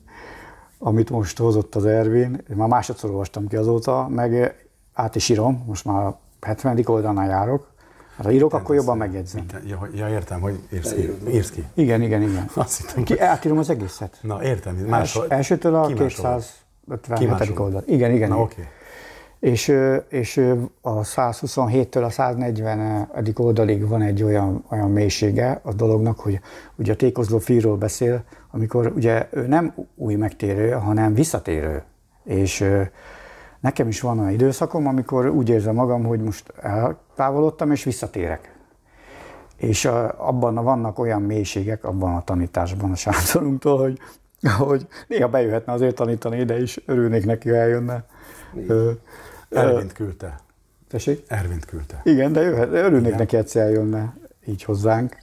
amit 0.79 1.11
most 1.11 1.39
hozott 1.39 1.75
az 1.75 1.85
Ervin. 1.85 2.43
Már 2.55 2.69
másodszor 2.69 3.11
olvastam 3.11 3.49
ki 3.49 3.57
azóta, 3.57 4.09
meg 4.09 4.35
eh, 4.35 4.51
át 4.93 5.15
is 5.15 5.29
írom, 5.29 5.65
most 5.67 5.85
már 5.85 6.07
a 6.07 6.19
70. 6.41 6.81
oldalnál 6.85 7.29
járok. 7.29 7.73
Hát 8.17 8.27
ha 8.27 8.33
írok, 8.33 8.53
akkor 8.53 8.75
jobban 8.75 8.97
megjegyzem. 8.97 9.41
Mit- 9.53 9.69
Ja, 9.71 9.89
ja, 9.95 10.09
értem, 10.09 10.41
hogy 10.41 10.61
írsz 10.73 10.93
ki. 10.93 11.11
Írsz 11.31 11.51
ki. 11.51 11.65
Igen, 11.75 12.03
igen, 12.03 12.23
igen. 12.23 12.51
Azt 12.55 12.81
hittem, 12.81 13.03
Ki, 13.03 13.21
átírom 13.21 13.59
az 13.59 13.71
egészet. 13.71 14.19
Na, 14.23 14.43
értem. 14.43 14.77
Els, 14.77 14.89
Máshol... 14.89 15.27
elsőtől 15.29 15.75
a 15.75 15.87
ki 15.87 15.93
máshol? 15.93 16.41
257. 16.87 17.29
máshol? 17.31 17.65
oldal. 17.65 17.83
Igen, 17.87 18.11
igen. 18.11 18.29
Na, 18.29 18.41
oké. 18.41 18.69
És, 19.45 19.73
és 20.09 20.37
a 20.81 21.01
127-től 21.01 22.05
a 22.05 22.11
140. 22.11 23.09
oldalig 23.37 23.89
van 23.89 24.03
egy 24.03 24.23
olyan, 24.23 24.65
olyan 24.71 24.91
mélysége 24.91 25.61
a 25.63 25.73
dolognak, 25.73 26.21
hogy 26.21 26.41
ugye 26.77 26.93
a 26.93 26.97
tékozló 26.97 27.39
fiúról 27.39 27.77
beszél, 27.77 28.25
amikor 28.51 28.93
ugye 28.97 29.29
ő 29.31 29.47
nem 29.47 29.75
új 29.95 30.15
megtérő, 30.15 30.71
hanem 30.71 31.15
visszatérő. 31.15 31.83
És 32.25 32.65
nekem 33.61 33.89
is 33.89 34.01
van 34.01 34.19
olyan 34.19 34.33
időszakom, 34.33 34.87
amikor 34.87 35.29
úgy 35.29 35.49
érzem 35.49 35.75
magam, 35.75 36.05
hogy 36.05 36.21
most 36.21 36.53
eltávolodtam 36.63 37.71
és 37.71 37.85
visszatérek. 37.85 38.55
És 39.57 39.85
abban 40.17 40.55
vannak 40.55 40.99
olyan 40.99 41.23
mélységek, 41.23 41.85
abban 41.85 42.15
a 42.15 42.25
tanításban 42.25 42.91
a 42.91 42.97
Sándorunktól, 42.97 43.79
hogy, 43.79 43.99
hogy 44.59 44.87
néha 45.09 45.29
bejöhetne 45.29 45.73
azért 45.73 45.95
tanítani 45.95 46.39
ide 46.41 46.61
is, 46.61 46.83
örülnék 46.87 47.25
neki, 47.25 47.49
ha 47.49 47.57
eljönne. 47.57 48.05
Ö, 48.67 48.91
Ervint 49.55 49.93
küldte. 49.93 50.41
Tessék? 50.89 51.25
Ervint 51.29 51.65
küldte. 51.65 52.01
Igen, 52.05 52.33
de 52.33 52.41
jöhet, 52.41 52.73
örülnék 52.73 53.07
Igen. 53.07 53.19
neki 53.19 53.37
egyszer 53.37 53.63
eljönne 53.63 54.15
így 54.47 54.63
hozzánk, 54.63 55.17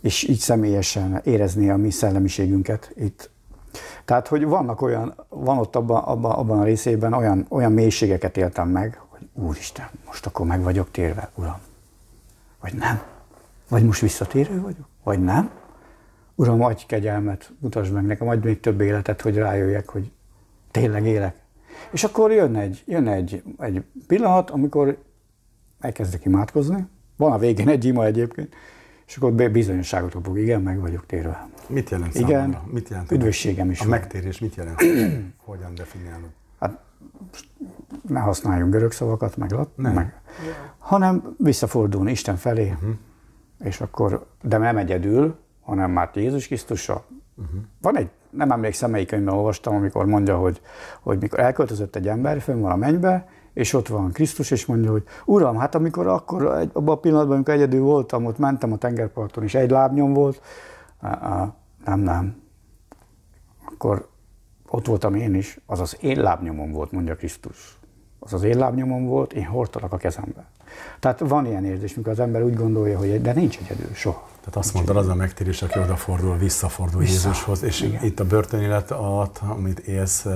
és 0.00 0.22
így 0.28 0.38
személyesen 0.38 1.20
érezni 1.24 1.70
a 1.70 1.76
mi 1.76 1.90
szellemiségünket 1.90 2.92
itt. 2.94 3.30
Tehát, 4.04 4.28
hogy 4.28 4.44
vannak 4.44 4.80
olyan, 4.80 5.14
van 5.28 5.58
ott 5.58 5.76
abban, 5.76 6.02
abban, 6.02 6.30
abban 6.30 6.58
a 6.58 6.64
részében 6.64 7.12
olyan, 7.12 7.46
olyan 7.48 7.72
mélységeket 7.72 8.36
éltem 8.36 8.68
meg, 8.68 9.00
hogy 9.08 9.28
Úristen, 9.34 9.88
most 10.06 10.26
akkor 10.26 10.46
meg 10.46 10.62
vagyok 10.62 10.90
térve, 10.90 11.30
Uram. 11.34 11.60
Vagy 12.60 12.74
nem? 12.74 13.02
Vagy 13.68 13.84
most 13.84 14.00
visszatérő 14.00 14.60
vagyok? 14.60 14.88
Vagy 15.02 15.22
nem? 15.22 15.50
Uram, 16.34 16.62
adj 16.62 16.82
kegyelmet, 16.86 17.50
mutasd 17.58 17.92
meg 17.92 18.04
nekem, 18.04 18.28
adj 18.28 18.46
még 18.46 18.60
több 18.60 18.80
életet, 18.80 19.20
hogy 19.20 19.36
rájöjjek, 19.36 19.88
hogy 19.88 20.12
tényleg 20.70 21.06
élek. 21.06 21.36
És 21.90 22.04
akkor 22.04 22.32
jön 22.32 22.56
egy, 22.56 22.82
jön 22.86 23.08
egy, 23.08 23.42
egy 23.58 23.82
pillanat, 24.06 24.50
amikor 24.50 24.98
elkezdek 25.80 26.24
imádkozni, 26.24 26.86
van 27.16 27.32
a 27.32 27.38
végén 27.38 27.68
egy 27.68 27.84
ima 27.84 28.04
egyébként, 28.04 28.54
és 29.06 29.16
akkor 29.16 29.50
bizonyosságot 29.50 30.12
kapok, 30.12 30.38
igen, 30.38 30.62
meg 30.62 30.80
vagyok 30.80 31.06
térve. 31.06 31.48
Mit 31.66 31.90
jelent 31.90 32.14
Igen. 32.14 32.28
számomra? 32.28 32.64
Mit 32.72 32.88
jelent 32.88 33.10
Üdvösségem 33.10 33.70
is 33.70 33.80
A 33.80 33.82
van. 33.82 33.90
megtérés 33.98 34.38
mit 34.38 34.54
jelent? 34.54 34.80
Hogyan 35.44 35.74
definiálod? 35.74 36.30
Hát 36.60 36.78
ne 38.08 38.20
használjunk 38.20 38.72
görög 38.72 38.92
szavakat, 38.92 39.36
meg, 39.36 39.50
lat, 39.50 39.76
Nem. 39.76 39.92
meg 39.92 40.20
hanem 40.88 41.34
visszafordulni 41.38 42.10
Isten 42.10 42.36
felé, 42.36 42.70
uh-huh. 42.70 42.90
és 43.58 43.80
akkor, 43.80 44.26
de 44.42 44.58
nem 44.58 44.76
egyedül, 44.76 45.38
hanem 45.60 45.90
már 45.90 46.10
Jézus 46.14 46.46
Krisztussal. 46.46 47.04
Uh-huh. 47.38 47.60
Van 47.80 47.96
egy, 47.96 48.10
nem 48.30 48.50
emlékszem, 48.50 48.90
melyik 48.90 49.08
könyvben 49.08 49.34
olvastam, 49.34 49.74
amikor 49.74 50.06
mondja, 50.06 50.36
hogy, 50.36 50.60
hogy 51.00 51.20
mikor 51.20 51.38
elköltözött 51.38 51.96
egy 51.96 52.08
ember, 52.08 52.40
fönn 52.40 52.60
van 52.60 52.70
a 52.70 52.76
mennybe, 52.76 53.28
és 53.52 53.72
ott 53.72 53.88
van 53.88 54.12
Krisztus, 54.12 54.50
és 54.50 54.66
mondja, 54.66 54.90
hogy 54.90 55.02
Uram, 55.24 55.56
hát 55.56 55.74
amikor 55.74 56.06
akkor, 56.06 56.56
egy, 56.56 56.70
abban 56.72 56.94
a 56.94 57.00
pillanatban, 57.00 57.34
amikor 57.34 57.54
egyedül 57.54 57.80
voltam, 57.80 58.24
ott 58.24 58.38
mentem 58.38 58.72
a 58.72 58.76
tengerparton, 58.76 59.44
és 59.44 59.54
egy 59.54 59.70
lábnyom 59.70 60.12
volt, 60.12 60.42
nem, 61.84 62.00
nem, 62.00 62.42
akkor 63.64 64.08
ott 64.68 64.86
voltam 64.86 65.14
én 65.14 65.34
is, 65.34 65.60
az 65.66 65.80
az 65.80 65.96
én 66.00 66.20
lábnyomom 66.20 66.72
volt, 66.72 66.92
mondja 66.92 67.16
Krisztus. 67.16 67.78
Az 68.18 68.32
az 68.32 68.42
én 68.42 68.58
lábnyomom 68.58 69.06
volt, 69.06 69.32
én 69.32 69.44
hordtalak 69.44 69.92
a 69.92 69.96
kezembe. 69.96 70.46
Tehát 71.00 71.18
van 71.18 71.46
ilyen 71.46 71.64
érzés, 71.64 71.94
mikor 71.94 72.12
az 72.12 72.20
ember 72.20 72.42
úgy 72.42 72.54
gondolja, 72.54 72.98
hogy 72.98 73.20
de 73.20 73.32
nincs 73.32 73.58
egyedül, 73.58 73.94
soha. 73.94 74.28
Tehát 74.48 74.64
azt 74.64 74.74
mondod, 74.74 74.96
az 74.96 75.08
a 75.08 75.14
megtérés, 75.14 75.62
aki 75.62 75.78
odafordul, 75.78 76.36
visszafordul 76.36 77.00
Vissza. 77.00 77.12
Jézushoz, 77.12 77.62
és 77.62 77.80
Igen. 77.80 78.04
itt 78.04 78.20
a 78.20 78.24
börtönélet 78.24 78.90
alatt, 78.90 79.38
amit 79.38 79.78
élsz, 79.78 80.26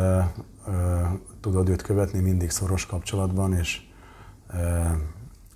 tudod 1.41 1.69
őt 1.69 1.83
követni 1.83 2.21
mindig 2.21 2.51
szoros 2.51 2.87
kapcsolatban, 2.87 3.55
és 3.55 3.81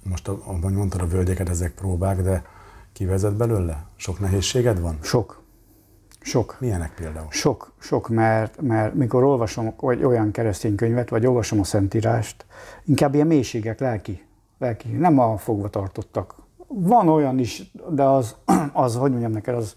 most, 0.02 0.28
ahogy 0.28 0.72
mondtad, 0.72 1.00
a 1.00 1.06
völgyeket, 1.06 1.48
ezek 1.48 1.74
próbák, 1.74 2.22
de 2.22 2.44
kivezet 2.92 3.36
belőle? 3.36 3.86
Sok 3.96 4.20
nehézséged 4.20 4.80
van? 4.80 4.98
Sok. 5.02 5.42
Sok. 6.20 6.56
Milyenek 6.60 6.94
például? 6.94 7.28
Sok, 7.30 7.72
sok, 7.78 8.08
mert, 8.08 8.60
mert 8.60 8.94
mikor 8.94 9.24
olvasom 9.24 9.74
vagy 9.76 10.04
olyan 10.04 10.30
keresztény 10.30 10.74
könyvet, 10.74 11.08
vagy 11.08 11.26
olvasom 11.26 11.60
a 11.60 11.64
Szentírást, 11.64 12.46
inkább 12.84 13.14
ilyen 13.14 13.26
mélységek, 13.26 13.80
lelki, 13.80 14.26
lelki, 14.58 14.88
nem 14.88 15.18
a 15.18 15.36
fogva 15.36 15.68
tartottak. 15.68 16.44
Van 16.66 17.08
olyan 17.08 17.38
is, 17.38 17.72
de 17.88 18.02
az, 18.02 18.36
az 18.72 18.96
hogy 18.96 19.10
mondjam 19.10 19.32
neked, 19.32 19.54
az 19.54 19.76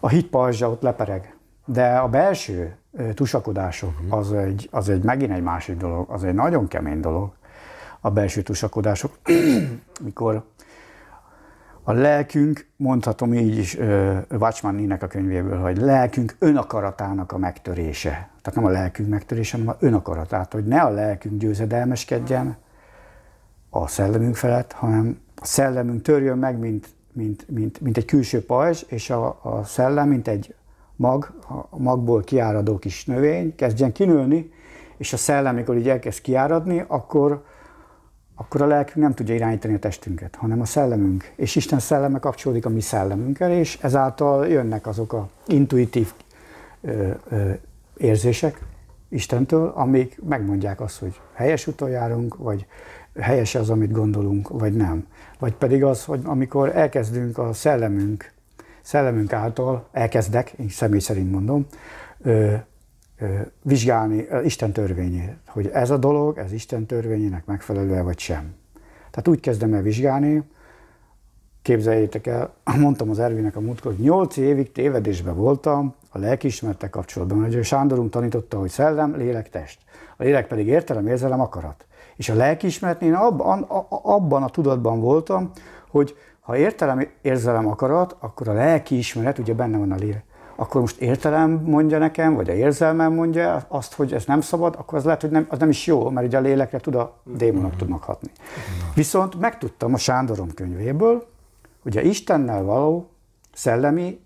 a 0.00 0.08
hit 0.08 0.26
pajzsa 0.26 0.70
ott 0.70 0.82
lepereg. 0.82 1.34
De 1.64 1.96
a 1.96 2.08
belső 2.08 2.76
tusakodások, 3.14 4.00
az 4.08 4.32
egy, 4.32 4.68
az 4.70 4.88
egy 4.88 5.02
megint 5.02 5.32
egy 5.32 5.42
másik 5.42 5.76
dolog, 5.76 6.10
az 6.10 6.24
egy 6.24 6.34
nagyon 6.34 6.68
kemény 6.68 7.00
dolog, 7.00 7.32
a 8.00 8.10
belső 8.10 8.42
tusakodások, 8.42 9.18
mikor 10.04 10.44
a 11.82 11.92
lelkünk, 11.92 12.66
mondhatom 12.76 13.34
így 13.34 13.58
is 13.58 13.78
Watchman 14.30 14.74
Nének 14.74 15.02
a 15.02 15.06
könyvéből, 15.06 15.58
hogy 15.58 15.76
lelkünk 15.76 16.36
önakaratának 16.38 17.32
a 17.32 17.38
megtörése. 17.38 18.10
Tehát 18.10 18.54
nem 18.54 18.64
a 18.64 18.68
lelkünk 18.68 19.08
megtörése, 19.08 19.56
hanem 19.56 19.74
a 19.80 19.84
önakaratát, 19.84 20.52
hogy 20.52 20.64
ne 20.64 20.80
a 20.80 20.90
lelkünk 20.90 21.40
győzedelmeskedjen 21.40 22.56
a 23.70 23.86
szellemünk 23.86 24.36
felett, 24.36 24.72
hanem 24.72 25.20
szellemünk 25.42 26.02
törjön 26.02 26.38
meg, 26.38 26.58
mint, 26.58 26.88
mint, 27.12 27.48
mint, 27.48 27.80
mint 27.80 27.96
egy 27.96 28.04
külső 28.04 28.44
pajzs, 28.44 28.84
és 28.86 29.10
a, 29.10 29.38
a 29.42 29.64
szellem, 29.64 30.08
mint 30.08 30.28
egy 30.28 30.54
mag, 30.96 31.32
a 31.70 31.78
magból 31.78 32.22
kiáradó 32.22 32.78
kis 32.78 33.04
növény, 33.04 33.54
kezdjen 33.54 33.92
kinőni, 33.92 34.52
és 34.96 35.12
a 35.12 35.16
szellem, 35.16 35.54
amikor 35.54 35.76
így 35.76 35.88
elkezd 35.88 36.20
kiáradni, 36.20 36.84
akkor, 36.86 37.44
akkor 38.34 38.62
a 38.62 38.66
lelkünk 38.66 39.04
nem 39.04 39.14
tudja 39.14 39.34
irányítani 39.34 39.74
a 39.74 39.78
testünket, 39.78 40.34
hanem 40.34 40.60
a 40.60 40.64
szellemünk. 40.64 41.32
És 41.36 41.56
Isten 41.56 41.78
szelleme 41.78 42.18
kapcsolódik 42.18 42.66
a 42.66 42.68
mi 42.68 42.80
szellemünkkel, 42.80 43.50
és 43.52 43.78
ezáltal 43.82 44.48
jönnek 44.48 44.86
azok 44.86 45.12
a 45.12 45.28
intuitív 45.46 46.12
ö, 46.80 47.10
ö, 47.28 47.50
érzések 47.96 48.62
Istentől, 49.08 49.72
amik 49.74 50.20
megmondják 50.28 50.80
azt, 50.80 50.98
hogy 50.98 51.20
helyes 51.32 51.66
úton 51.66 51.90
járunk, 51.90 52.36
vagy 52.36 52.66
helyes 53.20 53.54
az, 53.54 53.70
amit 53.70 53.92
gondolunk, 53.92 54.48
vagy 54.48 54.72
nem. 54.72 55.06
Vagy 55.38 55.54
pedig 55.54 55.84
az, 55.84 56.04
hogy 56.04 56.20
amikor 56.24 56.76
elkezdünk 56.76 57.38
a 57.38 57.52
szellemünk, 57.52 58.32
szellemünk 58.82 59.32
által, 59.32 59.88
elkezdek, 59.92 60.52
én 60.58 60.68
személy 60.68 60.98
szerint 60.98 61.30
mondom, 61.30 61.66
ö, 62.22 62.54
ö, 63.18 63.26
vizsgálni 63.62 64.26
Isten 64.44 64.72
törvényét, 64.72 65.36
hogy 65.46 65.66
ez 65.66 65.90
a 65.90 65.96
dolog, 65.96 66.38
ez 66.38 66.52
Isten 66.52 66.86
törvényének 66.86 67.44
megfelelő 67.44 68.02
vagy 68.02 68.18
sem. 68.18 68.54
Tehát 69.10 69.28
úgy 69.28 69.40
kezdem 69.40 69.74
el 69.74 69.82
vizsgálni, 69.82 70.42
képzeljétek 71.62 72.26
el, 72.26 72.54
mondtam 72.80 73.10
az 73.10 73.18
Ervinek 73.18 73.56
a 73.56 73.60
múltkor, 73.60 73.94
hogy 73.94 74.04
8 74.04 74.36
évig 74.36 74.72
tévedésben 74.72 75.36
voltam 75.36 75.94
a 76.10 76.18
lelkiismerettel 76.18 76.90
kapcsolatban. 76.90 77.44
Ugye 77.44 77.62
Sándorunk 77.62 78.10
tanította, 78.10 78.58
hogy 78.58 78.70
szellem, 78.70 79.16
lélek, 79.16 79.50
test. 79.50 79.78
A 80.16 80.22
lélek 80.22 80.46
pedig 80.46 80.66
értelem, 80.66 81.06
érzelem, 81.06 81.40
akarat. 81.40 81.84
És 82.20 82.28
a 82.28 82.34
lelkiismeretnél 82.34 83.08
én 83.08 83.14
abban, 83.14 83.62
a- 83.62 83.86
abban 83.88 84.42
a 84.42 84.48
tudatban 84.48 85.00
voltam, 85.00 85.50
hogy 85.90 86.16
ha 86.40 86.56
értelem, 86.56 87.08
érzelem, 87.22 87.66
akarat, 87.66 88.16
akkor 88.18 88.48
a 88.48 88.52
lelkiismeret, 88.52 89.38
ugye 89.38 89.54
benne 89.54 89.78
van 89.78 89.92
a 89.92 89.96
lélek, 89.96 90.24
akkor 90.56 90.80
most 90.80 91.00
értelem 91.00 91.50
mondja 91.50 91.98
nekem, 91.98 92.34
vagy 92.34 92.50
a 92.50 92.52
érzelmem 92.52 93.12
mondja 93.12 93.64
azt, 93.68 93.94
hogy 93.94 94.12
ez 94.12 94.24
nem 94.24 94.40
szabad, 94.40 94.74
akkor 94.78 94.98
az 94.98 95.04
lehet, 95.04 95.20
hogy 95.20 95.30
nem, 95.30 95.46
az 95.48 95.58
nem 95.58 95.68
is 95.68 95.86
jó, 95.86 96.10
mert 96.10 96.26
ugye 96.26 96.38
a 96.38 96.40
lélekre 96.40 96.78
tud 96.78 96.94
a 96.94 97.20
démonok 97.24 97.76
tudnak 97.76 98.02
hatni. 98.02 98.30
Viszont 98.94 99.40
megtudtam 99.40 99.94
a 99.94 99.98
Sándorom 99.98 100.54
könyvéből, 100.54 101.28
Ugye 101.84 102.02
Istennel 102.02 102.62
való 102.62 103.10
szellemi 103.52 104.20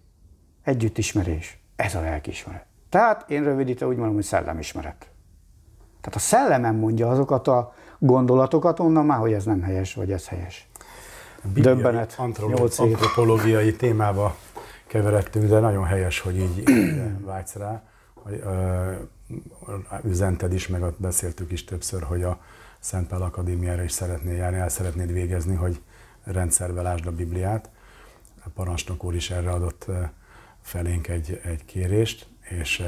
együttismerés. 0.63 1.59
Ez 1.77 1.95
a 1.95 2.01
lelkiismeret. 2.01 2.67
Tehát 2.89 3.31
én 3.31 3.45
rövidítve 3.45 3.87
úgy 3.87 3.97
mondom, 3.97 4.15
hogy 4.15 4.25
szellemismeret. 4.25 5.11
Tehát 6.01 6.15
a 6.15 6.19
szellemen 6.19 6.75
mondja 6.75 7.09
azokat 7.09 7.49
a 7.49 7.75
gondolatokat, 8.05 8.81
onnan 8.81 9.07
már, 9.07 9.19
hogy 9.19 9.33
ez 9.33 9.45
nem 9.45 9.63
helyes, 9.63 9.95
vagy 9.95 10.13
ez 10.13 10.29
helyes. 10.29 10.69
Bibliai, 11.43 11.75
Döbbenet. 11.75 12.15
antropológiai 12.17 13.77
témába 13.77 14.37
keveredtünk, 14.87 15.49
de 15.49 15.61
nagyon 15.61 15.85
helyes, 15.85 16.21
hogy 16.21 16.37
így 16.39 16.65
vágysz 17.21 17.55
rá. 17.55 17.83
Hogy, 18.15 18.43
ö, 18.45 18.93
üzented 20.05 20.53
is, 20.53 20.69
meg 20.69 20.83
beszéltük 20.97 21.53
is 21.53 21.65
többször, 21.65 22.03
hogy 22.03 22.23
a 22.23 22.39
Szent 22.79 23.09
Pál 23.09 23.23
Akadémiára 23.23 23.83
is 23.83 23.93
szeretnél 23.93 24.35
járni, 24.35 24.59
el 24.59 24.69
szeretnéd 24.69 25.13
végezni, 25.13 25.55
hogy 25.55 25.81
rendszerbe 26.25 26.83
lásd 26.83 27.07
a 27.07 27.13
Bibliát. 27.13 27.71
A 28.45 28.49
parancsnok 28.55 29.05
úr 29.05 29.15
is 29.15 29.31
erre 29.31 29.51
adott 29.51 29.87
felénk 30.63 31.09
egy, 31.09 31.41
egy 31.45 31.65
kérést, 31.65 32.27
és 32.61 32.83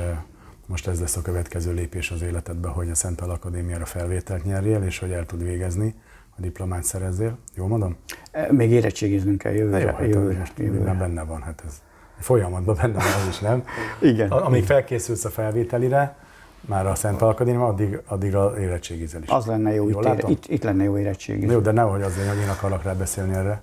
most 0.66 0.86
ez 0.88 1.00
lesz 1.00 1.16
a 1.16 1.22
következő 1.22 1.72
lépés 1.72 2.10
az 2.10 2.22
életedbe, 2.22 2.68
hogy 2.68 2.90
a 2.90 2.94
Szent 2.94 3.16
Pál 3.16 3.30
Akadémiára 3.30 3.84
felvételt 3.84 4.44
nyerjél, 4.44 4.82
és 4.82 4.98
hogy 4.98 5.10
el 5.10 5.26
tud 5.26 5.42
végezni, 5.42 5.94
a 6.36 6.40
diplomát 6.40 6.84
szerezzél. 6.84 7.38
Jól 7.54 7.68
mondom? 7.68 7.96
E, 8.30 8.52
Még 8.52 8.70
érettségiznünk 8.70 9.38
kell 9.38 9.52
Na 9.52 9.58
jó, 9.58 9.64
jövőre. 9.64 9.92
hát 9.92 10.00
jövőre, 10.00 10.38
most 10.38 10.52
jövőre. 10.58 10.92
benne 10.92 11.22
van, 11.22 11.42
hát 11.42 11.62
ez 11.66 11.72
folyamatban 12.18 12.74
benne 12.80 12.92
van 12.92 13.02
az 13.22 13.28
is, 13.28 13.38
nem? 13.38 13.64
Igen. 14.12 14.30
A- 14.30 14.46
Amíg 14.46 14.64
felkészülsz 14.64 15.24
a 15.24 15.28
felvételire, 15.30 16.16
már 16.60 16.86
a 16.86 16.94
Szent 16.94 17.22
Akadémia, 17.22 17.66
addig, 17.66 18.00
addigra 18.06 18.60
érettségizel 18.60 19.22
is. 19.22 19.28
Az 19.28 19.46
lenne 19.46 19.74
jó, 19.74 19.88
Jól 19.88 20.04
itt, 20.04 20.12
ére, 20.18 20.28
itt, 20.28 20.46
itt 20.46 20.62
lenne 20.62 20.84
jó 20.84 20.98
érettségi. 20.98 21.46
Jó, 21.46 21.58
de 21.58 21.70
nehogy 21.72 22.02
az 22.02 22.16
legyen, 22.16 22.32
hogy 22.34 22.42
én 22.42 22.48
akarok 22.48 22.82
rá 22.82 22.92
beszélni 22.92 23.34
erre. 23.34 23.62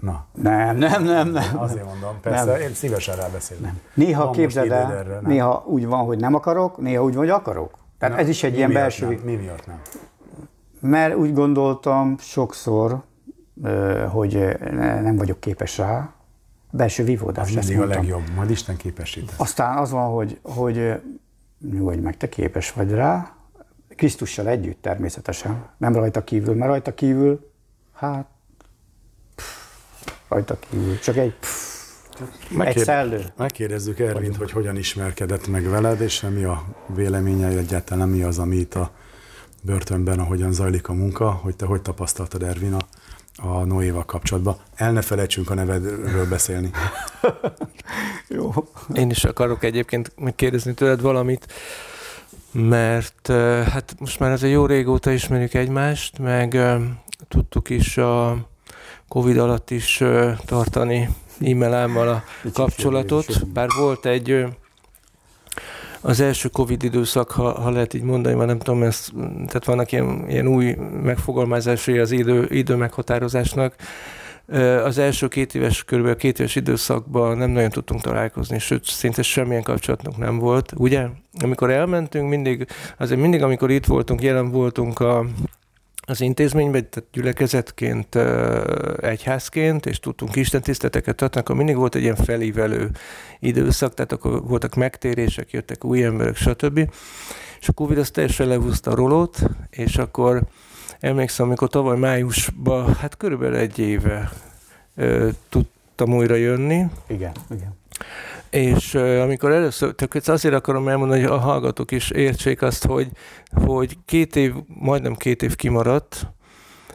Na, 0.00 0.26
Nem, 0.34 0.76
nem, 0.76 1.04
nem, 1.04 1.28
nem. 1.28 1.58
azért 1.58 1.84
mondom, 1.84 2.20
persze, 2.20 2.44
Nem. 2.44 2.60
én 2.60 2.74
szívesen 2.74 3.16
rábeszélek. 3.16 3.62
Nem. 3.62 3.80
Néha 3.94 4.30
képzeld 4.30 4.70
el, 4.70 5.20
néha 5.22 5.64
úgy 5.66 5.86
van, 5.86 6.04
hogy 6.04 6.18
nem 6.18 6.34
akarok, 6.34 6.78
néha 6.78 7.02
úgy 7.02 7.14
van, 7.14 7.22
hogy 7.22 7.32
akarok. 7.32 7.78
Tehát 7.98 8.18
ez 8.18 8.28
is 8.28 8.42
egy 8.42 8.50
mi 8.50 8.56
ilyen 8.56 8.72
belső... 8.72 9.06
Nem, 9.06 9.20
mi 9.24 9.34
miatt 9.34 9.66
nem? 9.66 9.80
Mert 10.80 11.14
úgy 11.14 11.32
gondoltam 11.32 12.18
sokszor, 12.18 13.02
hogy 14.10 14.56
ne- 14.60 15.00
nem 15.00 15.16
vagyok 15.16 15.40
képes 15.40 15.78
rá. 15.78 16.12
Belső 16.70 17.04
vívódás, 17.04 17.54
ezt 17.54 17.68
mindig 17.68 17.90
a 17.90 17.94
legjobb, 17.94 18.22
majd 18.36 18.50
Isten 18.50 18.76
képesít. 18.76 19.32
Aztán 19.36 19.76
az 19.78 19.90
van, 19.90 20.10
hogy, 20.10 20.38
hogy 20.42 21.00
nyugodj 21.72 22.00
meg, 22.00 22.16
te 22.16 22.28
képes 22.28 22.72
vagy 22.72 22.90
rá, 22.90 23.32
Krisztussal 23.96 24.48
együtt 24.48 24.82
természetesen, 24.82 25.64
nem 25.76 25.94
rajta 25.94 26.24
kívül, 26.24 26.54
mert 26.54 26.70
rajta 26.70 26.94
kívül, 26.94 27.50
hát, 27.94 28.26
rajta 30.30 30.58
kívül, 30.70 30.98
csak 30.98 31.16
egy, 31.16 31.34
pff, 31.40 31.80
egy 32.58 32.78
szellő. 32.78 33.24
Megkérdezzük 33.36 33.98
Ervint, 33.98 34.36
hogy 34.36 34.50
hogyan 34.50 34.76
ismerkedett 34.76 35.46
meg 35.46 35.68
veled, 35.68 36.00
és 36.00 36.20
mi 36.34 36.44
a 36.44 36.64
véleménye 36.86 37.48
egyáltalán, 37.48 38.08
mi 38.08 38.22
az, 38.22 38.38
ami 38.38 38.56
itt 38.56 38.74
a 38.74 38.90
börtönben, 39.62 40.18
ahogyan 40.18 40.52
zajlik 40.52 40.88
a 40.88 40.92
munka, 40.92 41.30
hogy 41.30 41.56
te 41.56 41.66
hogy 41.66 41.82
tapasztaltad 41.82 42.42
Ervin 42.42 42.74
a, 42.74 42.86
a 43.48 43.64
Noéval 43.64 44.04
kapcsolatban. 44.04 44.56
El 44.74 44.92
ne 44.92 45.02
felejtsünk 45.02 45.50
a 45.50 45.54
nevedről 45.54 46.28
beszélni. 46.28 46.70
Jó. 48.28 48.52
Én 48.94 49.10
is 49.10 49.24
akarok 49.24 49.64
egyébként 49.64 50.12
megkérdezni 50.16 50.74
tőled 50.74 51.00
valamit, 51.00 51.52
mert 52.52 53.26
hát 53.72 53.94
most 53.98 54.18
már 54.18 54.30
ez 54.30 54.42
egy 54.42 54.50
jó 54.50 54.66
régóta 54.66 55.10
ismerjük 55.10 55.54
egymást, 55.54 56.18
meg 56.18 56.58
tudtuk 57.28 57.70
is 57.70 57.96
a 57.96 58.48
Covid 59.10 59.38
alatt 59.38 59.70
is 59.70 60.02
tartani 60.44 61.08
e-mailámmal 61.40 62.08
a 62.08 62.22
kapcsolatot, 62.52 63.46
bár 63.46 63.68
volt 63.78 64.06
egy 64.06 64.44
az 66.00 66.20
első 66.20 66.48
Covid 66.48 66.82
időszak, 66.82 67.30
ha, 67.30 67.60
ha 67.60 67.70
lehet 67.70 67.94
így 67.94 68.02
mondani, 68.02 68.34
már 68.34 68.46
nem 68.46 68.58
tudom, 68.58 68.82
ezt, 68.82 69.12
tehát 69.46 69.64
vannak 69.64 69.92
ilyen, 69.92 70.24
ilyen 70.28 70.46
új 70.46 70.76
megfogalmazásai 71.02 71.98
az 71.98 72.10
idő, 72.10 72.46
idő 72.50 72.74
meghatározásnak. 72.74 73.74
Az 74.84 74.98
első 74.98 75.28
két 75.28 75.54
éves, 75.54 75.84
körülbelül 75.84 76.18
két 76.18 76.38
éves 76.38 76.56
időszakban 76.56 77.36
nem 77.36 77.50
nagyon 77.50 77.70
tudtunk 77.70 78.00
találkozni, 78.00 78.58
sőt, 78.58 78.84
szinte 78.84 79.22
semmilyen 79.22 79.62
kapcsolatunk 79.62 80.16
nem 80.16 80.38
volt, 80.38 80.72
ugye? 80.76 81.06
Amikor 81.42 81.70
elmentünk, 81.70 82.28
mindig, 82.28 82.66
azért 82.98 83.20
mindig, 83.20 83.42
amikor 83.42 83.70
itt 83.70 83.86
voltunk, 83.86 84.22
jelen 84.22 84.50
voltunk 84.50 85.00
a, 85.00 85.24
az 86.10 86.20
intézményben, 86.20 86.90
tehát 86.90 87.08
gyülekezetként, 87.12 88.18
egyházként, 89.00 89.86
és 89.86 90.00
tudtunk 90.00 90.36
istentiszteteket 90.36 91.16
tartani, 91.16 91.44
akkor 91.44 91.56
mindig 91.56 91.76
volt 91.76 91.94
egy 91.94 92.02
ilyen 92.02 92.16
felívelő 92.16 92.90
időszak, 93.38 93.94
tehát 93.94 94.12
akkor 94.12 94.42
voltak 94.42 94.74
megtérések, 94.74 95.50
jöttek 95.50 95.84
új 95.84 96.04
emberek, 96.04 96.36
stb. 96.36 96.90
És 97.60 97.68
a 97.68 97.72
Covid 97.72 97.98
az 97.98 98.10
teljesen 98.10 98.46
lehúzta 98.46 98.90
a 98.90 98.94
rolót, 98.94 99.38
és 99.70 99.96
akkor 99.96 100.42
emlékszem, 101.00 101.46
amikor 101.46 101.68
tavaly 101.68 101.98
májusban, 101.98 102.94
hát 102.94 103.16
körülbelül 103.16 103.56
egy 103.56 103.78
éve 103.78 104.30
tudtam 105.48 106.14
újra 106.14 106.34
jönni, 106.34 106.84
Igen, 107.06 107.32
igen. 107.50 107.78
És 108.50 108.94
amikor 108.94 109.52
először, 109.52 109.94
tehát 109.94 110.28
azért 110.28 110.54
akarom 110.54 110.88
elmondani, 110.88 111.20
hogy 111.20 111.30
a 111.30 111.38
hallgatók 111.38 111.90
is 111.90 112.10
értsék 112.10 112.62
azt, 112.62 112.86
hogy, 112.86 113.08
hogy 113.64 113.98
két 114.04 114.36
év, 114.36 114.54
majdnem 114.66 115.14
két 115.14 115.42
év 115.42 115.56
kimaradt, 115.56 116.26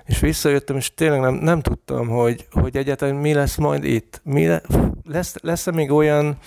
és 0.05 0.19
visszajöttem, 0.19 0.75
és 0.75 0.93
tényleg 0.93 1.19
nem, 1.19 1.33
nem 1.33 1.61
tudtam, 1.61 2.07
hogy, 2.07 2.47
hogy 2.51 2.77
egyáltalán 2.77 3.15
mi 3.15 3.33
lesz 3.33 3.55
majd 3.55 3.83
itt. 3.83 4.21
Mi 4.23 4.47
le, 4.47 4.61
lesz, 5.03 5.35
lesz-e 5.41 5.71
még 5.71 5.91
olyan 5.91 6.37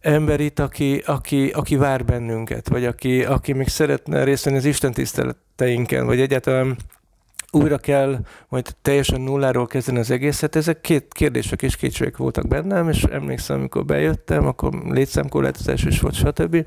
ember 0.00 0.40
itt, 0.40 0.58
aki, 0.58 1.02
aki, 1.06 1.48
aki 1.48 1.76
vár 1.76 2.04
bennünket, 2.04 2.68
vagy 2.68 2.84
aki, 2.84 3.24
aki 3.24 3.52
még 3.52 3.68
szeretne 3.68 4.24
részt 4.24 4.44
venni 4.44 4.56
az 4.56 4.64
Isten 4.64 4.92
tiszteleteinken, 4.92 6.06
vagy 6.06 6.20
egyáltalán 6.20 6.76
újra 7.50 7.78
kell 7.78 8.18
majd 8.48 8.76
teljesen 8.82 9.20
nulláról 9.20 9.66
kezdeni 9.66 9.98
az 9.98 10.10
egészet. 10.10 10.56
Ezek 10.56 10.80
két 10.80 11.12
kérdések 11.12 11.62
és 11.62 11.76
kétségek 11.76 12.16
voltak 12.16 12.48
bennem, 12.48 12.88
és 12.88 13.02
emlékszem, 13.02 13.58
amikor 13.58 13.84
bejöttem, 13.84 14.46
akkor 14.46 14.72
létszámkorlátozás 14.88 15.84
is 15.84 16.00
volt, 16.00 16.14
stb. 16.14 16.66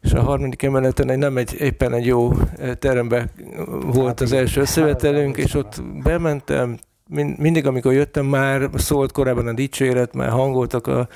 És 0.00 0.12
a 0.12 0.22
harmadik 0.22 0.62
emeleten 0.62 1.10
egy, 1.10 1.18
nem 1.18 1.36
egy, 1.36 1.54
éppen 1.58 1.94
egy 1.94 2.06
jó 2.06 2.32
eh, 2.56 2.74
teremben 2.74 3.30
volt 3.80 4.20
az 4.20 4.32
első 4.32 4.60
összevetelünk, 4.60 5.36
és 5.36 5.54
ott 5.54 5.82
bementem, 6.02 6.78
Min- 7.08 7.38
mindig, 7.38 7.66
amikor 7.66 7.92
jöttem, 7.92 8.26
már 8.26 8.70
szólt 8.74 9.12
korábban 9.12 9.46
a 9.46 9.52
dicséret, 9.52 10.14
már 10.14 10.28
hangoltak 10.28 10.86
a 10.86 11.08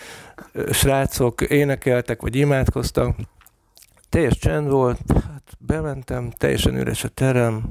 ö, 0.53 0.73
srácok, 0.73 1.41
énekeltek, 1.41 2.23
vagy 2.23 2.37
imádkoztak. 2.37 3.17
Teljes 4.09 4.39
csend 4.39 4.71
volt, 4.71 5.01
hát 5.13 5.57
bementem, 5.59 6.31
teljesen 6.31 6.77
üres 6.77 7.05
a 7.05 7.09
terem. 7.09 7.63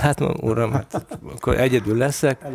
Hát 0.00 0.20
mondom, 0.20 0.48
uram, 0.48 0.72
hát 0.72 1.06
akkor 1.34 1.60
egyedül 1.60 1.96
leszek. 1.96 2.46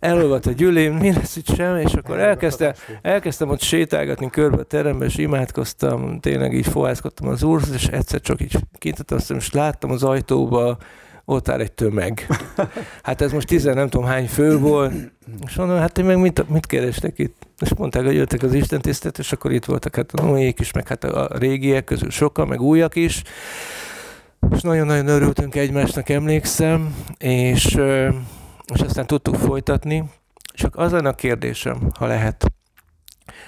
Elolvadt 0.00 0.46
a 0.46 0.50
gyűlém, 0.50 0.94
mi 0.94 1.12
lesz 1.12 1.36
itt 1.36 1.54
sem, 1.54 1.76
és 1.76 1.92
akkor 1.92 2.18
elkezdte, 2.18 2.74
elkezdtem 3.02 3.48
ott 3.48 3.60
sétálgatni 3.60 4.30
körbe 4.30 4.56
a 4.56 4.62
terembe, 4.62 5.04
és 5.04 5.16
imádkoztam, 5.16 6.20
tényleg 6.20 6.52
így 6.52 6.66
fohászkodtam 6.66 7.28
az 7.28 7.42
úrhoz, 7.42 7.72
és 7.72 7.86
egyszer 7.86 8.20
csak 8.20 8.40
így 8.40 8.56
kinyitattam, 8.78 9.16
azt, 9.16 9.30
és 9.30 9.52
láttam 9.52 9.90
az 9.90 10.02
ajtóba, 10.02 10.76
ott 11.24 11.48
áll 11.48 11.60
egy 11.60 11.72
tömeg. 11.72 12.26
Hát 13.02 13.20
ez 13.20 13.32
most 13.32 13.46
tizen 13.46 13.74
nem 13.74 13.88
tudom 13.88 14.06
hány 14.06 14.28
fő 14.28 14.58
volt, 14.58 14.92
és 15.46 15.54
mondom, 15.54 15.78
hát 15.78 15.98
én 15.98 16.04
meg 16.04 16.18
mit, 16.18 16.48
mit 16.48 16.66
kerestek 16.66 17.18
itt? 17.18 17.46
És 17.60 17.74
mondták, 17.74 18.04
hogy 18.04 18.14
jöttek 18.14 18.42
az 18.42 18.54
Isten 18.54 18.80
tisztelet, 18.80 19.18
és 19.18 19.32
akkor 19.32 19.52
itt 19.52 19.64
voltak 19.64 19.96
hát 19.96 20.12
a 20.12 20.22
Noék 20.22 20.60
is, 20.60 20.72
meg 20.72 20.88
hát 20.88 21.04
a 21.04 21.28
régiek 21.38 21.84
közül 21.84 22.10
sokan, 22.10 22.48
meg 22.48 22.60
újak 22.60 22.96
is. 22.96 23.22
És 24.50 24.60
nagyon-nagyon 24.60 25.08
örültünk 25.08 25.54
egymásnak, 25.54 26.08
emlékszem, 26.08 26.94
és, 27.18 27.64
és 28.74 28.80
aztán 28.80 29.06
tudtuk 29.06 29.34
folytatni. 29.34 30.04
Csak 30.54 30.76
az 30.76 30.92
lenne 30.92 31.08
a 31.08 31.14
kérdésem, 31.14 31.90
ha 31.98 32.06
lehet, 32.06 32.52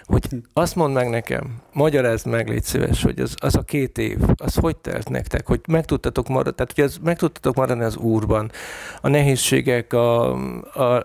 hogy 0.07 0.29
azt 0.53 0.75
mondd 0.75 0.93
meg 0.93 1.09
nekem, 1.09 1.57
magyarázd 1.73 2.27
meg, 2.27 2.49
légy 2.49 2.63
szíves, 2.63 3.03
hogy 3.03 3.21
az, 3.21 3.35
az 3.37 3.57
a 3.57 3.63
két 3.63 3.99
év, 3.99 4.19
az 4.37 4.55
hogy 4.55 4.77
telt 4.77 5.09
nektek, 5.09 5.47
hogy 5.47 5.61
meg 5.69 5.85
tudtatok 5.85 6.29
maradni, 6.29 6.55
tehát 6.55 6.73
hogy 6.75 6.85
az, 6.85 6.99
meg 7.03 7.17
tudtatok 7.17 7.55
maradni 7.55 7.85
az 7.85 7.97
úrban, 7.97 8.51
a 9.01 9.09
nehézségek, 9.09 9.93
a, 9.93 10.33
a, 10.75 11.03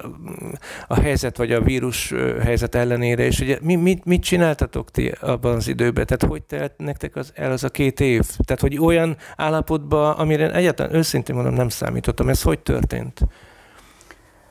a 0.88 0.99
helyzet 0.99 1.38
vagy 1.38 1.52
a 1.52 1.62
vírus 1.62 2.14
helyzet 2.41 2.76
ellenére, 2.76 3.24
és 3.24 3.39
ugye 3.39 3.58
mi, 3.62 3.76
mit, 3.76 4.06
mit 4.06 4.24
csináltatok 4.24 4.91
ti 4.91 5.14
abban 5.22 5.56
az 5.56 5.68
időben, 5.68 6.06
tehát 6.06 6.24
hogy 6.24 6.43
telt 6.43 6.74
nektek 6.78 7.16
az, 7.16 7.32
el 7.36 7.52
az 7.52 7.64
a 7.64 7.70
két 7.70 7.99
év, 7.99 8.26
tehát 8.43 8.62
hogy 8.62 8.80
olyan 8.80 9.18
állapotban, 9.36 10.16
amire 10.18 10.54
egyáltalán 10.54 10.95
őszintén 10.95 11.36
mondom 11.36 11.54
nem 11.54 11.70
számítottam, 11.70 12.30
ez 12.30 12.41
hogy 12.41 12.60
történt? 12.60 13.20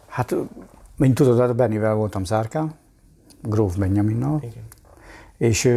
Hát, 0.08 0.34
mint 0.96 1.14
tudod, 1.14 1.38
hát 1.38 1.56
Bennivel 1.56 1.94
voltam 1.94 2.24
zárkán, 2.24 2.79
Gróf 3.42 3.76
Benjaminnal, 3.76 4.40
Igen. 4.42 4.66
és 5.36 5.74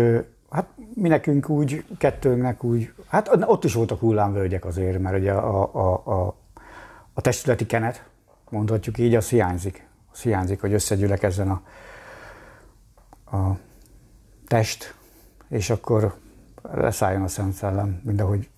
hát 0.50 0.68
mi 0.94 1.08
nekünk 1.08 1.50
úgy, 1.50 1.86
kettőnknek 1.98 2.64
úgy, 2.64 2.94
hát 3.08 3.30
ott 3.46 3.64
is 3.64 3.74
voltak 3.74 4.00
hullámvölgyek 4.00 4.66
azért, 4.66 5.00
mert 5.00 5.18
ugye 5.18 5.32
a, 5.32 5.70
a, 5.74 6.02
a, 6.06 6.36
a 7.14 7.22
testületi 7.22 7.66
kenet, 7.66 8.06
mondhatjuk 8.50 8.98
így, 8.98 9.16
az 9.16 9.30
hiányzik 9.30 9.92
az 10.14 10.22
hiányzik, 10.22 10.62
hogy 10.62 10.74
összegyülekezzen 10.74 11.50
a, 11.50 11.62
a 13.38 13.58
test, 14.48 14.96
és 15.50 15.70
akkor 15.70 16.16
leszálljon 16.62 17.22
a 17.22 17.28
Szent 17.28 17.54
Szellem, 17.54 18.02
mint 18.04 18.22
ahogy 18.22 18.50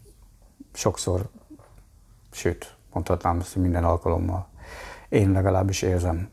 sokszor, 0.74 1.30
sőt, 2.32 2.76
mondhatnám 2.94 3.40
ezt, 3.40 3.54
hogy 3.54 3.62
minden 3.62 3.84
alkalommal. 3.84 4.48
Én 5.10 5.32
legalábbis 5.32 5.82
érzem. 5.82 6.30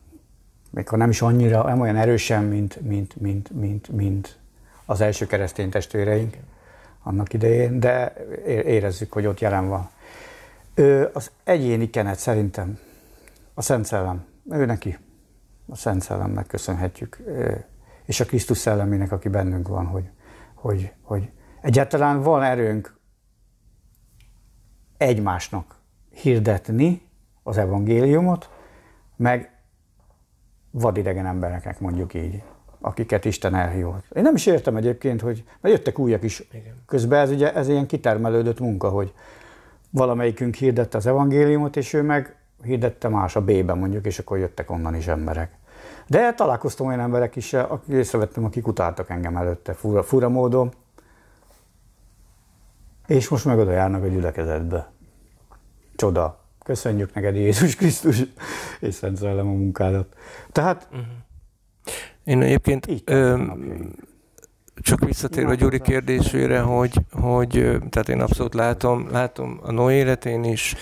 Még 0.72 0.88
ha 0.88 0.96
nem 0.96 1.10
is 1.10 1.22
annyira, 1.22 1.62
nem 1.64 1.80
olyan 1.80 1.96
erősen, 1.96 2.44
mint, 2.44 2.80
mint, 2.80 3.20
mint, 3.20 3.50
mint, 3.50 3.88
mint 3.88 4.38
az 4.84 5.00
első 5.00 5.26
keresztény 5.26 5.70
testvéreink 5.70 6.36
annak 7.02 7.32
idején, 7.32 7.80
de 7.80 8.12
érezzük, 8.46 9.12
hogy 9.12 9.26
ott 9.26 9.40
jelen 9.40 9.68
van. 9.68 9.90
Ő, 10.74 11.10
az 11.12 11.30
egyéni 11.44 11.90
kenet 11.90 12.18
szerintem 12.18 12.78
a 13.54 13.62
Szent 13.62 13.84
Szellem, 13.84 14.24
ő 14.50 14.64
neki, 14.64 14.98
a 15.68 15.76
Szent 15.76 16.02
Szellemnek 16.02 16.46
köszönhetjük, 16.46 17.22
és 18.04 18.20
a 18.20 18.24
Krisztus 18.24 18.58
szellemének, 18.58 19.12
aki 19.12 19.28
bennünk 19.28 19.68
van, 19.68 19.86
hogy, 19.86 20.10
hogy, 20.54 20.92
hogy 21.02 21.30
egyáltalán 21.60 22.22
van 22.22 22.42
erőnk 22.42 22.96
egymásnak 24.96 25.76
hirdetni 26.10 27.02
az 27.42 27.58
evangéliumot, 27.58 28.50
meg 29.16 29.61
vadidegen 30.72 31.26
embereknek 31.26 31.80
mondjuk 31.80 32.14
így, 32.14 32.42
akiket 32.80 33.24
Isten 33.24 33.54
elhívott. 33.54 34.04
Én 34.14 34.22
nem 34.22 34.34
is 34.34 34.46
értem 34.46 34.76
egyébként, 34.76 35.20
hogy 35.20 35.44
mert 35.60 35.74
jöttek 35.74 35.98
újak 35.98 36.22
is. 36.22 36.42
Igen. 36.52 36.82
Közben 36.86 37.20
ez, 37.20 37.30
ugye, 37.30 37.54
ez 37.54 37.68
ilyen 37.68 37.86
kitermelődött 37.86 38.60
munka, 38.60 38.88
hogy 38.88 39.12
valamelyikünk 39.90 40.54
hirdette 40.54 40.96
az 40.96 41.06
evangéliumot, 41.06 41.76
és 41.76 41.92
ő 41.92 42.02
meg 42.02 42.36
hirdette 42.62 43.08
más 43.08 43.36
a 43.36 43.40
B-ben 43.40 43.78
mondjuk, 43.78 44.06
és 44.06 44.18
akkor 44.18 44.38
jöttek 44.38 44.70
onnan 44.70 44.94
is 44.94 45.06
emberek. 45.06 45.52
De 46.06 46.34
találkoztam 46.34 46.86
olyan 46.86 47.00
emberek 47.00 47.36
is, 47.36 47.52
akik 47.52 47.94
észrevettem, 47.94 48.44
akik 48.44 48.66
utáltak 48.66 49.10
engem 49.10 49.36
előtte 49.36 49.72
fura, 49.72 50.02
fura 50.02 50.28
módon, 50.28 50.72
és 53.06 53.28
most 53.28 53.44
meg 53.44 53.58
oda 53.58 53.70
járnak 53.70 54.02
a 54.02 54.06
gyülekezetbe. 54.06 54.90
Csoda. 55.96 56.41
Köszönjük 56.64 57.14
neked, 57.14 57.36
Jézus 57.36 57.76
Krisztus, 57.76 58.22
és 58.80 58.94
Szent 58.94 59.16
Szellem 59.16 59.46
a 59.46 59.52
munkádat. 59.52 60.16
Tehát... 60.52 60.88
Uh-huh. 60.90 61.06
Én 62.24 62.42
egyébként 62.42 62.88
ö, 63.04 63.44
csak 64.74 65.04
visszatérve 65.04 65.54
Gyuri 65.54 65.80
kérdésére, 65.80 66.60
hogy, 66.60 67.00
hogy 67.10 67.50
tehát 67.90 68.08
én 68.08 68.20
abszolút 68.20 68.54
látom, 68.54 69.08
látom 69.10 69.60
a 69.62 69.72
Noé 69.72 69.96
életén 69.96 70.44
is, 70.44 70.74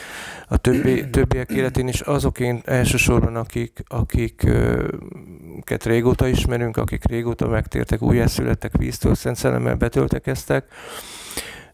a 0.48 0.56
többi, 0.56 1.04
többiek 1.10 1.50
életén 1.50 1.88
is 1.88 2.00
azokén 2.00 2.62
elsősorban, 2.64 3.36
akik, 3.36 3.82
akiket 3.86 5.84
régóta 5.84 6.26
ismerünk, 6.26 6.76
akik 6.76 7.04
régóta 7.04 7.48
megtértek, 7.48 8.02
újjászülettek 8.02 8.76
víztől, 8.76 9.14
szent 9.14 9.36
szellemmel 9.36 9.74
betöltekeztek, 9.74 10.64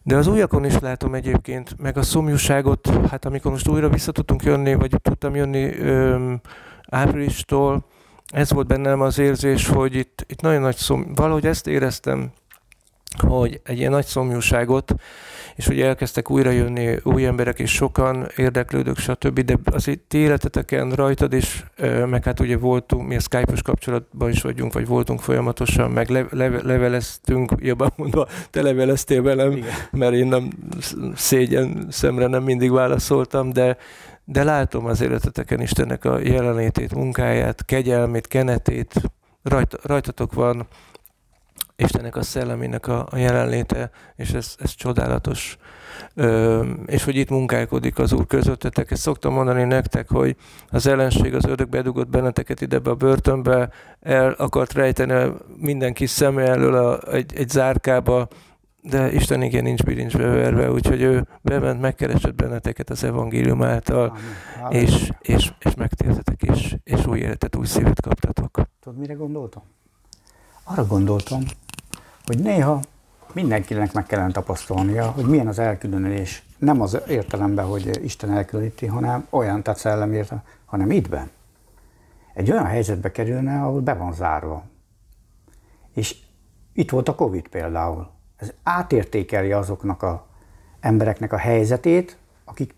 de 0.07 0.15
az 0.15 0.27
újakon 0.27 0.65
is 0.65 0.79
látom 0.79 1.13
egyébként, 1.13 1.75
meg 1.77 1.97
a 1.97 2.01
szomjúságot, 2.01 2.89
hát 3.09 3.25
amikor 3.25 3.51
most 3.51 3.67
újra 3.67 3.89
vissza 3.89 4.11
tudtunk 4.11 4.43
jönni, 4.43 4.73
vagy 4.73 4.95
tudtam 5.01 5.35
jönni 5.35 5.77
öm, 5.79 6.41
áprilistól, 6.89 7.85
ez 8.27 8.51
volt 8.51 8.67
bennem 8.67 9.01
az 9.01 9.19
érzés, 9.19 9.67
hogy 9.67 9.95
itt, 9.95 10.25
itt 10.27 10.41
nagyon 10.41 10.61
nagy 10.61 10.75
szom, 10.75 11.13
valahogy 11.15 11.45
ezt 11.45 11.67
éreztem, 11.67 12.31
hogy 13.17 13.61
egy 13.63 13.77
ilyen 13.77 13.91
nagy 13.91 14.05
szomjúságot, 14.05 14.93
és 15.57 15.67
hogy 15.67 15.81
elkezdtek 15.81 16.29
újra 16.29 16.49
jönni 16.49 16.97
új 17.03 17.25
emberek, 17.25 17.59
és 17.59 17.71
sokan 17.71 18.27
érdeklődők, 18.35 18.97
stb., 18.97 19.39
de 19.39 19.57
az 19.71 19.87
itt 19.87 20.13
életeteken 20.13 20.91
rajtad 20.91 21.33
is, 21.33 21.65
meg 22.09 22.23
hát 22.23 22.39
ugye 22.39 22.57
voltunk, 22.57 23.07
mi 23.07 23.15
a 23.15 23.19
Skype-os 23.19 23.61
kapcsolatban 23.61 24.29
is 24.29 24.41
vagyunk, 24.41 24.73
vagy 24.73 24.87
voltunk 24.87 25.19
folyamatosan, 25.19 25.91
meg 25.91 26.09
le, 26.09 26.25
le, 26.29 26.47
leveleztünk, 26.47 27.51
jobban 27.59 27.91
mondva, 27.95 28.27
te 28.49 28.61
leveleztél 28.61 29.21
velem, 29.21 29.51
Igen. 29.51 29.69
mert 29.91 30.13
én 30.13 30.27
nem 30.27 30.49
szégyen 31.15 31.87
szemre 31.89 32.27
nem 32.27 32.43
mindig 32.43 32.71
válaszoltam, 32.71 33.49
de, 33.49 33.77
de 34.25 34.43
látom 34.43 34.85
az 34.85 35.01
életeteken 35.01 35.61
Istennek 35.61 36.05
a 36.05 36.19
jelenlétét, 36.19 36.95
munkáját, 36.95 37.65
kegyelmét, 37.65 38.27
kenetét, 38.27 38.93
rajt, 39.43 39.77
rajtatok 39.83 40.33
van 40.33 40.67
Istennek 41.79 42.15
a 42.15 42.21
szellemének 42.21 42.87
a, 42.87 43.07
a 43.09 43.17
jelenléte, 43.17 43.89
és 44.15 44.31
ez, 44.31 44.55
ez 44.59 44.75
csodálatos. 44.75 45.57
Ö, 46.13 46.63
és 46.85 47.03
hogy 47.03 47.15
itt 47.15 47.29
munkálkodik 47.29 47.99
az 47.99 48.13
Úr 48.13 48.27
közöttetek. 48.27 48.91
Ezt 48.91 49.01
szoktam 49.01 49.33
mondani 49.33 49.63
nektek, 49.63 50.09
hogy 50.09 50.35
az 50.69 50.87
ellenség, 50.87 51.35
az 51.35 51.45
ördög 51.45 51.69
bedugott 51.69 52.09
benneteket 52.09 52.61
ide 52.61 52.79
a 52.83 52.95
börtönbe, 52.95 53.69
el 53.99 54.31
akart 54.31 54.73
rejteni 54.73 55.31
mindenki 55.57 56.05
szeme 56.05 56.43
elől 56.43 56.75
a, 56.75 57.13
egy, 57.13 57.33
egy 57.35 57.49
zárkába, 57.49 58.27
de 58.81 59.11
Isten 59.11 59.41
igen 59.41 59.63
nincs 59.63 59.83
bilincsbe 59.83 60.27
verve, 60.27 60.71
úgyhogy 60.71 61.01
ő 61.01 61.27
bement, 61.41 61.81
megkeresett 61.81 62.35
benneteket 62.35 62.89
az 62.89 63.03
evangélium 63.03 63.63
által, 63.63 64.17
Amen. 64.59 64.71
és, 64.71 65.11
és, 65.21 65.51
és 65.59 65.75
megtértetek, 65.75 66.41
és, 66.41 66.75
és 66.83 67.05
új 67.05 67.19
életet, 67.19 67.55
új 67.55 67.65
szívet 67.65 68.01
kaptatok. 68.01 68.61
Tudod, 68.79 68.99
mire 68.99 69.13
gondoltam? 69.13 69.63
Arra 70.63 70.85
gondoltam, 70.85 71.43
hogy 72.27 72.39
néha 72.39 72.79
mindenkinek 73.33 73.93
meg 73.93 74.05
kellene 74.05 74.31
tapasztalnia, 74.31 75.09
hogy 75.09 75.25
milyen 75.25 75.47
az 75.47 75.59
elkülönülés. 75.59 76.43
Nem 76.57 76.81
az 76.81 76.97
értelemben, 77.07 77.65
hogy 77.65 78.03
Isten 78.03 78.31
elkülöníti, 78.31 78.85
hanem 78.85 79.27
olyan, 79.29 79.63
tehát 79.63 79.79
szellem 79.79 80.13
értelem, 80.13 80.43
hanem 80.65 80.91
ittben. 80.91 81.29
Egy 82.33 82.51
olyan 82.51 82.65
helyzetbe 82.65 83.11
kerülne, 83.11 83.61
ahol 83.61 83.81
be 83.81 83.93
van 83.93 84.13
zárva. 84.13 84.63
És 85.93 86.15
itt 86.73 86.89
volt 86.89 87.09
a 87.09 87.15
Covid 87.15 87.47
például. 87.47 88.09
Ez 88.37 88.53
átértékeli 88.63 89.51
azoknak 89.51 90.03
a 90.03 90.27
embereknek 90.79 91.33
a 91.33 91.37
helyzetét, 91.37 92.17
akik 92.43 92.75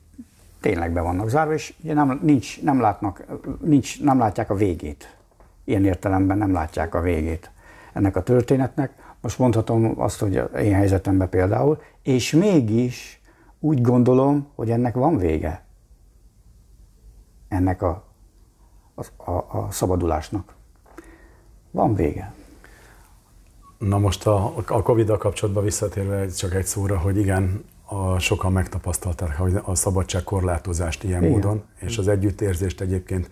tényleg 0.62 0.92
be 0.92 1.02
vannak 1.02 1.30
zárva, 1.30 1.54
és 1.54 1.74
nem, 1.82 2.20
nincs, 2.24 2.62
nem, 2.62 2.80
látnak, 2.80 3.24
nincs, 3.62 4.02
nem 4.02 4.20
látják 4.20 4.50
a 4.50 4.56
végét. 4.56 5.16
Ilyen 5.64 5.86
értelemben 5.86 6.38
nem 6.38 6.54
látják 6.54 6.96
a 6.96 7.02
végét 7.02 7.52
ennek 7.94 8.16
a 8.16 8.24
történetnek. 8.24 8.92
Most 9.22 9.40
mondhatom 9.40 9.94
azt, 10.02 10.20
hogy 10.20 10.44
én 10.58 10.74
helyzetemben 10.74 11.30
például, 11.30 11.82
és 12.02 12.32
mégis 12.32 13.22
úgy 13.60 13.82
gondolom, 13.82 14.48
hogy 14.56 14.70
ennek 14.72 14.96
van 14.96 15.18
vége. 15.18 15.66
Ennek 17.48 17.82
a, 17.82 18.04
a, 19.18 19.32
a, 19.32 19.68
szabadulásnak. 19.72 20.56
Van 21.72 21.96
vége. 21.96 22.34
Na 23.78 23.98
most 23.98 24.28
a, 24.28 24.54
a 24.68 24.82
Covid-dal 24.82 25.18
kapcsolatban 25.18 25.64
visszatérve 25.64 26.28
csak 26.28 26.54
egy 26.54 26.66
szóra, 26.66 26.98
hogy 26.98 27.18
igen, 27.18 27.64
a, 27.86 28.20
sokan 28.20 28.52
megtapasztalták 28.52 29.38
hogy 29.38 29.60
a 29.64 29.76
szabadságkorlátozást 29.76 31.04
ilyen 31.04 31.24
igen. 31.24 31.34
módon, 31.34 31.64
és 31.80 31.98
az 31.98 32.08
együttérzést 32.08 32.82
egyébként 32.82 33.30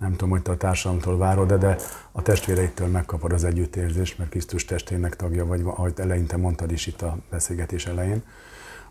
nem 0.00 0.10
tudom, 0.10 0.30
hogy 0.30 0.42
te 0.42 0.50
a 0.50 0.56
társadalomtól 0.56 1.18
várod, 1.18 1.52
de, 1.52 1.76
a 2.12 2.22
testvéreitől 2.22 2.88
megkapod 2.88 3.32
az 3.32 3.44
együttérzést, 3.44 4.18
mert 4.18 4.30
Krisztus 4.30 4.64
testének 4.64 5.16
tagja 5.16 5.46
vagy, 5.46 5.62
ahogy 5.64 5.92
eleinte 5.96 6.36
mondtad 6.36 6.72
is 6.72 6.86
itt 6.86 7.02
a 7.02 7.16
beszélgetés 7.30 7.86
elején, 7.86 8.22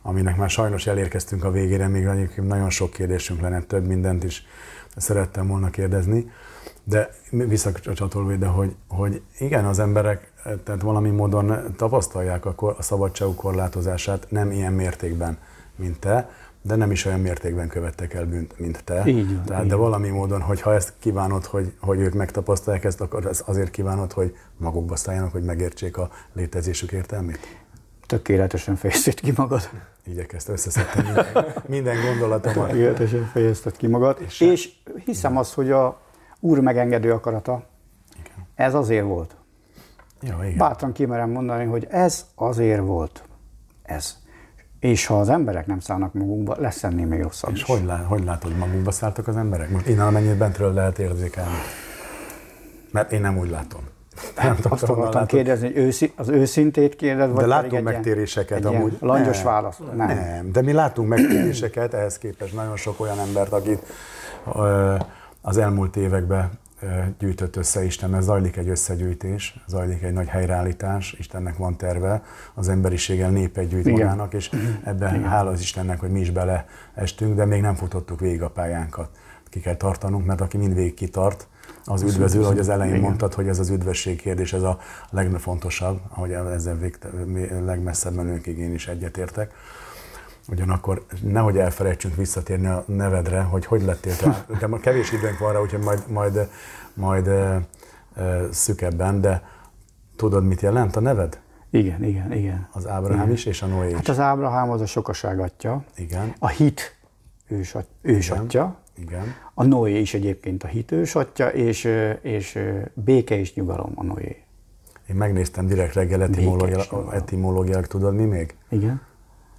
aminek 0.02 0.38
már 0.38 0.50
sajnos 0.50 0.88
elérkeztünk 0.88 1.44
a 1.44 1.52
végére, 1.52 1.88
még 1.88 2.06
egyébként 2.06 2.48
nagyon 2.48 2.70
sok 2.70 2.92
kérdésünk 2.92 3.42
lenne, 3.42 3.62
több 3.62 3.88
mindent 3.88 4.24
is 4.24 4.46
szerettem 4.96 5.48
volna 5.48 5.70
kérdezni, 5.70 6.32
de 6.84 7.10
visszacsatolva 7.30 8.34
ide, 8.34 8.48
hogy, 8.48 8.76
hogy 8.88 9.22
igen, 9.40 9.66
az 9.66 9.80
emberek 9.80 10.32
tehát 10.64 10.82
valami 10.82 11.10
módon 11.10 11.76
tapasztalják 11.76 12.46
a, 12.46 12.56
kor, 12.56 12.76
a 12.78 12.82
szabadságuk 12.82 13.36
korlátozását 13.36 14.26
nem 14.30 14.52
ilyen 14.52 14.74
mértékben, 14.74 15.38
mint 15.76 16.00
te, 16.00 16.30
de 16.62 16.76
nem 16.76 16.92
is 16.92 17.06
olyan 17.06 17.20
mértékben 17.20 17.68
követtek 17.68 18.14
el 18.14 18.26
bűnt, 18.26 18.60
mint 18.60 18.84
te. 18.84 19.04
Így 19.06 19.36
van, 19.36 19.44
Tehát, 19.46 19.64
így 19.64 19.70
de 19.70 19.76
valami 19.76 20.10
módon, 20.10 20.42
hogy 20.42 20.62
ha 20.62 20.74
ezt 20.74 20.94
kívánod, 21.00 21.46
hogy, 21.46 21.74
hogy 21.80 22.00
ők 22.00 22.14
megtapasztalják 22.14 22.84
ezt, 22.84 23.02
akkor 23.02 23.26
ez 23.26 23.44
azért 23.46 23.72
kívánod, 23.72 24.12
hogy 24.12 24.38
magukba 24.58 24.96
szálljanak, 24.96 25.32
hogy 25.32 25.44
megértsék 25.44 25.98
a 25.98 26.10
létezésük 26.34 26.92
értelmét? 26.92 27.40
Tökéletesen 28.06 28.76
fejezted 28.76 29.20
ki 29.20 29.34
magad. 29.36 29.70
Igyekeztem 30.06 30.54
összeszedtem 30.54 31.06
minden, 31.06 31.46
minden 31.66 32.06
gondolatomat. 32.06 32.70
Tökéletesen 32.70 33.26
fejezted 33.26 33.78
ki 33.78 33.88
magad. 33.88 34.18
És, 34.26 34.40
és 34.40 34.70
hiszem 35.06 35.38
azt, 35.38 35.54
hogy 35.54 35.72
a 35.72 36.02
Úr 36.40 36.60
megengedő 36.60 37.12
akarata, 37.12 37.64
igen. 38.20 38.48
ez 38.56 38.74
azért 38.74 39.06
volt. 39.06 39.36
Ja, 40.22 40.38
igen. 40.44 40.58
Bátran 40.58 40.92
kimerem 40.92 41.30
mondani, 41.30 41.66
hogy 41.66 41.88
ez 41.90 42.26
azért 42.36 42.82
volt. 42.82 43.24
Ez. 43.84 44.18
És 44.80 45.06
ha 45.06 45.20
az 45.20 45.30
emberek 45.30 45.66
nem 45.66 45.80
szállnak 45.80 46.14
magunkba, 46.14 46.56
lesz 46.60 46.84
ennél 46.84 47.06
még 47.06 47.22
rosszabb 47.22 47.52
És 47.54 47.60
is. 47.60 47.66
hogy, 47.66 47.86
lát, 47.86 48.06
hogy 48.06 48.24
látod, 48.24 48.58
magukba 48.58 48.92
szálltak 48.92 49.28
az 49.28 49.36
emberek? 49.36 49.70
Most 49.70 49.88
innen 49.88 50.08
amennyit 50.08 50.38
bentről 50.38 50.74
lehet 50.74 51.00
érzékelni. 51.00 51.58
Mert 52.92 53.12
én 53.12 53.22
nem 53.22 53.38
úgy 53.38 53.50
látom. 53.50 53.82
Nem 54.44 54.56
tudom, 54.56 54.72
Azt 54.72 54.84
akartam 54.84 55.26
kérdezni, 55.26 55.68
hogy 55.68 55.78
őszi, 55.78 56.14
az 56.16 56.30
őszintét 56.30 56.96
kérdez, 56.96 57.32
vagy 57.32 57.42
De 57.42 57.48
látunk 57.48 57.84
megtéréseket 57.84 58.58
egy 58.58 58.66
amúgy. 58.66 58.98
Langyos 59.00 59.36
nem, 59.36 59.46
válasz. 59.46 59.78
Nem. 59.96 60.08
nem. 60.08 60.52
De 60.52 60.62
mi 60.62 60.72
látunk 60.72 61.08
megtéréseket, 61.08 61.94
ehhez 61.94 62.18
képest 62.18 62.54
nagyon 62.54 62.76
sok 62.76 63.00
olyan 63.00 63.20
embert, 63.20 63.52
akit 63.52 63.86
az 65.42 65.58
elmúlt 65.58 65.96
években 65.96 66.50
gyűjtött 67.20 67.56
össze 67.56 67.84
Isten, 67.84 68.10
mert 68.10 68.24
zajlik 68.24 68.58
egy 68.58 68.70
összegyűjtés, 68.70 69.64
zajlik 69.68 70.02
egy 70.02 70.14
nagy 70.14 70.28
helyreállítás, 70.28 71.16
Istennek 71.18 71.58
van 71.58 71.78
terve, 71.78 72.24
az 72.54 72.70
emberiséggel 72.70 73.30
népet 73.30 73.68
gyűjt 73.68 73.86
Igen. 73.86 74.00
magának, 74.00 74.34
és 74.34 74.50
ebben 74.84 75.16
Igen. 75.16 75.30
hála 75.30 75.50
az 75.50 75.60
Istennek, 75.60 76.00
hogy 76.00 76.12
mi 76.12 76.20
is 76.20 76.32
beleestünk, 76.32 77.36
de 77.36 77.46
még 77.46 77.62
nem 77.62 77.76
futottuk 77.76 78.20
végig 78.20 78.42
a 78.42 78.50
pályánkat. 78.50 79.10
Ki 79.50 79.60
kell 79.60 79.76
tartanunk, 79.76 80.26
mert 80.26 80.42
aki 80.42 80.58
mindvégig 80.58 80.94
kitart, 80.94 81.48
az 81.86 82.02
üdvözül, 82.02 82.44
hogy 82.44 82.60
az 82.60 82.70
elején 82.70 82.94
Igen. 82.94 83.06
mondtad, 83.06 83.34
hogy 83.34 83.48
ez 83.48 83.60
az 83.60 83.70
üdvösség 83.70 84.22
kérdés, 84.22 84.54
ez 84.54 84.62
a 84.62 84.80
legfontosabb, 85.10 86.00
ahogy 86.10 86.32
ezzel 86.32 86.76
végte, 86.78 87.10
legmesszebb 87.66 88.14
menőkig 88.14 88.58
én 88.58 88.74
is 88.74 88.88
egyetértek. 88.88 89.54
Ugyanakkor 90.52 91.06
nehogy 91.22 91.58
elfelejtsünk 91.58 92.16
visszatérni 92.16 92.68
a 92.68 92.84
nevedre, 92.88 93.42
hogy 93.42 93.66
hogy 93.66 93.82
lettél 93.82 94.16
te. 94.16 94.46
De 94.60 94.68
ma 94.68 94.78
kevés 94.78 95.12
időnk 95.12 95.38
van 95.38 95.54
rá, 95.54 95.60
úgyhogy 95.60 95.84
majd, 95.84 96.04
majd, 96.08 96.50
majd 96.94 97.28
e, 97.28 97.62
e, 98.16 98.52
szükebben, 98.52 99.22
de 99.22 99.44
tudod, 100.16 100.46
mit 100.46 100.62
jelent 100.62 100.96
a 100.96 101.00
neved? 101.00 101.40
Igen, 101.70 102.04
igen, 102.04 102.34
igen. 102.34 102.68
Az 102.72 102.88
Ábrahám 102.88 103.22
igen. 103.22 103.34
is, 103.34 103.46
és 103.46 103.62
a 103.62 103.66
Noé 103.66 103.90
is. 103.90 103.96
Hát 103.96 104.08
az 104.08 104.20
Ábrahám 104.20 104.70
az 104.70 104.82
a 104.82 104.86
sokaság 104.86 105.40
atya. 105.40 105.84
Igen. 105.96 106.34
A 106.40 106.48
hit 106.48 106.98
ős, 107.48 107.76
ős 108.02 108.30
igen. 108.30 108.40
atya. 108.40 108.78
Igen. 108.98 109.34
A 109.54 109.64
Noé 109.64 110.00
is 110.00 110.14
egyébként 110.14 110.64
a 110.64 110.68
hit 110.68 110.92
ős 110.92 111.16
atya, 111.16 111.54
és, 111.54 111.90
és 112.22 112.60
béke 112.94 113.40
és 113.40 113.54
nyugalom 113.54 113.92
a 113.96 114.04
Noé. 114.04 114.44
Én 115.10 115.16
megnéztem 115.16 115.68
direkt 115.68 115.94
reggel 115.94 116.24
etimológiák, 117.12 117.88
tudod 117.88 118.16
mi 118.16 118.26
még? 118.26 118.56
Igen. 118.70 119.02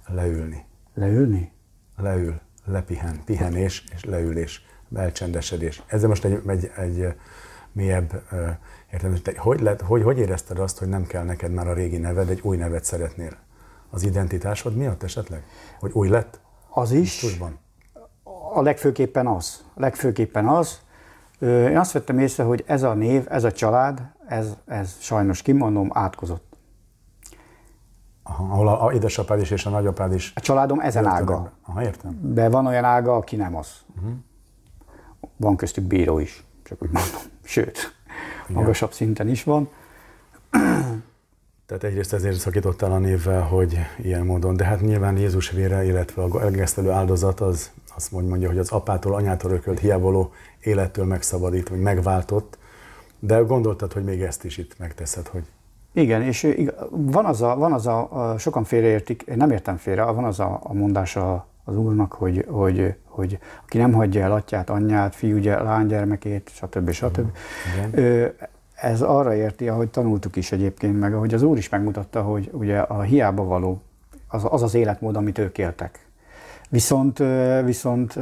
Leülni. 0.07 0.65
Leülni? 1.01 1.51
Leül, 1.97 2.39
lepihen, 2.65 3.21
pihenés 3.25 3.83
és 3.93 4.03
leülés, 4.03 4.65
elcsendesedés. 4.95 5.83
Ez 5.87 6.03
most 6.03 6.25
egy, 6.25 6.41
egy, 6.47 6.71
egy 6.77 7.15
mélyebb 7.71 8.23
értem, 8.91 9.11
hogy, 9.11 9.37
hogy, 9.37 9.61
lett, 9.61 9.81
hogy, 9.81 10.03
hogy 10.03 10.17
érezted 10.17 10.59
azt, 10.59 10.77
hogy 10.77 10.87
nem 10.87 11.05
kell 11.05 11.23
neked 11.23 11.51
már 11.51 11.67
a 11.67 11.73
régi 11.73 11.97
neved, 11.97 12.29
egy 12.29 12.39
új 12.41 12.57
nevet 12.57 12.83
szeretnél? 12.83 13.37
Az 13.89 14.03
identitásod 14.03 14.75
miatt 14.75 15.03
esetleg? 15.03 15.43
Hogy 15.79 15.91
új 15.93 16.09
lett? 16.09 16.39
Az 16.69 16.91
is. 16.91 17.19
Tudban? 17.19 17.59
A 18.53 18.61
legfőképpen 18.61 19.27
az. 19.27 19.63
A 19.73 19.79
legfőképpen 19.79 20.47
az. 20.47 20.79
Én 21.39 21.77
azt 21.77 21.91
vettem 21.91 22.19
észre, 22.19 22.43
hogy 22.43 22.63
ez 22.67 22.83
a 22.83 22.93
név, 22.93 23.25
ez 23.29 23.43
a 23.43 23.51
család, 23.51 24.01
ez, 24.27 24.57
ez 24.65 24.95
sajnos 24.99 25.41
kimondom, 25.41 25.89
átkozott. 25.93 26.50
Aha, 28.41 28.53
ahol 28.53 28.67
a, 28.67 28.85
a 28.85 28.93
édesapád 28.93 29.41
is 29.41 29.51
és 29.51 29.65
a 29.65 29.69
nagyapád 29.69 30.13
is. 30.13 30.33
A 30.35 30.39
családom 30.39 30.79
ezen 30.79 31.05
ága. 31.05 31.51
Aha, 31.65 31.83
értem. 31.83 32.19
De 32.21 32.49
van 32.49 32.65
olyan 32.65 32.83
ága, 32.83 33.15
aki 33.15 33.35
nem 33.35 33.55
az. 33.55 33.67
Uh-huh. 33.95 34.11
Van 35.37 35.55
köztük 35.55 35.83
bíró 35.83 36.19
is, 36.19 36.43
csak 36.63 36.83
úgy 36.83 36.89
mondom. 36.91 37.21
Sőt, 37.43 37.95
Igen. 38.47 38.61
magasabb 38.61 38.91
szinten 38.93 39.27
is 39.27 39.43
van. 39.43 39.69
Tehát 41.65 41.83
egyrészt 41.83 42.13
ezért 42.13 42.39
szakítottál 42.39 42.91
a 42.91 42.97
névvel, 42.97 43.41
hogy 43.41 43.79
ilyen 43.97 44.25
módon, 44.25 44.55
de 44.55 44.63
hát 44.63 44.81
nyilván 44.81 45.17
Jézus 45.17 45.49
vére, 45.49 45.85
illetve 45.85 46.23
a 46.23 46.41
elgesztelő 46.41 46.89
áldozat 46.89 47.39
az 47.39 47.71
azt 47.95 48.11
mondja, 48.11 48.47
hogy 48.47 48.57
az 48.57 48.69
apától, 48.69 49.15
anyától 49.15 49.51
örökölt 49.51 49.79
hiávoló 49.79 50.31
élettől 50.59 51.05
megszabadít, 51.05 51.69
vagy 51.69 51.79
megváltott, 51.79 52.57
de 53.19 53.37
gondoltad, 53.37 53.93
hogy 53.93 54.03
még 54.03 54.21
ezt 54.21 54.43
is 54.43 54.57
itt 54.57 54.77
megteszed, 54.77 55.27
hogy 55.27 55.43
igen, 55.93 56.21
és 56.21 56.47
van 56.89 57.25
az 57.25 57.41
a, 57.41 57.55
van 57.55 57.73
az 57.73 57.87
a, 57.87 58.35
sokan 58.37 58.63
félreértik, 58.63 59.21
én 59.21 59.37
nem 59.37 59.51
értem 59.51 59.77
félre, 59.77 60.03
van 60.03 60.23
az 60.23 60.39
a, 60.39 60.59
a 60.63 60.73
mondása 60.73 61.45
az 61.63 61.77
úrnak, 61.77 62.13
hogy, 62.13 62.45
hogy, 62.49 62.95
hogy 63.03 63.39
aki 63.63 63.77
nem 63.77 63.93
hagyja 63.93 64.21
el 64.21 64.31
atyát, 64.31 64.69
anyját, 64.69 65.15
fiú, 65.15 65.43
lánygyermekét, 65.43 66.49
stb. 66.53 66.91
stb. 66.91 67.27
Igen. 67.93 68.33
Ez 68.75 69.01
arra 69.01 69.35
érti, 69.35 69.69
ahogy 69.69 69.89
tanultuk 69.89 70.35
is 70.35 70.51
egyébként, 70.51 70.99
meg 70.99 71.13
ahogy 71.13 71.33
az 71.33 71.41
úr 71.41 71.57
is 71.57 71.69
megmutatta, 71.69 72.21
hogy 72.21 72.49
ugye 72.53 72.79
a 72.79 73.01
hiába 73.01 73.43
való 73.43 73.81
az 74.27 74.45
az, 74.49 74.63
az 74.63 74.73
életmód, 74.73 75.15
amit 75.15 75.37
ők 75.37 75.57
éltek. 75.57 76.05
Viszont, 76.69 77.23
viszont, 77.63 78.19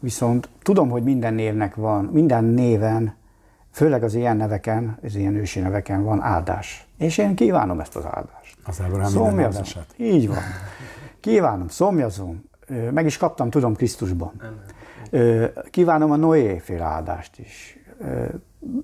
viszont 0.00 0.48
tudom, 0.62 0.90
hogy 0.90 1.02
minden 1.02 1.34
névnek 1.34 1.74
van, 1.74 2.04
minden 2.04 2.44
néven 2.44 3.14
főleg 3.76 4.02
az 4.02 4.14
ilyen 4.14 4.36
neveken, 4.36 4.98
az 5.02 5.14
ilyen 5.14 5.34
ősi 5.34 5.60
neveken 5.60 6.04
van 6.04 6.22
áldás. 6.22 6.86
És 6.98 7.18
én 7.18 7.34
kívánom 7.34 7.80
ezt 7.80 7.96
az 7.96 8.04
áldást. 8.04 8.56
Az 8.64 8.80
Ábrahám 8.84 9.10
Így 9.96 10.28
van. 10.28 10.38
Kívánom, 11.20 11.68
szomjazom. 11.68 12.44
Meg 12.90 13.06
is 13.06 13.16
kaptam, 13.16 13.50
tudom, 13.50 13.74
Krisztusban. 13.74 14.32
Kívánom 15.70 16.10
a 16.10 16.16
Noé 16.16 16.58
fél 16.58 16.82
áldást 16.82 17.38
is. 17.38 17.78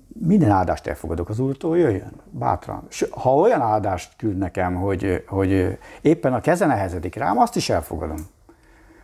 Minden 0.07 0.49
áldást 0.49 0.87
elfogadok 0.87 1.29
az 1.29 1.39
Úrtól, 1.39 1.77
jöjjön, 1.77 2.21
bátran. 2.29 2.87
Ha 3.09 3.35
olyan 3.35 3.61
áldást 3.61 4.15
küld 4.17 4.37
nekem, 4.37 4.75
hogy, 4.75 5.23
hogy 5.27 5.77
éppen 6.01 6.33
a 6.33 6.41
keze 6.41 6.65
nehezedik 6.65 7.15
rám, 7.15 7.39
azt 7.39 7.55
is 7.55 7.69
elfogadom. 7.69 8.19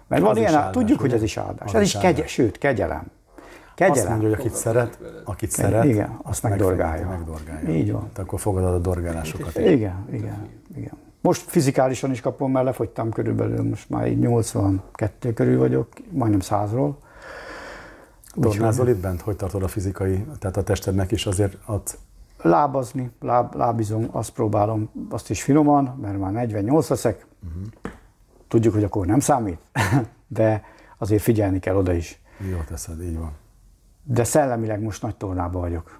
Mert 0.08 0.22
van 0.22 0.38
ilyen, 0.38 0.54
áldás, 0.54 0.72
tudjuk, 0.72 1.00
ugye? 1.00 1.10
hogy 1.10 1.18
ez 1.18 1.24
is 1.24 1.38
áldás. 1.38 1.68
Az 1.68 1.76
ez 1.76 1.82
is, 1.82 1.98
kegye, 1.98 2.28
sőt, 2.28 2.58
kegyelem. 2.58 3.12
Kegyelem. 3.80 4.00
Azt 4.02 4.10
mondja, 4.10 4.30
hogy 4.30 4.40
akit 4.40 4.54
szeret, 4.54 5.00
akit 5.24 5.52
szeret, 5.52 5.84
igen, 5.84 6.20
azt, 6.24 6.44
megdorgálja. 6.44 7.08
megdorgálja. 7.08 7.70
Így 7.70 7.92
van. 7.92 8.10
Te 8.14 8.22
akkor 8.22 8.40
fogadod 8.40 8.74
a 8.74 8.80
dorgálásokat. 8.80 9.58
Igen, 9.58 10.06
igen, 10.12 10.48
igen. 10.76 10.98
Most 11.22 11.42
fizikálisan 11.42 12.12
is 12.12 12.22
kapom, 12.22 12.52
mert 12.52 12.66
lefogytam 12.66 13.12
körülbelül, 13.12 13.64
most 13.64 13.90
már 13.90 14.08
így 14.08 14.20
82 14.20 15.34
körül 15.34 15.58
vagyok, 15.58 15.88
majdnem 16.10 16.40
100-ról. 16.44 16.92
Úgy 18.36 18.50
csinálzol 18.50 18.90
itt 18.90 18.98
bent? 18.98 19.22
Hogy 19.22 19.36
tartod 19.36 19.64
a 19.64 19.68
fizikai, 19.68 20.26
tehát 20.40 20.58
a 20.58 20.64
testednek 20.64 21.12
is 21.12 21.26
azért 21.26 21.58
ad? 21.66 21.82
Lábazni, 22.42 23.12
láb, 23.22 23.56
lábizom, 23.56 24.08
azt 24.12 24.30
próbálom, 24.30 24.90
azt 25.10 25.30
is 25.30 25.44
finoman, 25.44 25.98
mert 26.02 26.20
már 26.20 26.32
48 26.32 26.90
leszek. 26.90 27.26
Uh-huh. 27.48 27.94
Tudjuk, 28.48 28.74
hogy 28.74 28.84
akkor 28.84 29.06
nem 29.06 29.20
számít, 29.20 29.60
de 30.28 30.64
azért 30.98 31.22
figyelni 31.22 31.60
kell 31.60 31.76
oda 31.76 31.94
is. 31.94 32.22
Jó 32.52 32.58
teszed, 32.68 33.02
így 33.02 33.18
van. 33.18 33.32
De 34.12 34.24
szellemileg 34.24 34.82
most 34.82 35.01
nagy 35.01 35.16
tornában 35.16 35.62
vagyok. 35.62 35.99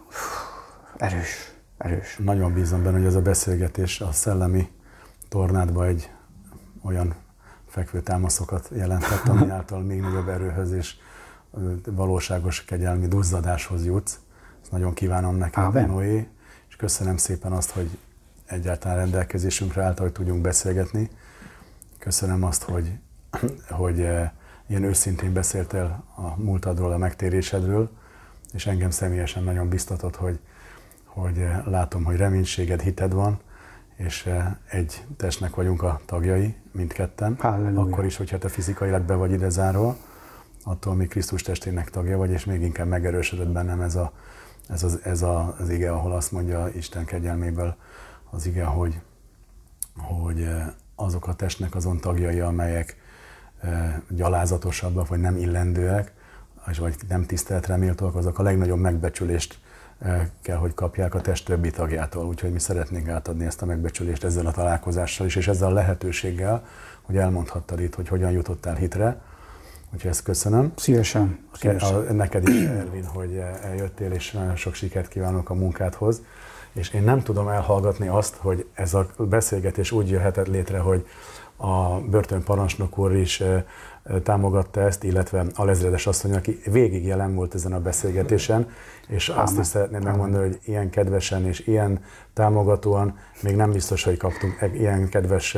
Erős, 0.98 1.54
erős. 1.78 2.18
Nagyon 2.18 2.54
bízom 2.54 2.84
benne, 2.84 2.98
hogy 2.98 3.06
ez 3.06 3.16
a 3.16 3.22
beszélgetés 3.22 4.02
a 4.02 4.12
szellemi 4.12 4.70
tornádba 5.28 5.86
egy 5.86 6.12
olyan 6.82 7.16
fekvőtámaszokat 7.68 8.70
jelentett, 8.74 9.28
ami 9.28 9.50
által 9.58 9.82
még 9.82 10.02
nagyobb 10.02 10.28
erőhöz 10.28 10.72
és 10.72 10.96
valóságos 11.86 12.66
kegyelmi 12.66 13.08
duzzadáshoz 13.08 13.86
jutsz. 13.86 14.20
Ezt 14.62 14.72
nagyon 14.72 14.94
kívánom 14.94 15.36
neked, 15.36 15.88
Noé, 15.88 16.28
és 16.70 16.76
köszönöm 16.76 17.18
szépen 17.18 17.52
azt, 17.52 17.72
hogy 17.72 17.98
egyáltalán 18.46 18.98
rendelkezésünkre 18.98 19.84
által, 19.84 20.06
hogy 20.06 20.14
tudjunk 20.14 20.42
beszélgetni. 20.42 21.10
Köszönöm 22.00 22.44
azt, 22.44 22.64
hogy, 22.64 22.92
hogy 23.70 23.98
ilyen 24.68 24.84
őszintén 24.84 25.34
beszéltél 25.34 26.04
a 26.16 26.42
múltadról, 26.42 26.92
a 26.92 26.98
megtérésedről, 26.98 27.98
és 28.54 28.66
engem 28.66 28.90
személyesen 28.90 29.44
nagyon 29.44 29.70
biztatott, 29.70 30.16
hogy, 30.16 30.40
hogy 31.06 31.38
eh, 31.38 31.66
látom, 31.66 32.04
hogy 32.04 32.16
reménységed, 32.16 32.82
hited 32.82 33.14
van, 33.14 33.40
és 33.96 34.26
eh, 34.26 34.56
egy 34.70 35.06
testnek 35.18 35.56
vagyunk 35.56 35.84
a 35.84 36.02
tagjai, 36.06 36.56
mindketten. 36.72 37.36
Halleluja. 37.40 37.80
Akkor 37.80 38.06
is, 38.06 38.18
hogyha 38.18 38.38
te 38.38 38.48
fizikailag 38.48 39.02
be 39.02 39.16
vagy 39.16 39.32
ide 39.32 39.50
zárva, 39.50 39.98
attól 40.64 40.96
még 40.96 41.08
Krisztus 41.08 41.42
testének 41.42 41.90
tagja 41.90 42.18
vagy, 42.18 42.32
és 42.32 42.46
még 42.46 42.62
inkább 42.62 42.88
megerősödött 42.88 43.50
bennem 43.50 43.82
ez, 43.82 43.96
a, 43.96 44.14
ez, 44.70 44.84
az, 44.84 45.00
ez 45.04 45.22
a, 45.22 45.56
az 45.60 45.70
ige, 45.70 45.92
ahol 45.92 46.12
azt 46.12 46.32
mondja 46.32 46.68
Isten 46.76 47.06
kegyelméből 47.06 47.76
az 48.30 48.46
ige, 48.46 48.64
hogy, 48.64 49.00
hogy 49.98 50.42
eh, 50.42 50.68
azok 50.96 51.28
a 51.28 51.34
testnek 51.34 51.76
azon 51.76 52.00
tagjai, 52.00 52.40
amelyek 52.40 52.98
gyalázatosabbak, 54.10 55.08
vagy 55.08 55.20
nem 55.20 55.38
illendőek, 55.38 56.14
és 56.72 56.78
vagy 56.78 56.96
nem 57.10 57.26
tiszteletre 57.26 57.76
méltóak, 57.76 58.16
azok 58.16 58.40
a 58.40 58.44
legnagyobb 58.44 58.80
megbecsülést 58.80 59.60
kell, 60.42 60.58
hogy 60.58 60.74
kapják 60.74 61.16
a 61.16 61.22
test 61.22 61.46
többi 61.46 61.70
tagjától. 61.70 62.26
Úgyhogy 62.26 62.52
mi 62.52 62.60
szeretnénk 62.60 63.08
átadni 63.08 63.46
ezt 63.46 63.62
a 63.62 63.66
megbecsülést 63.66 64.24
ezzel 64.24 64.46
a 64.46 64.52
találkozással 64.52 65.26
is, 65.26 65.36
és 65.36 65.48
ezzel 65.48 65.70
a 65.70 65.74
lehetőséggel, 65.74 66.66
hogy 67.02 67.18
elmondhattad 67.18 67.80
itt, 67.80 67.96
hogy 67.96 68.08
hogyan 68.08 68.32
jutottál 68.32 68.76
hitre. 68.76 69.22
Úgyhogy 69.94 70.10
ezt 70.10 70.24
köszönöm. 70.24 70.74
Szívesen. 70.76 71.40
szívesen. 71.54 71.96
A, 71.96 72.14
neked 72.14 72.48
is, 72.48 72.62
Ervin, 72.66 73.06
hogy 73.06 73.42
eljöttél, 73.64 74.12
és 74.12 74.32
nagyon 74.32 74.56
sok 74.56 74.74
sikert 74.74 75.08
kívánok 75.08 75.50
a 75.50 75.54
munkádhoz. 75.54 76.22
És 76.74 76.90
én 76.90 77.04
nem 77.04 77.24
tudom 77.24 77.48
elhallgatni 77.48 78.08
azt, 78.08 78.36
hogy 78.36 78.66
ez 78.74 78.94
a 78.94 79.08
beszélgetés 79.18 79.92
úgy 79.92 80.10
jöhetett 80.10 80.48
létre, 80.48 80.80
hogy 80.80 81.08
a 81.56 82.00
börtönparancsnok 82.00 82.98
úr 82.98 83.16
is 83.16 83.44
támogatta 84.24 84.82
ezt, 84.82 85.04
illetve 85.04 85.46
a 85.56 85.66
lezredes 85.66 86.08
asszony, 86.08 86.34
aki 86.34 86.60
végig 86.66 87.06
jelen 87.06 87.36
volt 87.36 87.56
ezen 87.56 87.74
a 87.74 87.80
beszélgetésen, 87.80 88.70
és 89.08 89.30
Ámen. 89.30 89.44
azt 89.44 89.60
is 89.60 89.66
szeretném 89.66 90.02
megmondani, 90.02 90.44
hogy 90.44 90.60
ilyen 90.66 90.90
kedvesen 90.90 91.46
és 91.46 91.68
ilyen 91.68 92.00
támogatóan 92.34 93.18
még 93.42 93.56
nem 93.56 93.72
biztos, 93.72 94.04
hogy 94.04 94.18
kaptunk 94.18 94.70
ilyen 94.74 95.10
kedves 95.10 95.58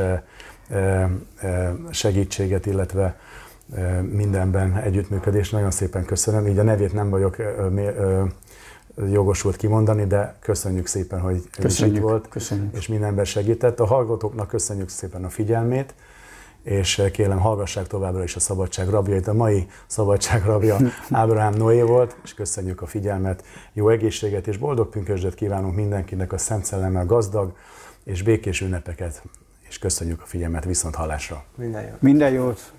segítséget, 1.89 2.65
illetve 2.65 3.19
mindenben 4.11 4.77
együttműködés. 4.77 5.49
Nagyon 5.49 5.71
szépen 5.71 6.05
köszönöm. 6.05 6.47
Így 6.47 6.57
a 6.57 6.63
nevét 6.63 6.93
nem 6.93 7.09
vagyok 7.09 7.35
jogosult 9.11 9.55
kimondani, 9.55 10.05
de 10.05 10.35
köszönjük 10.39 10.87
szépen, 10.87 11.19
hogy 11.19 11.49
köszönjük, 11.59 11.95
itt 11.95 12.01
volt, 12.01 12.27
köszönjük. 12.27 12.75
és 12.75 12.87
mindenben 12.87 13.25
segített. 13.25 13.79
A 13.79 13.85
hallgatóknak 13.85 14.47
köszönjük 14.47 14.89
szépen 14.89 15.23
a 15.23 15.29
figyelmét, 15.29 15.93
és 16.63 17.01
kérem, 17.11 17.39
hallgassák 17.39 17.87
továbbra 17.87 18.23
is 18.23 18.35
a 18.35 18.39
Szabadság 18.39 18.89
rabjait. 18.89 19.27
A 19.27 19.33
mai 19.33 19.67
Szabadság 19.87 20.45
rabja 20.45 20.77
Ábrahám 21.11 21.53
Noé 21.53 21.81
volt, 21.81 22.15
és 22.23 22.33
köszönjük 22.33 22.81
a 22.81 22.85
figyelmet, 22.85 23.43
jó 23.73 23.89
egészséget 23.89 24.47
és 24.47 24.57
boldog 24.57 24.89
pünkösdet 24.89 25.35
kívánunk 25.35 25.75
mindenkinek 25.75 26.33
a 26.33 26.37
Szent 26.37 26.65
Szellemmel 26.65 27.05
gazdag 27.05 27.55
és 28.03 28.23
békés 28.23 28.61
ünnepeket, 28.61 29.23
és 29.69 29.79
köszönjük 29.79 30.21
a 30.21 30.25
figyelmet 30.25 30.65
viszont 30.65 30.95
hallásra. 30.95 31.43
Minden 31.55 31.81
jót. 31.81 32.01
Minden 32.01 32.31
jót. 32.31 32.73